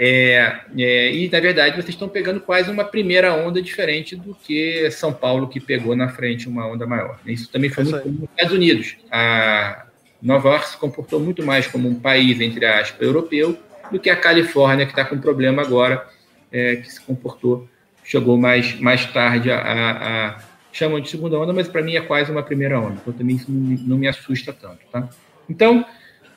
é, 0.78 0.80
é, 0.80 1.12
e, 1.12 1.28
na 1.28 1.40
verdade, 1.40 1.74
vocês 1.74 1.88
estão 1.88 2.08
pegando 2.08 2.38
quase 2.38 2.70
uma 2.70 2.84
primeira 2.84 3.34
onda 3.34 3.60
diferente 3.60 4.14
do 4.14 4.36
que 4.36 4.88
São 4.92 5.12
Paulo, 5.12 5.48
que 5.48 5.58
pegou 5.58 5.96
na 5.96 6.08
frente 6.08 6.48
uma 6.48 6.64
onda 6.64 6.86
maior. 6.86 7.18
Isso 7.26 7.50
também 7.50 7.68
foi 7.68 7.82
muito 7.82 8.08
nos 8.08 8.30
Estados 8.30 8.52
Unidos. 8.52 8.96
A, 9.10 9.86
Nova 10.20 10.48
York 10.48 10.70
se 10.70 10.76
comportou 10.76 11.20
muito 11.20 11.44
mais 11.44 11.66
como 11.66 11.88
um 11.88 11.94
país, 11.94 12.40
entre 12.40 12.64
aspas, 12.66 13.00
europeu, 13.00 13.58
do 13.90 14.00
que 14.00 14.10
a 14.10 14.16
Califórnia, 14.16 14.86
que 14.86 14.92
está 14.92 15.04
com 15.04 15.18
problema 15.18 15.62
agora, 15.62 16.06
é, 16.50 16.76
que 16.76 16.92
se 16.92 17.00
comportou, 17.00 17.68
chegou 18.06 18.38
mais, 18.38 18.78
mais 18.78 19.04
tarde 19.06 19.50
a, 19.50 19.58
a, 19.58 20.28
a 20.28 20.38
chamam 20.72 21.00
de 21.00 21.08
segunda 21.08 21.38
onda, 21.38 21.52
mas 21.52 21.68
para 21.68 21.82
mim 21.82 21.96
é 21.96 22.00
quase 22.00 22.30
uma 22.30 22.42
primeira 22.42 22.78
onda. 22.78 22.98
Então 23.00 23.12
também 23.12 23.36
isso 23.36 23.50
não, 23.50 23.76
não 23.78 23.98
me 23.98 24.06
assusta 24.06 24.52
tanto, 24.52 24.78
tá? 24.92 25.08
Então, 25.48 25.84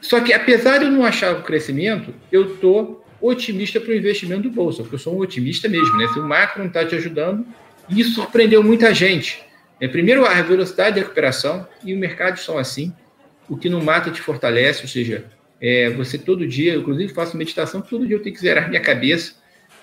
só 0.02 0.20
que 0.22 0.34
apesar 0.34 0.80
de 0.80 0.86
eu 0.86 0.92
não 0.92 1.06
achar 1.06 1.36
o 1.36 1.44
crescimento, 1.44 2.14
eu 2.32 2.56
tô 2.58 3.02
otimista 3.22 3.80
para 3.82 3.92
o 3.92 3.96
investimento 3.96 4.44
do 4.44 4.50
bolsa, 4.50 4.82
porque 4.82 4.96
eu 4.96 5.00
sou 5.00 5.16
um 5.16 5.20
otimista 5.20 5.68
mesmo, 5.68 5.98
né? 5.98 6.08
Se 6.08 6.20
o 6.20 6.24
macro 6.24 6.60
não 6.60 6.68
está 6.68 6.86
te 6.86 6.96
ajudando, 6.96 7.46
isso 7.90 8.14
surpreendeu 8.14 8.64
muita 8.64 8.94
gente. 8.94 9.44
É, 9.80 9.88
primeiro, 9.88 10.26
a 10.26 10.42
velocidade 10.42 10.96
de 10.96 11.02
recuperação 11.02 11.68
e 11.84 11.94
o 11.94 11.98
mercado 11.98 12.40
são 12.40 12.58
assim 12.58 12.94
o 13.50 13.58
que 13.58 13.68
não 13.68 13.82
mata 13.82 14.12
te 14.12 14.22
fortalece, 14.22 14.84
ou 14.84 14.88
seja, 14.88 15.26
é, 15.60 15.90
você 15.90 16.18
todo 16.18 16.48
dia, 16.48 16.74
eu 16.74 16.82
inclusive 16.82 17.14
faço 17.14 17.36
meditação, 17.36 17.82
todo 17.82 18.08
dia 18.08 18.16
eu 18.16 18.22
tenho 18.22 18.36
que 18.36 18.42
zerar 18.42 18.70
minha 18.70 18.82
cabeça 18.82 19.34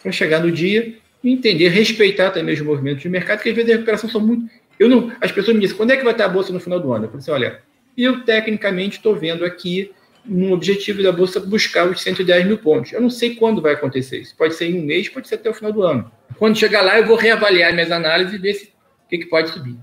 para 0.03 0.13
chegar 0.13 0.41
no 0.41 0.51
dia 0.51 0.97
entender, 1.33 1.69
respeitar 1.69 2.31
também 2.31 2.55
os 2.55 2.61
movimentos 2.61 3.03
de 3.03 3.09
mercado, 3.09 3.43
que 3.43 3.49
às 3.49 3.55
vezes 3.55 3.71
a 3.71 3.75
recuperação 3.75 4.09
são 4.09 4.21
muito. 4.21 4.51
Eu 4.79 4.89
não, 4.89 5.13
as 5.21 5.33
pessoas 5.33 5.55
me 5.55 5.63
dizem, 5.63 5.77
quando 5.77 5.91
é 5.91 5.97
que 5.97 6.05
vai 6.05 6.13
estar 6.13 6.27
a 6.27 6.29
bolsa 6.29 6.53
no 6.53 6.61
final 6.61 6.79
do 6.79 6.93
ano? 6.93 7.05
Eu 7.05 7.09
falei 7.09 7.23
assim, 7.23 7.31
olha, 7.31 7.63
eu 7.97 8.25
tecnicamente 8.25 8.99
estou 8.99 9.17
vendo 9.17 9.45
aqui 9.45 9.91
um 10.29 10.53
objetivo 10.53 11.03
da 11.03 11.13
bolsa 11.13 11.41
buscar 11.41 11.89
os 11.89 12.03
110 12.03 12.47
mil 12.47 12.59
pontos. 12.59 12.93
Eu 12.93 13.01
não 13.01 13.11
sei 13.11 13.35
quando 13.37 13.63
vai 13.63 13.75
acontecer 13.75 14.19
isso. 14.19 14.37
Pode 14.37 14.55
ser 14.55 14.67
em 14.67 14.81
um 14.81 14.85
mês, 14.85 15.09
pode 15.09 15.29
ser 15.29 15.37
até 15.37 15.49
o 15.49 15.55
final 15.55 15.73
do 15.73 15.83
ano. 15.83 16.11
Quando 16.37 16.59
chegar 16.59 16.83
lá, 16.83 16.99
eu 16.99 17.07
vou 17.07 17.17
reavaliar 17.17 17.73
minhas 17.73 17.91
análises 17.91 18.35
e 18.35 18.39
ver 18.39 18.55
se, 18.55 18.67
o 18.67 19.09
que, 19.09 19.19
que 19.19 19.27
pode 19.27 19.51
subir. 19.51 19.77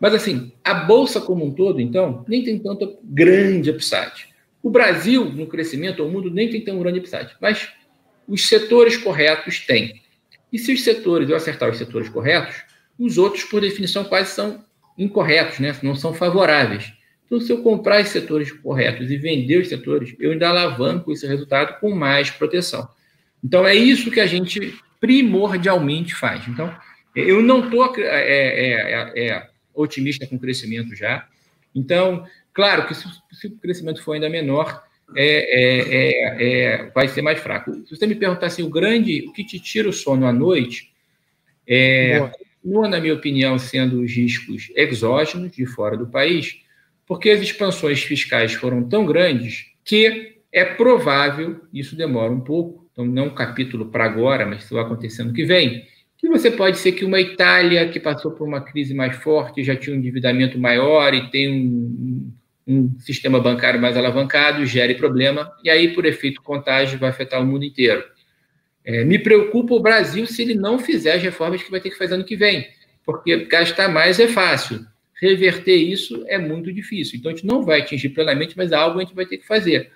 Mas, 0.00 0.14
assim, 0.14 0.52
a 0.62 0.74
Bolsa 0.74 1.20
como 1.20 1.44
um 1.46 1.52
todo, 1.52 1.80
então, 1.80 2.24
nem 2.28 2.42
tem 2.42 2.58
tanto 2.58 2.98
grande 3.02 3.70
upside. 3.70 4.28
O 4.62 4.68
Brasil, 4.68 5.24
no 5.26 5.46
crescimento, 5.46 6.04
o 6.04 6.10
mundo 6.10 6.30
nem 6.30 6.50
tem 6.50 6.60
tão 6.60 6.78
grande 6.78 6.98
upside. 6.98 7.36
Mas 7.40 7.68
os 8.26 8.48
setores 8.48 8.96
corretos 8.96 9.60
têm. 9.60 10.02
E 10.54 10.58
se 10.60 10.72
os 10.72 10.84
setores, 10.84 11.28
eu 11.28 11.34
acertar 11.34 11.68
os 11.68 11.78
setores 11.78 12.08
corretos, 12.08 12.62
os 12.96 13.18
outros, 13.18 13.42
por 13.42 13.60
definição, 13.60 14.04
quase 14.04 14.30
são 14.30 14.64
incorretos, 14.96 15.58
né? 15.58 15.76
não 15.82 15.96
são 15.96 16.14
favoráveis. 16.14 16.92
Então, 17.26 17.40
se 17.40 17.50
eu 17.50 17.60
comprar 17.60 18.00
os 18.00 18.10
setores 18.10 18.52
corretos 18.52 19.10
e 19.10 19.16
vender 19.16 19.60
os 19.60 19.68
setores, 19.68 20.14
eu 20.16 20.30
ainda 20.30 20.48
alavanco 20.48 21.10
esse 21.10 21.26
resultado 21.26 21.80
com 21.80 21.90
mais 21.90 22.30
proteção. 22.30 22.88
Então, 23.42 23.66
é 23.66 23.74
isso 23.74 24.12
que 24.12 24.20
a 24.20 24.26
gente 24.26 24.78
primordialmente 25.00 26.14
faz. 26.14 26.46
Então, 26.46 26.72
eu 27.16 27.42
não 27.42 27.64
estou 27.64 27.92
é, 27.96 28.02
é, 28.04 29.22
é, 29.24 29.26
é 29.26 29.48
otimista 29.74 30.24
com 30.24 30.36
o 30.36 30.40
crescimento 30.40 30.94
já. 30.94 31.26
Então, 31.74 32.24
claro 32.52 32.86
que 32.86 32.94
se, 32.94 33.08
se 33.32 33.48
o 33.48 33.56
crescimento 33.56 34.00
for 34.04 34.12
ainda 34.12 34.30
menor, 34.30 34.84
é, 35.14 35.26
é, 35.60 35.90
é, 35.94 36.82
é, 36.84 36.90
vai 36.94 37.08
ser 37.08 37.22
mais 37.22 37.38
fraco. 37.38 37.72
Se 37.86 37.96
você 37.96 38.06
me 38.06 38.14
perguntar 38.14 38.46
assim, 38.46 38.62
o 38.62 38.70
grande, 38.70 39.24
o 39.28 39.32
que 39.32 39.44
te 39.44 39.58
tira 39.58 39.88
o 39.88 39.92
sono 39.92 40.26
à 40.26 40.32
noite, 40.32 40.92
é, 41.66 42.18
continua, 42.62 42.88
na 42.88 43.00
minha 43.00 43.14
opinião, 43.14 43.58
sendo 43.58 44.00
os 44.00 44.10
riscos 44.10 44.70
exógenos 44.74 45.52
de 45.52 45.66
fora 45.66 45.96
do 45.96 46.06
país, 46.06 46.60
porque 47.06 47.30
as 47.30 47.40
expansões 47.40 48.02
fiscais 48.02 48.54
foram 48.54 48.88
tão 48.88 49.04
grandes 49.04 49.66
que 49.84 50.36
é 50.52 50.64
provável, 50.64 51.60
isso 51.72 51.96
demora 51.96 52.32
um 52.32 52.40
pouco, 52.40 52.86
então 52.92 53.04
não 53.04 53.24
é 53.24 53.26
um 53.26 53.34
capítulo 53.34 53.86
para 53.86 54.04
agora, 54.04 54.46
mas 54.46 54.64
isso 54.64 54.74
vai 54.74 54.84
acontecer 54.84 55.24
no 55.24 55.32
que 55.32 55.44
vem, 55.44 55.84
e 56.24 56.28
você 56.28 56.50
pode 56.50 56.78
ser 56.78 56.92
que 56.92 57.04
uma 57.04 57.20
Itália 57.20 57.86
que 57.88 58.00
passou 58.00 58.32
por 58.32 58.48
uma 58.48 58.62
crise 58.62 58.94
mais 58.94 59.14
forte, 59.16 59.62
já 59.62 59.76
tinha 59.76 59.94
um 59.94 59.98
endividamento 59.98 60.58
maior 60.58 61.12
e 61.12 61.28
tem 61.28 61.52
um, 61.52 62.13
um 62.66 62.98
sistema 62.98 63.38
bancário 63.40 63.80
mais 63.80 63.96
alavancado, 63.96 64.64
gere 64.64 64.94
problema, 64.94 65.52
e 65.62 65.68
aí, 65.68 65.94
por 65.94 66.06
efeito 66.06 66.42
contágio, 66.42 66.98
vai 66.98 67.10
afetar 67.10 67.42
o 67.42 67.46
mundo 67.46 67.64
inteiro. 67.64 68.04
É, 68.84 69.04
me 69.04 69.18
preocupa 69.18 69.74
o 69.74 69.80
Brasil 69.80 70.26
se 70.26 70.42
ele 70.42 70.54
não 70.54 70.78
fizer 70.78 71.12
as 71.12 71.22
reformas 71.22 71.62
que 71.62 71.70
vai 71.70 71.80
ter 71.80 71.90
que 71.90 71.98
fazer 71.98 72.14
ano 72.14 72.24
que 72.24 72.36
vem, 72.36 72.66
porque 73.04 73.44
gastar 73.44 73.88
mais 73.88 74.18
é 74.18 74.28
fácil, 74.28 74.84
reverter 75.20 75.76
isso 75.76 76.24
é 76.26 76.38
muito 76.38 76.72
difícil. 76.72 77.18
Então, 77.18 77.30
a 77.30 77.34
gente 77.34 77.46
não 77.46 77.62
vai 77.62 77.80
atingir 77.80 78.10
plenamente, 78.10 78.56
mas 78.56 78.72
algo 78.72 78.98
a 78.98 79.02
gente 79.02 79.14
vai 79.14 79.26
ter 79.26 79.38
que 79.38 79.46
fazer. 79.46 79.90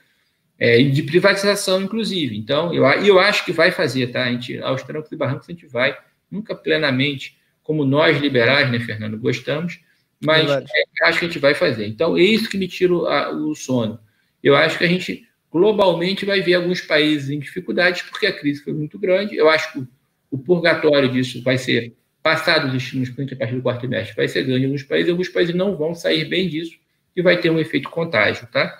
É, 0.58 0.82
de 0.82 1.02
privatização, 1.04 1.82
inclusive. 1.82 2.36
Então, 2.36 2.74
eu, 2.74 2.84
eu 2.84 3.18
acho 3.18 3.44
que 3.44 3.52
vai 3.52 3.70
fazer, 3.70 4.08
tá? 4.08 4.24
A 4.24 4.32
gente, 4.32 4.58
aos 4.58 4.82
trancos 4.82 5.12
e 5.12 5.16
barrancos, 5.16 5.48
a 5.48 5.52
gente 5.52 5.66
vai 5.66 5.96
nunca 6.30 6.54
plenamente 6.54 7.38
como 7.62 7.84
nós 7.84 8.18
liberais, 8.18 8.70
né, 8.72 8.80
Fernando, 8.80 9.18
gostamos, 9.18 9.80
mas 10.20 10.50
é, 10.50 10.64
acho 11.04 11.18
que 11.18 11.24
a 11.24 11.28
gente 11.28 11.38
vai 11.38 11.54
fazer. 11.54 11.86
Então, 11.86 12.16
é 12.16 12.22
isso 12.22 12.48
que 12.48 12.58
me 12.58 12.68
tira 12.68 12.92
o, 12.92 13.50
o 13.50 13.54
sono. 13.54 13.98
Eu 14.42 14.56
acho 14.56 14.78
que 14.78 14.84
a 14.84 14.88
gente 14.88 15.26
globalmente 15.50 16.24
vai 16.24 16.40
ver 16.40 16.54
alguns 16.54 16.80
países 16.80 17.30
em 17.30 17.38
dificuldades 17.38 18.02
porque 18.02 18.26
a 18.26 18.32
crise 18.32 18.62
foi 18.62 18.72
muito 18.72 18.98
grande. 18.98 19.36
Eu 19.36 19.48
acho 19.48 19.72
que 19.72 19.78
o, 19.78 19.88
o 20.30 20.38
purgatório 20.38 21.10
disso 21.10 21.42
vai 21.42 21.56
ser 21.58 21.94
passado 22.22 22.68
os 22.68 22.74
estímulos 22.74 23.10
a 23.10 23.36
partir 23.36 23.54
do 23.54 23.62
quarto 23.62 23.80
trimestre, 23.80 24.14
vai 24.14 24.28
ser 24.28 24.42
grande 24.42 24.62
em 24.62 24.66
alguns 24.66 24.82
países, 24.82 25.10
alguns 25.10 25.28
países 25.28 25.54
não 25.54 25.76
vão 25.76 25.94
sair 25.94 26.26
bem 26.26 26.48
disso 26.48 26.76
e 27.16 27.22
vai 27.22 27.40
ter 27.40 27.50
um 27.50 27.58
efeito 27.58 27.88
contágio, 27.88 28.46
tá? 28.52 28.76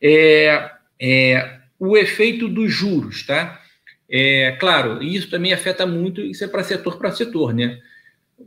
É, 0.00 0.70
é, 1.00 1.58
o 1.78 1.96
efeito 1.96 2.48
dos 2.48 2.70
juros, 2.72 3.24
tá? 3.26 3.60
É, 4.10 4.56
claro, 4.60 5.02
isso 5.02 5.30
também 5.30 5.52
afeta 5.52 5.86
muito, 5.86 6.20
isso 6.20 6.44
é 6.44 6.48
para 6.48 6.62
setor 6.62 6.98
para 6.98 7.12
setor, 7.12 7.54
né? 7.54 7.80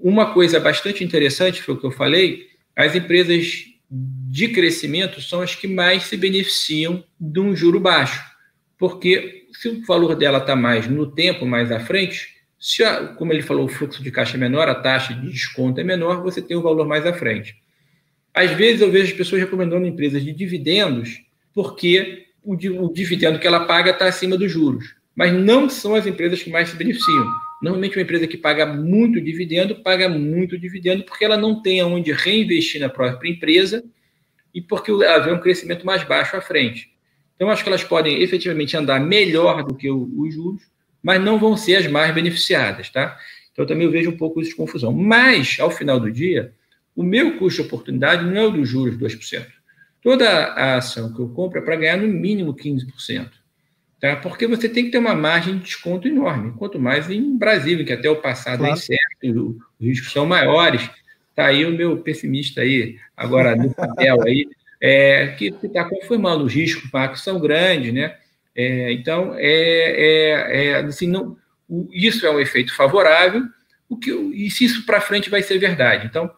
Uma 0.01 0.33
coisa 0.33 0.59
bastante 0.59 1.03
interessante 1.03 1.61
foi 1.61 1.75
o 1.75 1.77
que 1.77 1.85
eu 1.85 1.91
falei, 1.91 2.47
as 2.75 2.95
empresas 2.95 3.65
de 3.89 4.49
crescimento 4.49 5.21
são 5.21 5.41
as 5.41 5.55
que 5.55 5.67
mais 5.67 6.03
se 6.03 6.17
beneficiam 6.17 7.03
de 7.19 7.39
um 7.39 7.55
juro 7.55 7.79
baixo, 7.79 8.21
porque 8.77 9.47
se 9.53 9.69
o 9.69 9.85
valor 9.85 10.15
dela 10.15 10.39
está 10.39 10.55
mais 10.55 10.87
no 10.87 11.09
tempo, 11.09 11.45
mais 11.45 11.71
à 11.71 11.79
frente, 11.79 12.35
se 12.59 12.83
a, 12.83 13.07
como 13.07 13.31
ele 13.31 13.41
falou, 13.41 13.65
o 13.65 13.69
fluxo 13.69 14.03
de 14.03 14.11
caixa 14.11 14.37
é 14.37 14.39
menor, 14.39 14.67
a 14.67 14.75
taxa 14.75 15.13
de 15.13 15.29
desconto 15.29 15.79
é 15.79 15.83
menor, 15.83 16.21
você 16.21 16.41
tem 16.41 16.57
o 16.57 16.61
valor 16.61 16.87
mais 16.87 17.05
à 17.05 17.13
frente. 17.13 17.55
Às 18.33 18.51
vezes 18.51 18.81
eu 18.81 18.91
vejo 18.91 19.11
as 19.11 19.17
pessoas 19.17 19.41
recomendando 19.41 19.85
empresas 19.85 20.23
de 20.23 20.33
dividendos 20.33 21.21
porque 21.53 22.25
o, 22.43 22.53
o 22.53 22.93
dividendo 22.93 23.39
que 23.39 23.47
ela 23.47 23.65
paga 23.65 23.91
está 23.91 24.07
acima 24.07 24.37
dos 24.37 24.51
juros. 24.51 24.93
Mas 25.15 25.31
não 25.31 25.69
são 25.69 25.95
as 25.95 26.05
empresas 26.05 26.43
que 26.43 26.49
mais 26.49 26.69
se 26.69 26.75
beneficiam. 26.75 27.25
Normalmente, 27.61 27.97
uma 27.97 28.03
empresa 28.03 28.27
que 28.27 28.37
paga 28.37 28.65
muito 28.65 29.19
dividendo, 29.21 29.75
paga 29.75 30.09
muito 30.09 30.57
dividendo 30.57 31.03
porque 31.03 31.23
ela 31.23 31.37
não 31.37 31.61
tem 31.61 31.79
aonde 31.79 32.11
reinvestir 32.11 32.81
na 32.81 32.89
própria 32.89 33.29
empresa 33.29 33.83
e 34.53 34.61
porque 34.61 34.91
ela 34.91 35.19
vê 35.19 35.31
um 35.31 35.39
crescimento 35.39 35.85
mais 35.85 36.03
baixo 36.03 36.35
à 36.35 36.41
frente. 36.41 36.91
Então, 37.35 37.49
acho 37.49 37.63
que 37.63 37.69
elas 37.69 37.83
podem 37.83 38.21
efetivamente 38.21 38.77
andar 38.77 38.99
melhor 38.99 39.63
do 39.63 39.75
que 39.75 39.89
os 39.89 40.33
juros, 40.33 40.61
mas 41.03 41.21
não 41.21 41.37
vão 41.37 41.57
ser 41.57 41.75
as 41.75 41.87
mais 41.87 42.13
beneficiadas, 42.13 42.89
tá? 42.89 43.17
Então, 43.51 43.65
também 43.65 43.89
vejo 43.89 44.09
um 44.09 44.17
pouco 44.17 44.41
isso 44.41 44.51
de 44.51 44.55
confusão. 44.55 44.91
Mas, 44.93 45.57
ao 45.59 45.69
final 45.69 45.99
do 45.99 46.11
dia, 46.11 46.53
o 46.95 47.03
meu 47.03 47.37
custo 47.37 47.61
de 47.61 47.67
oportunidade 47.67 48.25
não 48.25 48.37
é 48.37 48.45
o 48.45 48.51
dos 48.51 48.67
juros 48.67 48.97
2%. 48.97 49.45
Toda 50.01 50.29
a 50.29 50.77
ação 50.77 51.13
que 51.13 51.19
eu 51.19 51.29
compro 51.29 51.59
é 51.59 51.61
para 51.61 51.75
ganhar 51.75 51.97
no 51.97 52.07
mínimo 52.07 52.53
15%. 52.53 53.31
Tá? 54.05 54.15
Porque 54.17 54.45
você 54.45 54.69
tem 54.69 54.85
que 54.85 54.91
ter 54.91 54.99
uma 54.99 55.15
margem 55.15 55.57
de 55.57 55.63
desconto 55.63 56.07
enorme. 56.07 56.53
Quanto 56.59 56.77
mais 56.77 57.09
em 57.09 57.35
Brasil, 57.35 57.83
que 57.83 57.91
até 57.91 58.07
o 58.07 58.21
passado 58.21 58.59
claro. 58.59 58.73
é 58.73 58.77
incerto, 58.77 59.57
os 59.79 59.87
riscos 59.87 60.11
são 60.11 60.27
maiores. 60.27 60.87
Está 61.31 61.47
aí 61.47 61.65
o 61.65 61.71
meu 61.71 61.97
pessimista 61.97 62.61
aí, 62.61 62.99
agora 63.17 63.55
no 63.55 63.73
papel 63.73 64.21
aí, 64.21 64.47
é, 64.79 65.29
que 65.37 65.47
está 65.63 65.83
confirmando 65.85 66.45
os 66.45 66.53
riscos 66.53 66.89
macros 66.91 67.23
são 67.23 67.39
grandes, 67.39 67.91
né? 67.91 68.15
É, 68.55 68.91
então, 68.93 69.33
é, 69.37 69.49
é, 69.49 70.67
é, 70.67 70.75
assim, 70.75 71.07
não, 71.07 71.35
isso 71.91 72.27
é 72.27 72.29
um 72.29 72.39
efeito 72.39 72.75
favorável, 72.75 73.41
o 73.89 73.97
que, 73.97 74.11
e 74.11 74.51
se 74.51 74.65
isso 74.65 74.85
para 74.85 75.01
frente 75.01 75.31
vai 75.31 75.41
ser 75.41 75.57
verdade. 75.57 76.05
Então, 76.05 76.29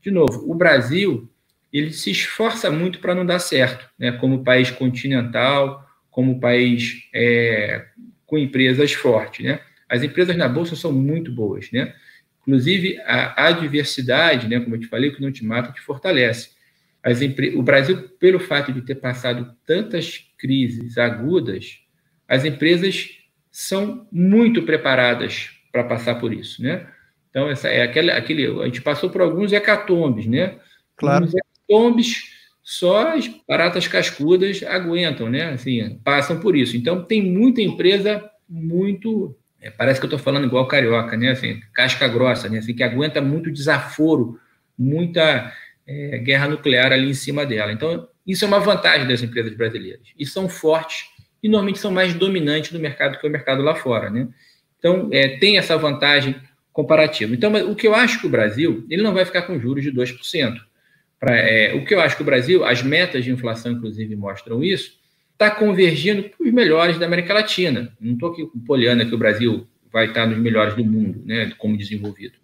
de 0.00 0.10
novo, 0.10 0.50
o 0.50 0.54
Brasil 0.56 1.30
ele 1.72 1.92
se 1.92 2.10
esforça 2.10 2.68
muito 2.68 2.98
para 2.98 3.14
não 3.14 3.24
dar 3.24 3.38
certo, 3.38 3.88
né? 3.96 4.10
como 4.12 4.44
país 4.44 4.72
continental, 4.72 5.86
como 6.12 6.38
país 6.38 7.08
é, 7.12 7.86
com 8.24 8.38
empresas 8.38 8.92
fortes. 8.92 9.44
Né? 9.44 9.58
As 9.88 10.04
empresas 10.04 10.36
na 10.36 10.48
Bolsa 10.48 10.76
são 10.76 10.92
muito 10.92 11.32
boas. 11.32 11.72
Né? 11.72 11.92
Inclusive, 12.42 13.00
a 13.00 13.48
adversidade, 13.48 14.46
né, 14.46 14.60
como 14.60 14.76
eu 14.76 14.80
te 14.80 14.86
falei, 14.86 15.10
que 15.10 15.22
não 15.22 15.32
te 15.32 15.44
mata, 15.44 15.72
te 15.72 15.80
fortalece. 15.80 16.50
O 17.56 17.62
Brasil, 17.62 18.08
pelo 18.20 18.38
fato 18.38 18.72
de 18.72 18.82
ter 18.82 18.96
passado 18.96 19.56
tantas 19.66 20.24
crises 20.38 20.96
agudas, 20.98 21.78
as 22.28 22.44
empresas 22.44 23.10
são 23.50 24.06
muito 24.12 24.62
preparadas 24.62 25.50
para 25.72 25.82
passar 25.82 26.16
por 26.16 26.32
isso. 26.32 26.62
Né? 26.62 26.86
Então, 27.30 27.48
essa 27.48 27.68
é 27.68 27.82
aquele, 27.82 28.10
aquele, 28.10 28.60
a 28.60 28.66
gente 28.66 28.82
passou 28.82 29.08
por 29.08 29.22
alguns 29.22 29.52
hecatombes, 29.52 30.26
né? 30.26 30.58
Claro. 30.96 31.24
Alguns 31.24 31.34
hecatombes, 31.34 32.22
só 32.72 33.14
as 33.16 33.28
baratas 33.46 33.86
cascudas 33.86 34.62
aguentam, 34.62 35.28
né? 35.28 35.50
Assim, 35.50 36.00
passam 36.02 36.40
por 36.40 36.56
isso. 36.56 36.76
Então, 36.76 37.04
tem 37.04 37.22
muita 37.22 37.60
empresa 37.60 38.24
muito. 38.48 39.36
É, 39.60 39.70
parece 39.70 40.00
que 40.00 40.06
eu 40.06 40.08
estou 40.08 40.18
falando 40.18 40.46
igual 40.46 40.66
carioca, 40.66 41.16
né? 41.16 41.30
Assim, 41.30 41.60
casca 41.74 42.08
grossa, 42.08 42.48
né? 42.48 42.58
Assim, 42.58 42.74
que 42.74 42.82
aguenta 42.82 43.20
muito 43.20 43.50
desaforo, 43.50 44.40
muita 44.78 45.52
é, 45.86 46.18
guerra 46.18 46.48
nuclear 46.48 46.92
ali 46.92 47.10
em 47.10 47.14
cima 47.14 47.44
dela. 47.44 47.72
Então, 47.72 48.08
isso 48.26 48.44
é 48.44 48.48
uma 48.48 48.58
vantagem 48.58 49.06
das 49.06 49.22
empresas 49.22 49.54
brasileiras. 49.54 50.08
E 50.18 50.24
são 50.24 50.48
fortes 50.48 51.04
e 51.42 51.48
normalmente 51.48 51.78
são 51.78 51.90
mais 51.90 52.14
dominantes 52.14 52.72
no 52.72 52.78
mercado 52.78 53.18
que 53.18 53.26
o 53.26 53.30
mercado 53.30 53.62
lá 53.62 53.74
fora, 53.74 54.08
né? 54.08 54.28
Então, 54.78 55.10
é, 55.12 55.36
tem 55.36 55.58
essa 55.58 55.76
vantagem 55.76 56.36
comparativo. 56.72 57.34
Então, 57.34 57.52
o 57.70 57.76
que 57.76 57.86
eu 57.86 57.94
acho 57.94 58.18
que 58.18 58.26
o 58.26 58.30
Brasil, 58.30 58.86
ele 58.88 59.02
não 59.02 59.12
vai 59.12 59.26
ficar 59.26 59.42
com 59.42 59.60
juros 59.60 59.84
de 59.84 59.92
2%. 59.92 60.71
Pra, 61.22 61.36
é, 61.36 61.72
o 61.72 61.84
que 61.84 61.94
eu 61.94 62.00
acho 62.00 62.16
que 62.16 62.22
o 62.22 62.26
Brasil, 62.26 62.64
as 62.64 62.82
metas 62.82 63.24
de 63.24 63.30
inflação, 63.30 63.70
inclusive, 63.70 64.16
mostram 64.16 64.60
isso, 64.60 64.98
está 65.30 65.52
convergindo 65.52 66.24
para 66.24 66.44
os 66.44 66.52
melhores 66.52 66.98
da 66.98 67.06
América 67.06 67.32
Latina. 67.32 67.96
Não 68.00 68.14
estou 68.14 68.32
aqui 68.32 68.44
poliana 68.66 69.06
que 69.06 69.14
o 69.14 69.18
Brasil 69.18 69.64
vai 69.92 70.06
estar 70.06 70.26
nos 70.26 70.36
melhores 70.36 70.74
do 70.74 70.84
mundo, 70.84 71.22
né, 71.24 71.52
como 71.58 71.78
desenvolvido. 71.78 72.34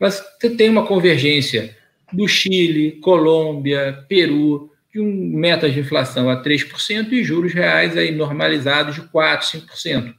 Mas 0.00 0.24
você 0.40 0.48
tem 0.48 0.70
uma 0.70 0.86
convergência 0.86 1.76
do 2.10 2.26
Chile, 2.26 2.92
Colômbia, 3.02 4.02
Peru, 4.08 4.70
de 4.90 4.98
um 4.98 5.36
metas 5.36 5.74
de 5.74 5.80
inflação 5.80 6.30
a 6.30 6.42
3% 6.42 7.12
e 7.12 7.22
juros 7.22 7.52
reais 7.52 7.98
aí 7.98 8.12
normalizados 8.12 8.94
de 8.94 9.02
4%, 9.02 9.42
5%. 9.42 10.14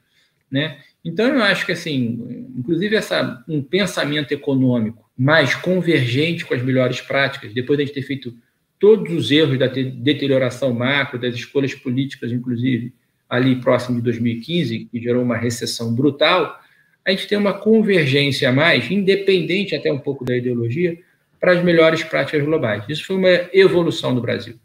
Né? 0.52 0.78
Então, 1.04 1.30
eu 1.30 1.42
acho 1.42 1.66
que, 1.66 1.72
assim, 1.72 2.52
inclusive 2.60 2.96
essa, 2.96 3.44
um 3.48 3.64
pensamento 3.64 4.32
econômico 4.32 5.03
mais 5.18 5.56
convergente 5.56 6.46
com 6.46 6.54
as 6.54 6.62
melhores 6.62 7.02
práticas, 7.02 7.54
depois 7.54 7.78
de 7.78 7.84
a 7.84 7.86
gente 7.86 7.96
ter 7.96 8.02
feito 8.02 8.34
todos 8.80 9.14
os 9.14 9.32
erros 9.32 9.58
da 9.58 9.68
deterioração 9.68 10.74
macro, 10.74 11.20
das 11.20 11.36
escolhas 11.36 11.74
políticas, 11.74 12.32
inclusive, 12.32 12.94
ali 13.30 13.56
próximo 13.56 13.98
de 13.98 14.04
2015, 14.04 14.90
que 14.92 15.02
gerou 15.02 15.24
uma 15.24 15.38
recessão 15.38 15.94
brutal, 15.94 16.60
a 17.06 17.12
gente 17.12 17.28
tem 17.28 17.38
uma 17.38 17.54
convergência 17.54 18.50
a 18.50 18.52
mais, 18.52 18.90
independente 18.90 19.76
até 19.76 19.92
um 19.92 20.00
pouco 20.00 20.26
da 20.26 20.36
ideologia, 20.36 20.98
para 21.40 21.54
as 21.54 21.64
melhores 21.64 22.04
práticas 22.04 22.44
globais. 22.44 22.84
Isso 22.88 23.06
foi 23.06 23.18
uma 23.18 23.50
evolução 23.54 24.16
do 24.16 24.22
Brasil. 24.22 24.56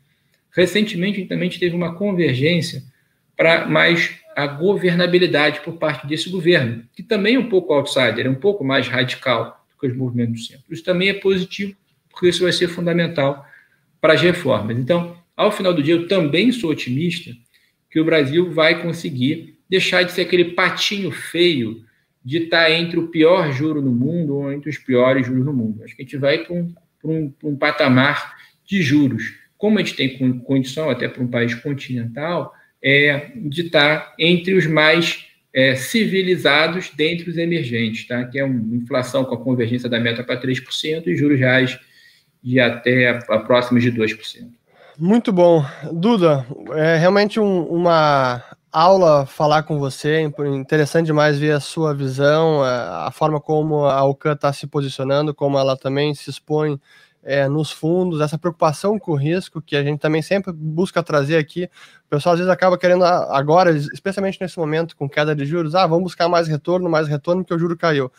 Recentemente, 0.55 1.25
também 1.25 1.51
teve 1.51 1.75
uma 1.75 1.95
convergência 1.95 2.83
para 3.37 3.67
mais 3.67 4.17
a 4.37 4.47
governabilidade 4.47 5.61
por 5.61 5.77
parte 5.77 6.07
desse 6.07 6.31
governo, 6.31 6.85
que 6.95 7.03
também 7.03 7.35
é 7.35 7.39
um 7.39 7.49
pouco 7.49 7.73
outsider, 7.73 8.27
é 8.27 8.31
um 8.31 8.35
pouco 8.35 8.65
mais 8.65 8.87
radical 8.87 9.58
que 9.79 9.87
os 9.87 9.97
movimentos 9.97 10.41
do 10.41 10.47
centro. 10.47 10.65
Isso 10.71 10.85
também 10.85 11.09
é 11.09 11.15
positivo, 11.15 11.75
porque 12.11 12.29
isso 12.29 12.43
vai 12.43 12.53
ser 12.53 12.69
fundamental 12.69 13.47
para 14.01 14.15
as 14.15 14.21
reformas. 14.21 14.79
Então, 14.79 15.17
ao 15.37 15.53
final 15.53 15.73
do 15.73 15.83
dia, 15.83 15.95
eu 15.95 16.09
também 16.09 16.51
sou 16.53 16.71
otimista 16.71 17.31
que 17.91 18.01
o 18.01 18.05
Brasil 18.05 18.51
vai 18.51 18.83
conseguir 18.83 19.59
deixar 19.69 20.03
de 20.03 20.13
ser 20.13 20.23
aquele 20.23 20.47
patinho 20.53 21.11
feio 21.11 21.85
de 22.25 22.39
estar 22.39 22.71
entre 22.71 22.99
o 22.99 23.09
pior 23.09 23.53
juro 23.53 23.81
no 23.81 23.93
mundo 23.93 24.37
ou 24.37 24.53
entre 24.53 24.69
os 24.69 24.79
piores 24.79 25.27
juros 25.27 25.45
no 25.45 25.53
mundo. 25.53 25.83
Acho 25.83 25.95
que 25.97 26.03
a 26.03 26.05
gente 26.05 26.17
vai 26.17 26.45
para 26.45 26.55
um, 26.55 26.75
um, 27.05 27.33
um 27.45 27.57
patamar 27.57 28.37
de 28.65 28.83
juros. 28.83 29.35
Como 29.57 29.79
a 29.79 29.83
gente 29.83 29.97
tem 29.97 30.39
condição, 30.41 30.91
até 30.91 31.09
para 31.09 31.23
um 31.23 31.29
país 31.29 31.55
continental, 31.55 32.55
é, 32.83 33.33
de 33.35 33.63
estar 33.63 34.15
entre 34.19 34.55
os 34.55 34.67
mais 34.67 35.28
é, 35.55 35.75
civilizados 35.75 36.91
dentre 36.97 37.31
os 37.31 37.37
emergentes, 37.37 38.07
tá? 38.07 38.25
que 38.25 38.39
é 38.39 38.45
uma 38.45 38.77
inflação 38.77 39.25
com 39.25 39.35
a 39.35 39.43
convergência 39.43 39.89
da 39.89 39.99
meta 39.99 40.23
para 40.23 40.41
3% 40.41 41.07
e 41.07 41.17
juros 41.17 41.39
reais 41.39 41.79
de 42.43 42.61
até 42.61 43.11
a, 43.11 43.39
próximos 43.41 43.83
de 43.83 43.93
2%. 43.93 44.49
Muito 44.99 45.33
bom. 45.33 45.65
Duda, 45.93 46.47
é 46.75 46.97
realmente 46.97 47.39
um, 47.39 47.63
uma 47.65 48.43
aula 48.71 49.25
falar 49.27 49.63
com 49.63 49.79
você, 49.79 50.21
interessante 50.21 51.07
demais 51.07 51.39
ver 51.39 51.53
a 51.53 51.61
sua 51.61 51.95
visão, 51.95 52.63
a, 52.63 53.07
a 53.07 53.11
forma 53.11 53.41
como 53.41 53.85
a 53.85 53.95
Alcan 53.95 54.33
está 54.33 54.53
se 54.53 54.67
posicionando, 54.67 55.35
como 55.35 55.59
ela 55.59 55.77
também 55.77 56.15
se 56.15 56.29
expõe 56.31 56.79
é, 57.23 57.49
nos 57.49 57.71
fundos, 57.71 58.21
essa 58.21 58.39
preocupação 58.39 58.99
com 58.99 59.13
o 59.13 59.17
risco 59.17 59.61
que 59.61 59.77
a 59.77 59.83
gente 59.83 59.99
também 59.99 60.23
sempre 60.23 60.53
busca 60.53 61.03
trazer 61.03 61.37
aqui. 61.37 61.65
O 62.07 62.11
pessoal 62.11 62.35
às 62.35 62.39
vezes 62.39 62.53
acaba 62.53 62.79
querendo 62.79 63.05
agora, 63.05 63.71
especialmente 63.71 64.39
nesse 64.41 64.59
momento 64.59 64.97
com 64.97 65.09
queda 65.09 65.35
de 65.35 65.45
juros, 65.45 65.75
ah, 65.75 65.87
vamos 65.87 66.05
buscar 66.05 66.29
mais 66.29 66.49
retorno, 66.49 66.89
mais 66.89 67.09
retorno 67.09 67.43
porque 67.43 67.55
o 67.55 67.59
juro 67.59 67.77
caiu. 67.77 68.11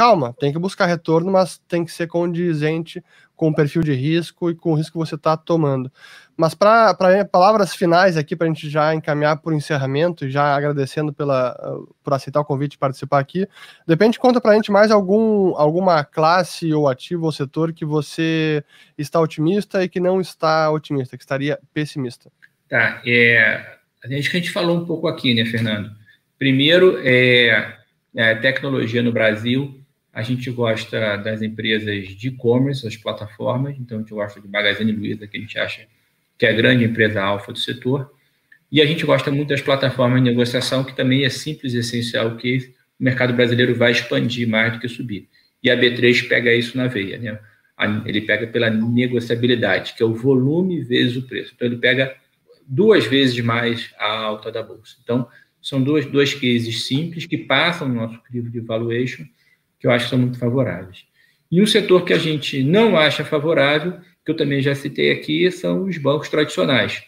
Calma, 0.00 0.34
tem 0.40 0.50
que 0.50 0.58
buscar 0.58 0.86
retorno, 0.86 1.30
mas 1.30 1.58
tem 1.68 1.84
que 1.84 1.92
ser 1.92 2.06
condizente 2.06 3.04
com 3.36 3.50
o 3.50 3.54
perfil 3.54 3.82
de 3.82 3.92
risco 3.92 4.50
e 4.50 4.54
com 4.54 4.72
o 4.72 4.74
risco 4.74 4.92
que 4.92 5.06
você 5.06 5.14
está 5.14 5.36
tomando. 5.36 5.92
Mas 6.34 6.54
para 6.54 6.94
palavras 7.30 7.74
finais 7.74 8.16
aqui, 8.16 8.34
para 8.34 8.46
a 8.46 8.48
gente 8.48 8.70
já 8.70 8.94
encaminhar 8.94 9.36
por 9.42 9.52
encerramento, 9.52 10.24
e 10.24 10.30
já 10.30 10.56
agradecendo 10.56 11.12
pela, 11.12 11.54
por 12.02 12.14
aceitar 12.14 12.40
o 12.40 12.44
convite 12.46 12.70
de 12.70 12.78
participar 12.78 13.18
aqui, 13.18 13.40
de 13.40 13.48
repente 13.92 14.18
conta 14.18 14.40
para 14.40 14.52
a 14.52 14.54
gente 14.54 14.72
mais 14.72 14.90
algum, 14.90 15.54
alguma 15.54 16.02
classe 16.02 16.72
ou 16.72 16.88
ativo 16.88 17.26
ou 17.26 17.32
setor 17.32 17.70
que 17.70 17.84
você 17.84 18.64
está 18.96 19.20
otimista 19.20 19.84
e 19.84 19.88
que 19.90 20.00
não 20.00 20.18
está 20.18 20.70
otimista, 20.70 21.14
que 21.14 21.24
estaria 21.24 21.58
pessimista. 21.74 22.32
Tá, 22.70 23.02
é, 23.04 23.76
gente, 24.06 24.28
a 24.30 24.32
gente 24.32 24.50
falou 24.50 24.78
um 24.78 24.86
pouco 24.86 25.06
aqui, 25.06 25.34
né, 25.34 25.44
Fernando? 25.44 25.90
Primeiro, 26.38 26.98
é, 27.04 27.76
é 28.16 28.34
tecnologia 28.36 29.02
no 29.02 29.12
Brasil, 29.12 29.78
a 30.12 30.22
gente 30.22 30.50
gosta 30.50 31.16
das 31.16 31.40
empresas 31.40 32.08
de 32.08 32.28
e-commerce, 32.28 32.86
as 32.86 32.96
plataformas, 32.96 33.76
então 33.78 33.98
a 33.98 34.00
gente 34.00 34.10
gosta 34.10 34.40
de 34.40 34.48
Magazine 34.48 34.92
Luiza, 34.92 35.26
que 35.26 35.36
a 35.36 35.40
gente 35.40 35.58
acha 35.58 35.86
que 36.36 36.46
é 36.46 36.50
a 36.50 36.52
grande 36.52 36.84
empresa 36.84 37.22
alfa 37.22 37.52
do 37.52 37.58
setor. 37.58 38.12
E 38.72 38.80
a 38.80 38.86
gente 38.86 39.04
gosta 39.04 39.30
muito 39.30 39.48
das 39.48 39.60
plataformas 39.60 40.22
de 40.22 40.30
negociação, 40.30 40.82
que 40.82 40.96
também 40.96 41.24
é 41.24 41.28
simples 41.28 41.74
e 41.74 41.78
essencial, 41.78 42.36
que 42.36 42.72
o 42.98 43.04
mercado 43.04 43.32
brasileiro 43.34 43.74
vai 43.74 43.92
expandir 43.92 44.48
mais 44.48 44.72
do 44.72 44.80
que 44.80 44.88
subir. 44.88 45.28
E 45.62 45.70
a 45.70 45.76
B3 45.76 46.28
pega 46.28 46.52
isso 46.54 46.76
na 46.76 46.86
veia, 46.86 47.18
né? 47.18 47.38
Ele 48.04 48.20
pega 48.20 48.46
pela 48.46 48.68
negociabilidade, 48.68 49.94
que 49.94 50.02
é 50.02 50.06
o 50.06 50.14
volume 50.14 50.82
vezes 50.82 51.16
o 51.16 51.22
preço. 51.22 51.52
Então 51.54 51.66
ele 51.66 51.78
pega 51.78 52.14
duas 52.66 53.06
vezes 53.06 53.38
mais 53.40 53.92
a 53.98 54.18
alta 54.18 54.52
da 54.52 54.62
bolsa. 54.62 54.96
Então, 55.02 55.26
são 55.60 55.82
duas, 55.82 56.06
duas 56.06 56.32
cases 56.32 56.86
simples 56.86 57.26
que 57.26 57.36
passam 57.36 57.88
no 57.88 57.94
nosso 57.94 58.22
crivo 58.22 58.48
de 58.50 58.60
valuation, 58.60 59.24
que 59.80 59.86
eu 59.86 59.90
acho 59.90 60.04
que 60.04 60.10
são 60.10 60.18
muito 60.18 60.38
favoráveis. 60.38 61.04
E 61.50 61.60
um 61.60 61.66
setor 61.66 62.04
que 62.04 62.12
a 62.12 62.18
gente 62.18 62.62
não 62.62 62.96
acha 62.96 63.24
favorável, 63.24 63.98
que 64.24 64.30
eu 64.30 64.36
também 64.36 64.60
já 64.60 64.74
citei 64.74 65.10
aqui, 65.10 65.50
são 65.50 65.84
os 65.84 65.98
bancos 65.98 66.28
tradicionais, 66.28 67.02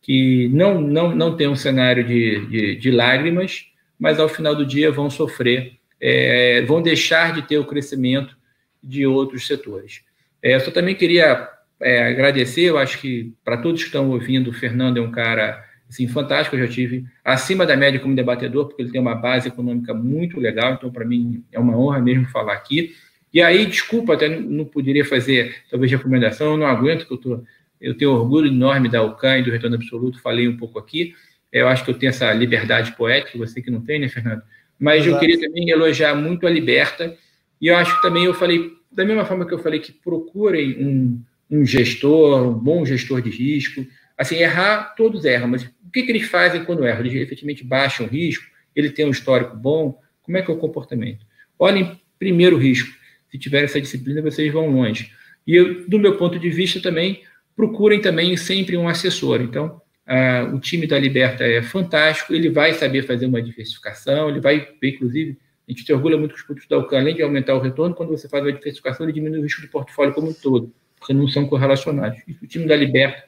que 0.00 0.48
não, 0.52 0.80
não, 0.80 1.14
não 1.14 1.36
tem 1.36 1.48
um 1.48 1.56
cenário 1.56 2.04
de, 2.04 2.46
de, 2.46 2.76
de 2.76 2.90
lágrimas, 2.90 3.66
mas 3.98 4.20
ao 4.20 4.28
final 4.28 4.54
do 4.54 4.64
dia 4.64 4.92
vão 4.92 5.10
sofrer, 5.10 5.72
é, 6.00 6.62
vão 6.62 6.80
deixar 6.80 7.32
de 7.32 7.42
ter 7.42 7.58
o 7.58 7.64
crescimento 7.64 8.36
de 8.80 9.04
outros 9.06 9.46
setores. 9.46 10.02
É, 10.40 10.54
eu 10.54 10.60
só 10.60 10.70
também 10.70 10.94
queria 10.94 11.48
é, 11.80 12.08
agradecer, 12.08 12.62
eu 12.62 12.78
acho 12.78 13.00
que 13.00 13.32
para 13.44 13.56
todos 13.56 13.80
que 13.80 13.88
estão 13.88 14.10
ouvindo, 14.10 14.50
o 14.50 14.52
Fernando 14.52 14.98
é 14.98 15.00
um 15.00 15.10
cara 15.10 15.64
assim, 15.88 16.06
fantástico, 16.06 16.56
eu 16.56 16.66
já 16.66 16.72
tive 16.72 17.04
acima 17.24 17.64
da 17.64 17.76
média 17.76 17.98
como 17.98 18.14
debatedor, 18.14 18.66
porque 18.66 18.82
ele 18.82 18.90
tem 18.90 19.00
uma 19.00 19.14
base 19.14 19.48
econômica 19.48 19.94
muito 19.94 20.38
legal, 20.38 20.74
então 20.74 20.90
para 20.90 21.04
mim 21.04 21.42
é 21.50 21.58
uma 21.58 21.76
honra 21.78 22.00
mesmo 22.00 22.26
falar 22.26 22.52
aqui. 22.52 22.94
E 23.32 23.40
aí, 23.40 23.66
desculpa, 23.66 24.14
até 24.14 24.28
não 24.28 24.64
poderia 24.64 25.04
fazer 25.04 25.54
talvez 25.70 25.90
recomendação, 25.90 26.52
eu 26.52 26.56
não 26.56 26.66
aguento, 26.66 27.06
que 27.06 27.12
eu, 27.12 27.18
tô, 27.18 27.42
eu 27.80 27.96
tenho 27.96 28.12
orgulho 28.12 28.48
enorme 28.48 28.88
da 28.88 29.02
UCAN 29.02 29.38
e 29.38 29.42
do 29.42 29.50
Retorno 29.50 29.76
Absoluto, 29.76 30.20
falei 30.20 30.48
um 30.48 30.56
pouco 30.56 30.78
aqui, 30.78 31.14
eu 31.52 31.68
acho 31.68 31.84
que 31.84 31.90
eu 31.90 31.98
tenho 31.98 32.10
essa 32.10 32.32
liberdade 32.32 32.92
poética, 32.92 33.38
você 33.38 33.62
que 33.62 33.70
não 33.70 33.80
tem, 33.80 33.98
né, 33.98 34.08
Fernando? 34.08 34.42
Mas 34.78 35.06
Exato. 35.06 35.16
eu 35.16 35.20
queria 35.20 35.40
também 35.40 35.68
elogiar 35.70 36.14
muito 36.14 36.46
a 36.46 36.50
Liberta, 36.50 37.16
e 37.60 37.66
eu 37.66 37.76
acho 37.76 37.96
que 37.96 38.02
também 38.02 38.24
eu 38.24 38.34
falei, 38.34 38.72
da 38.90 39.04
mesma 39.04 39.24
forma 39.24 39.46
que 39.46 39.52
eu 39.52 39.58
falei 39.58 39.80
que 39.80 39.92
procurem 39.92 40.84
um, 40.84 41.22
um 41.50 41.64
gestor, 41.64 42.46
um 42.46 42.54
bom 42.54 42.84
gestor 42.84 43.20
de 43.20 43.30
risco, 43.30 43.86
assim, 44.16 44.36
errar, 44.36 44.94
todos 44.96 45.24
erram, 45.24 45.48
mas 45.48 45.70
o 45.88 45.90
que, 45.90 46.02
que 46.02 46.12
eles 46.12 46.28
fazem 46.28 46.64
quando 46.64 46.86
erram? 46.86 47.00
Eles 47.00 47.14
efetivamente 47.14 47.64
baixam 47.64 48.06
o 48.06 48.08
risco, 48.08 48.44
ele 48.76 48.90
tem 48.90 49.06
um 49.06 49.10
histórico 49.10 49.56
bom, 49.56 49.98
como 50.22 50.36
é 50.36 50.42
que 50.42 50.50
é 50.50 50.54
o 50.54 50.58
comportamento? 50.58 51.26
Olhem 51.58 51.98
primeiro 52.18 52.56
o 52.56 52.58
risco, 52.58 52.94
se 53.30 53.38
tiver 53.38 53.64
essa 53.64 53.80
disciplina, 53.80 54.20
vocês 54.20 54.52
vão 54.52 54.70
longe. 54.70 55.10
E 55.46 55.54
eu, 55.54 55.88
do 55.88 55.98
meu 55.98 56.16
ponto 56.16 56.38
de 56.38 56.50
vista 56.50 56.80
também, 56.80 57.22
procurem 57.56 58.00
também 58.00 58.36
sempre 58.36 58.76
um 58.76 58.86
assessor. 58.86 59.40
Então, 59.40 59.80
ah, 60.06 60.50
o 60.54 60.60
time 60.60 60.86
da 60.86 60.98
Liberta 60.98 61.44
é 61.44 61.62
fantástico, 61.62 62.34
ele 62.34 62.50
vai 62.50 62.74
saber 62.74 63.02
fazer 63.02 63.26
uma 63.26 63.40
diversificação, 63.40 64.28
ele 64.28 64.40
vai 64.40 64.68
inclusive, 64.82 65.38
a 65.66 65.72
gente 65.72 65.84
se 65.84 65.92
orgulha 65.92 66.18
muito 66.18 66.34
que 66.34 66.40
os 66.40 66.46
produtos 66.46 66.68
da 66.68 66.78
UCAN, 66.78 66.98
além 66.98 67.14
de 67.14 67.22
aumentar 67.22 67.54
o 67.54 67.60
retorno, 67.60 67.94
quando 67.94 68.10
você 68.10 68.28
faz 68.28 68.44
uma 68.44 68.52
diversificação, 68.52 69.06
ele 69.06 69.12
diminui 69.12 69.38
o 69.38 69.42
risco 69.42 69.62
do 69.62 69.68
portfólio 69.68 70.12
como 70.12 70.28
um 70.28 70.34
todo, 70.34 70.72
porque 70.98 71.14
não 71.14 71.26
são 71.28 71.46
correlacionados. 71.46 72.18
E 72.26 72.32
o 72.42 72.46
time 72.46 72.66
da 72.66 72.76
Liberta 72.76 73.24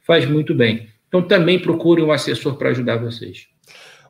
faz 0.00 0.26
muito 0.26 0.54
bem. 0.54 0.88
Então, 1.08 1.22
também 1.22 1.58
procure 1.58 2.02
um 2.02 2.12
assessor 2.12 2.56
para 2.56 2.70
ajudar 2.70 2.98
vocês. 2.98 3.48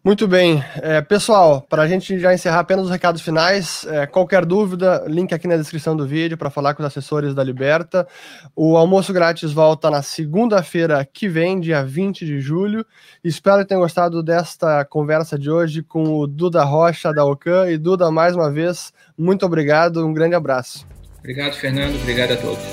Muito 0.05 0.29
bem. 0.29 0.63
É, 0.77 1.01
pessoal, 1.01 1.61
para 1.61 1.83
a 1.83 1.89
gente 1.89 2.19
já 2.19 2.33
encerrar 2.33 2.61
apenas 2.61 2.85
os 2.85 2.91
recados 2.91 3.21
finais, 3.21 3.85
é, 3.89 4.07
qualquer 4.07 4.45
dúvida, 4.47 5.05
link 5.09 5.35
aqui 5.35 5.49
na 5.49 5.57
descrição 5.57 5.97
do 5.97 6.07
vídeo 6.07 6.39
para 6.39 6.51
falar 6.51 6.75
com 6.75 6.83
os 6.83 6.87
assessores 6.87 7.35
da 7.35 7.43
Liberta. 7.43 8.07
O 8.55 8.77
almoço 8.77 9.13
grátis 9.13 9.53
volta 9.53 9.91
na 9.91 10.01
segunda-feira 10.01 11.07
que 11.13 11.29
vem, 11.29 11.59
dia 11.59 11.83
20 11.85 12.25
de 12.25 12.41
julho. 12.41 12.87
Espero 13.25 13.59
que 13.59 13.69
tenham 13.69 13.83
gostado 13.83 14.23
desta 14.23 14.85
conversa 14.85 15.39
de 15.39 15.51
hoje 15.51 15.83
com 15.83 16.05
o 16.21 16.27
Duda 16.27 16.63
Rocha 16.63 17.13
da 17.13 17.25
Ocan. 17.25 17.69
E 17.69 17.77
Duda, 17.77 18.11
mais 18.11 18.37
uma 18.37 18.51
vez, 18.51 18.93
muito 19.17 19.45
obrigado, 19.45 20.07
um 20.07 20.13
grande 20.13 20.37
abraço. 20.37 20.87
Obrigado, 21.19 21.55
Fernando. 21.55 21.97
Obrigado 22.01 22.33
a 22.33 22.37
todos. 22.37 22.65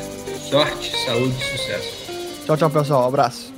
Sorte, 0.50 0.96
saúde 1.06 1.36
e 1.38 1.58
sucesso. 1.58 2.46
Tchau, 2.46 2.56
tchau, 2.56 2.70
pessoal. 2.70 3.04
Um 3.06 3.08
abraço. 3.08 3.55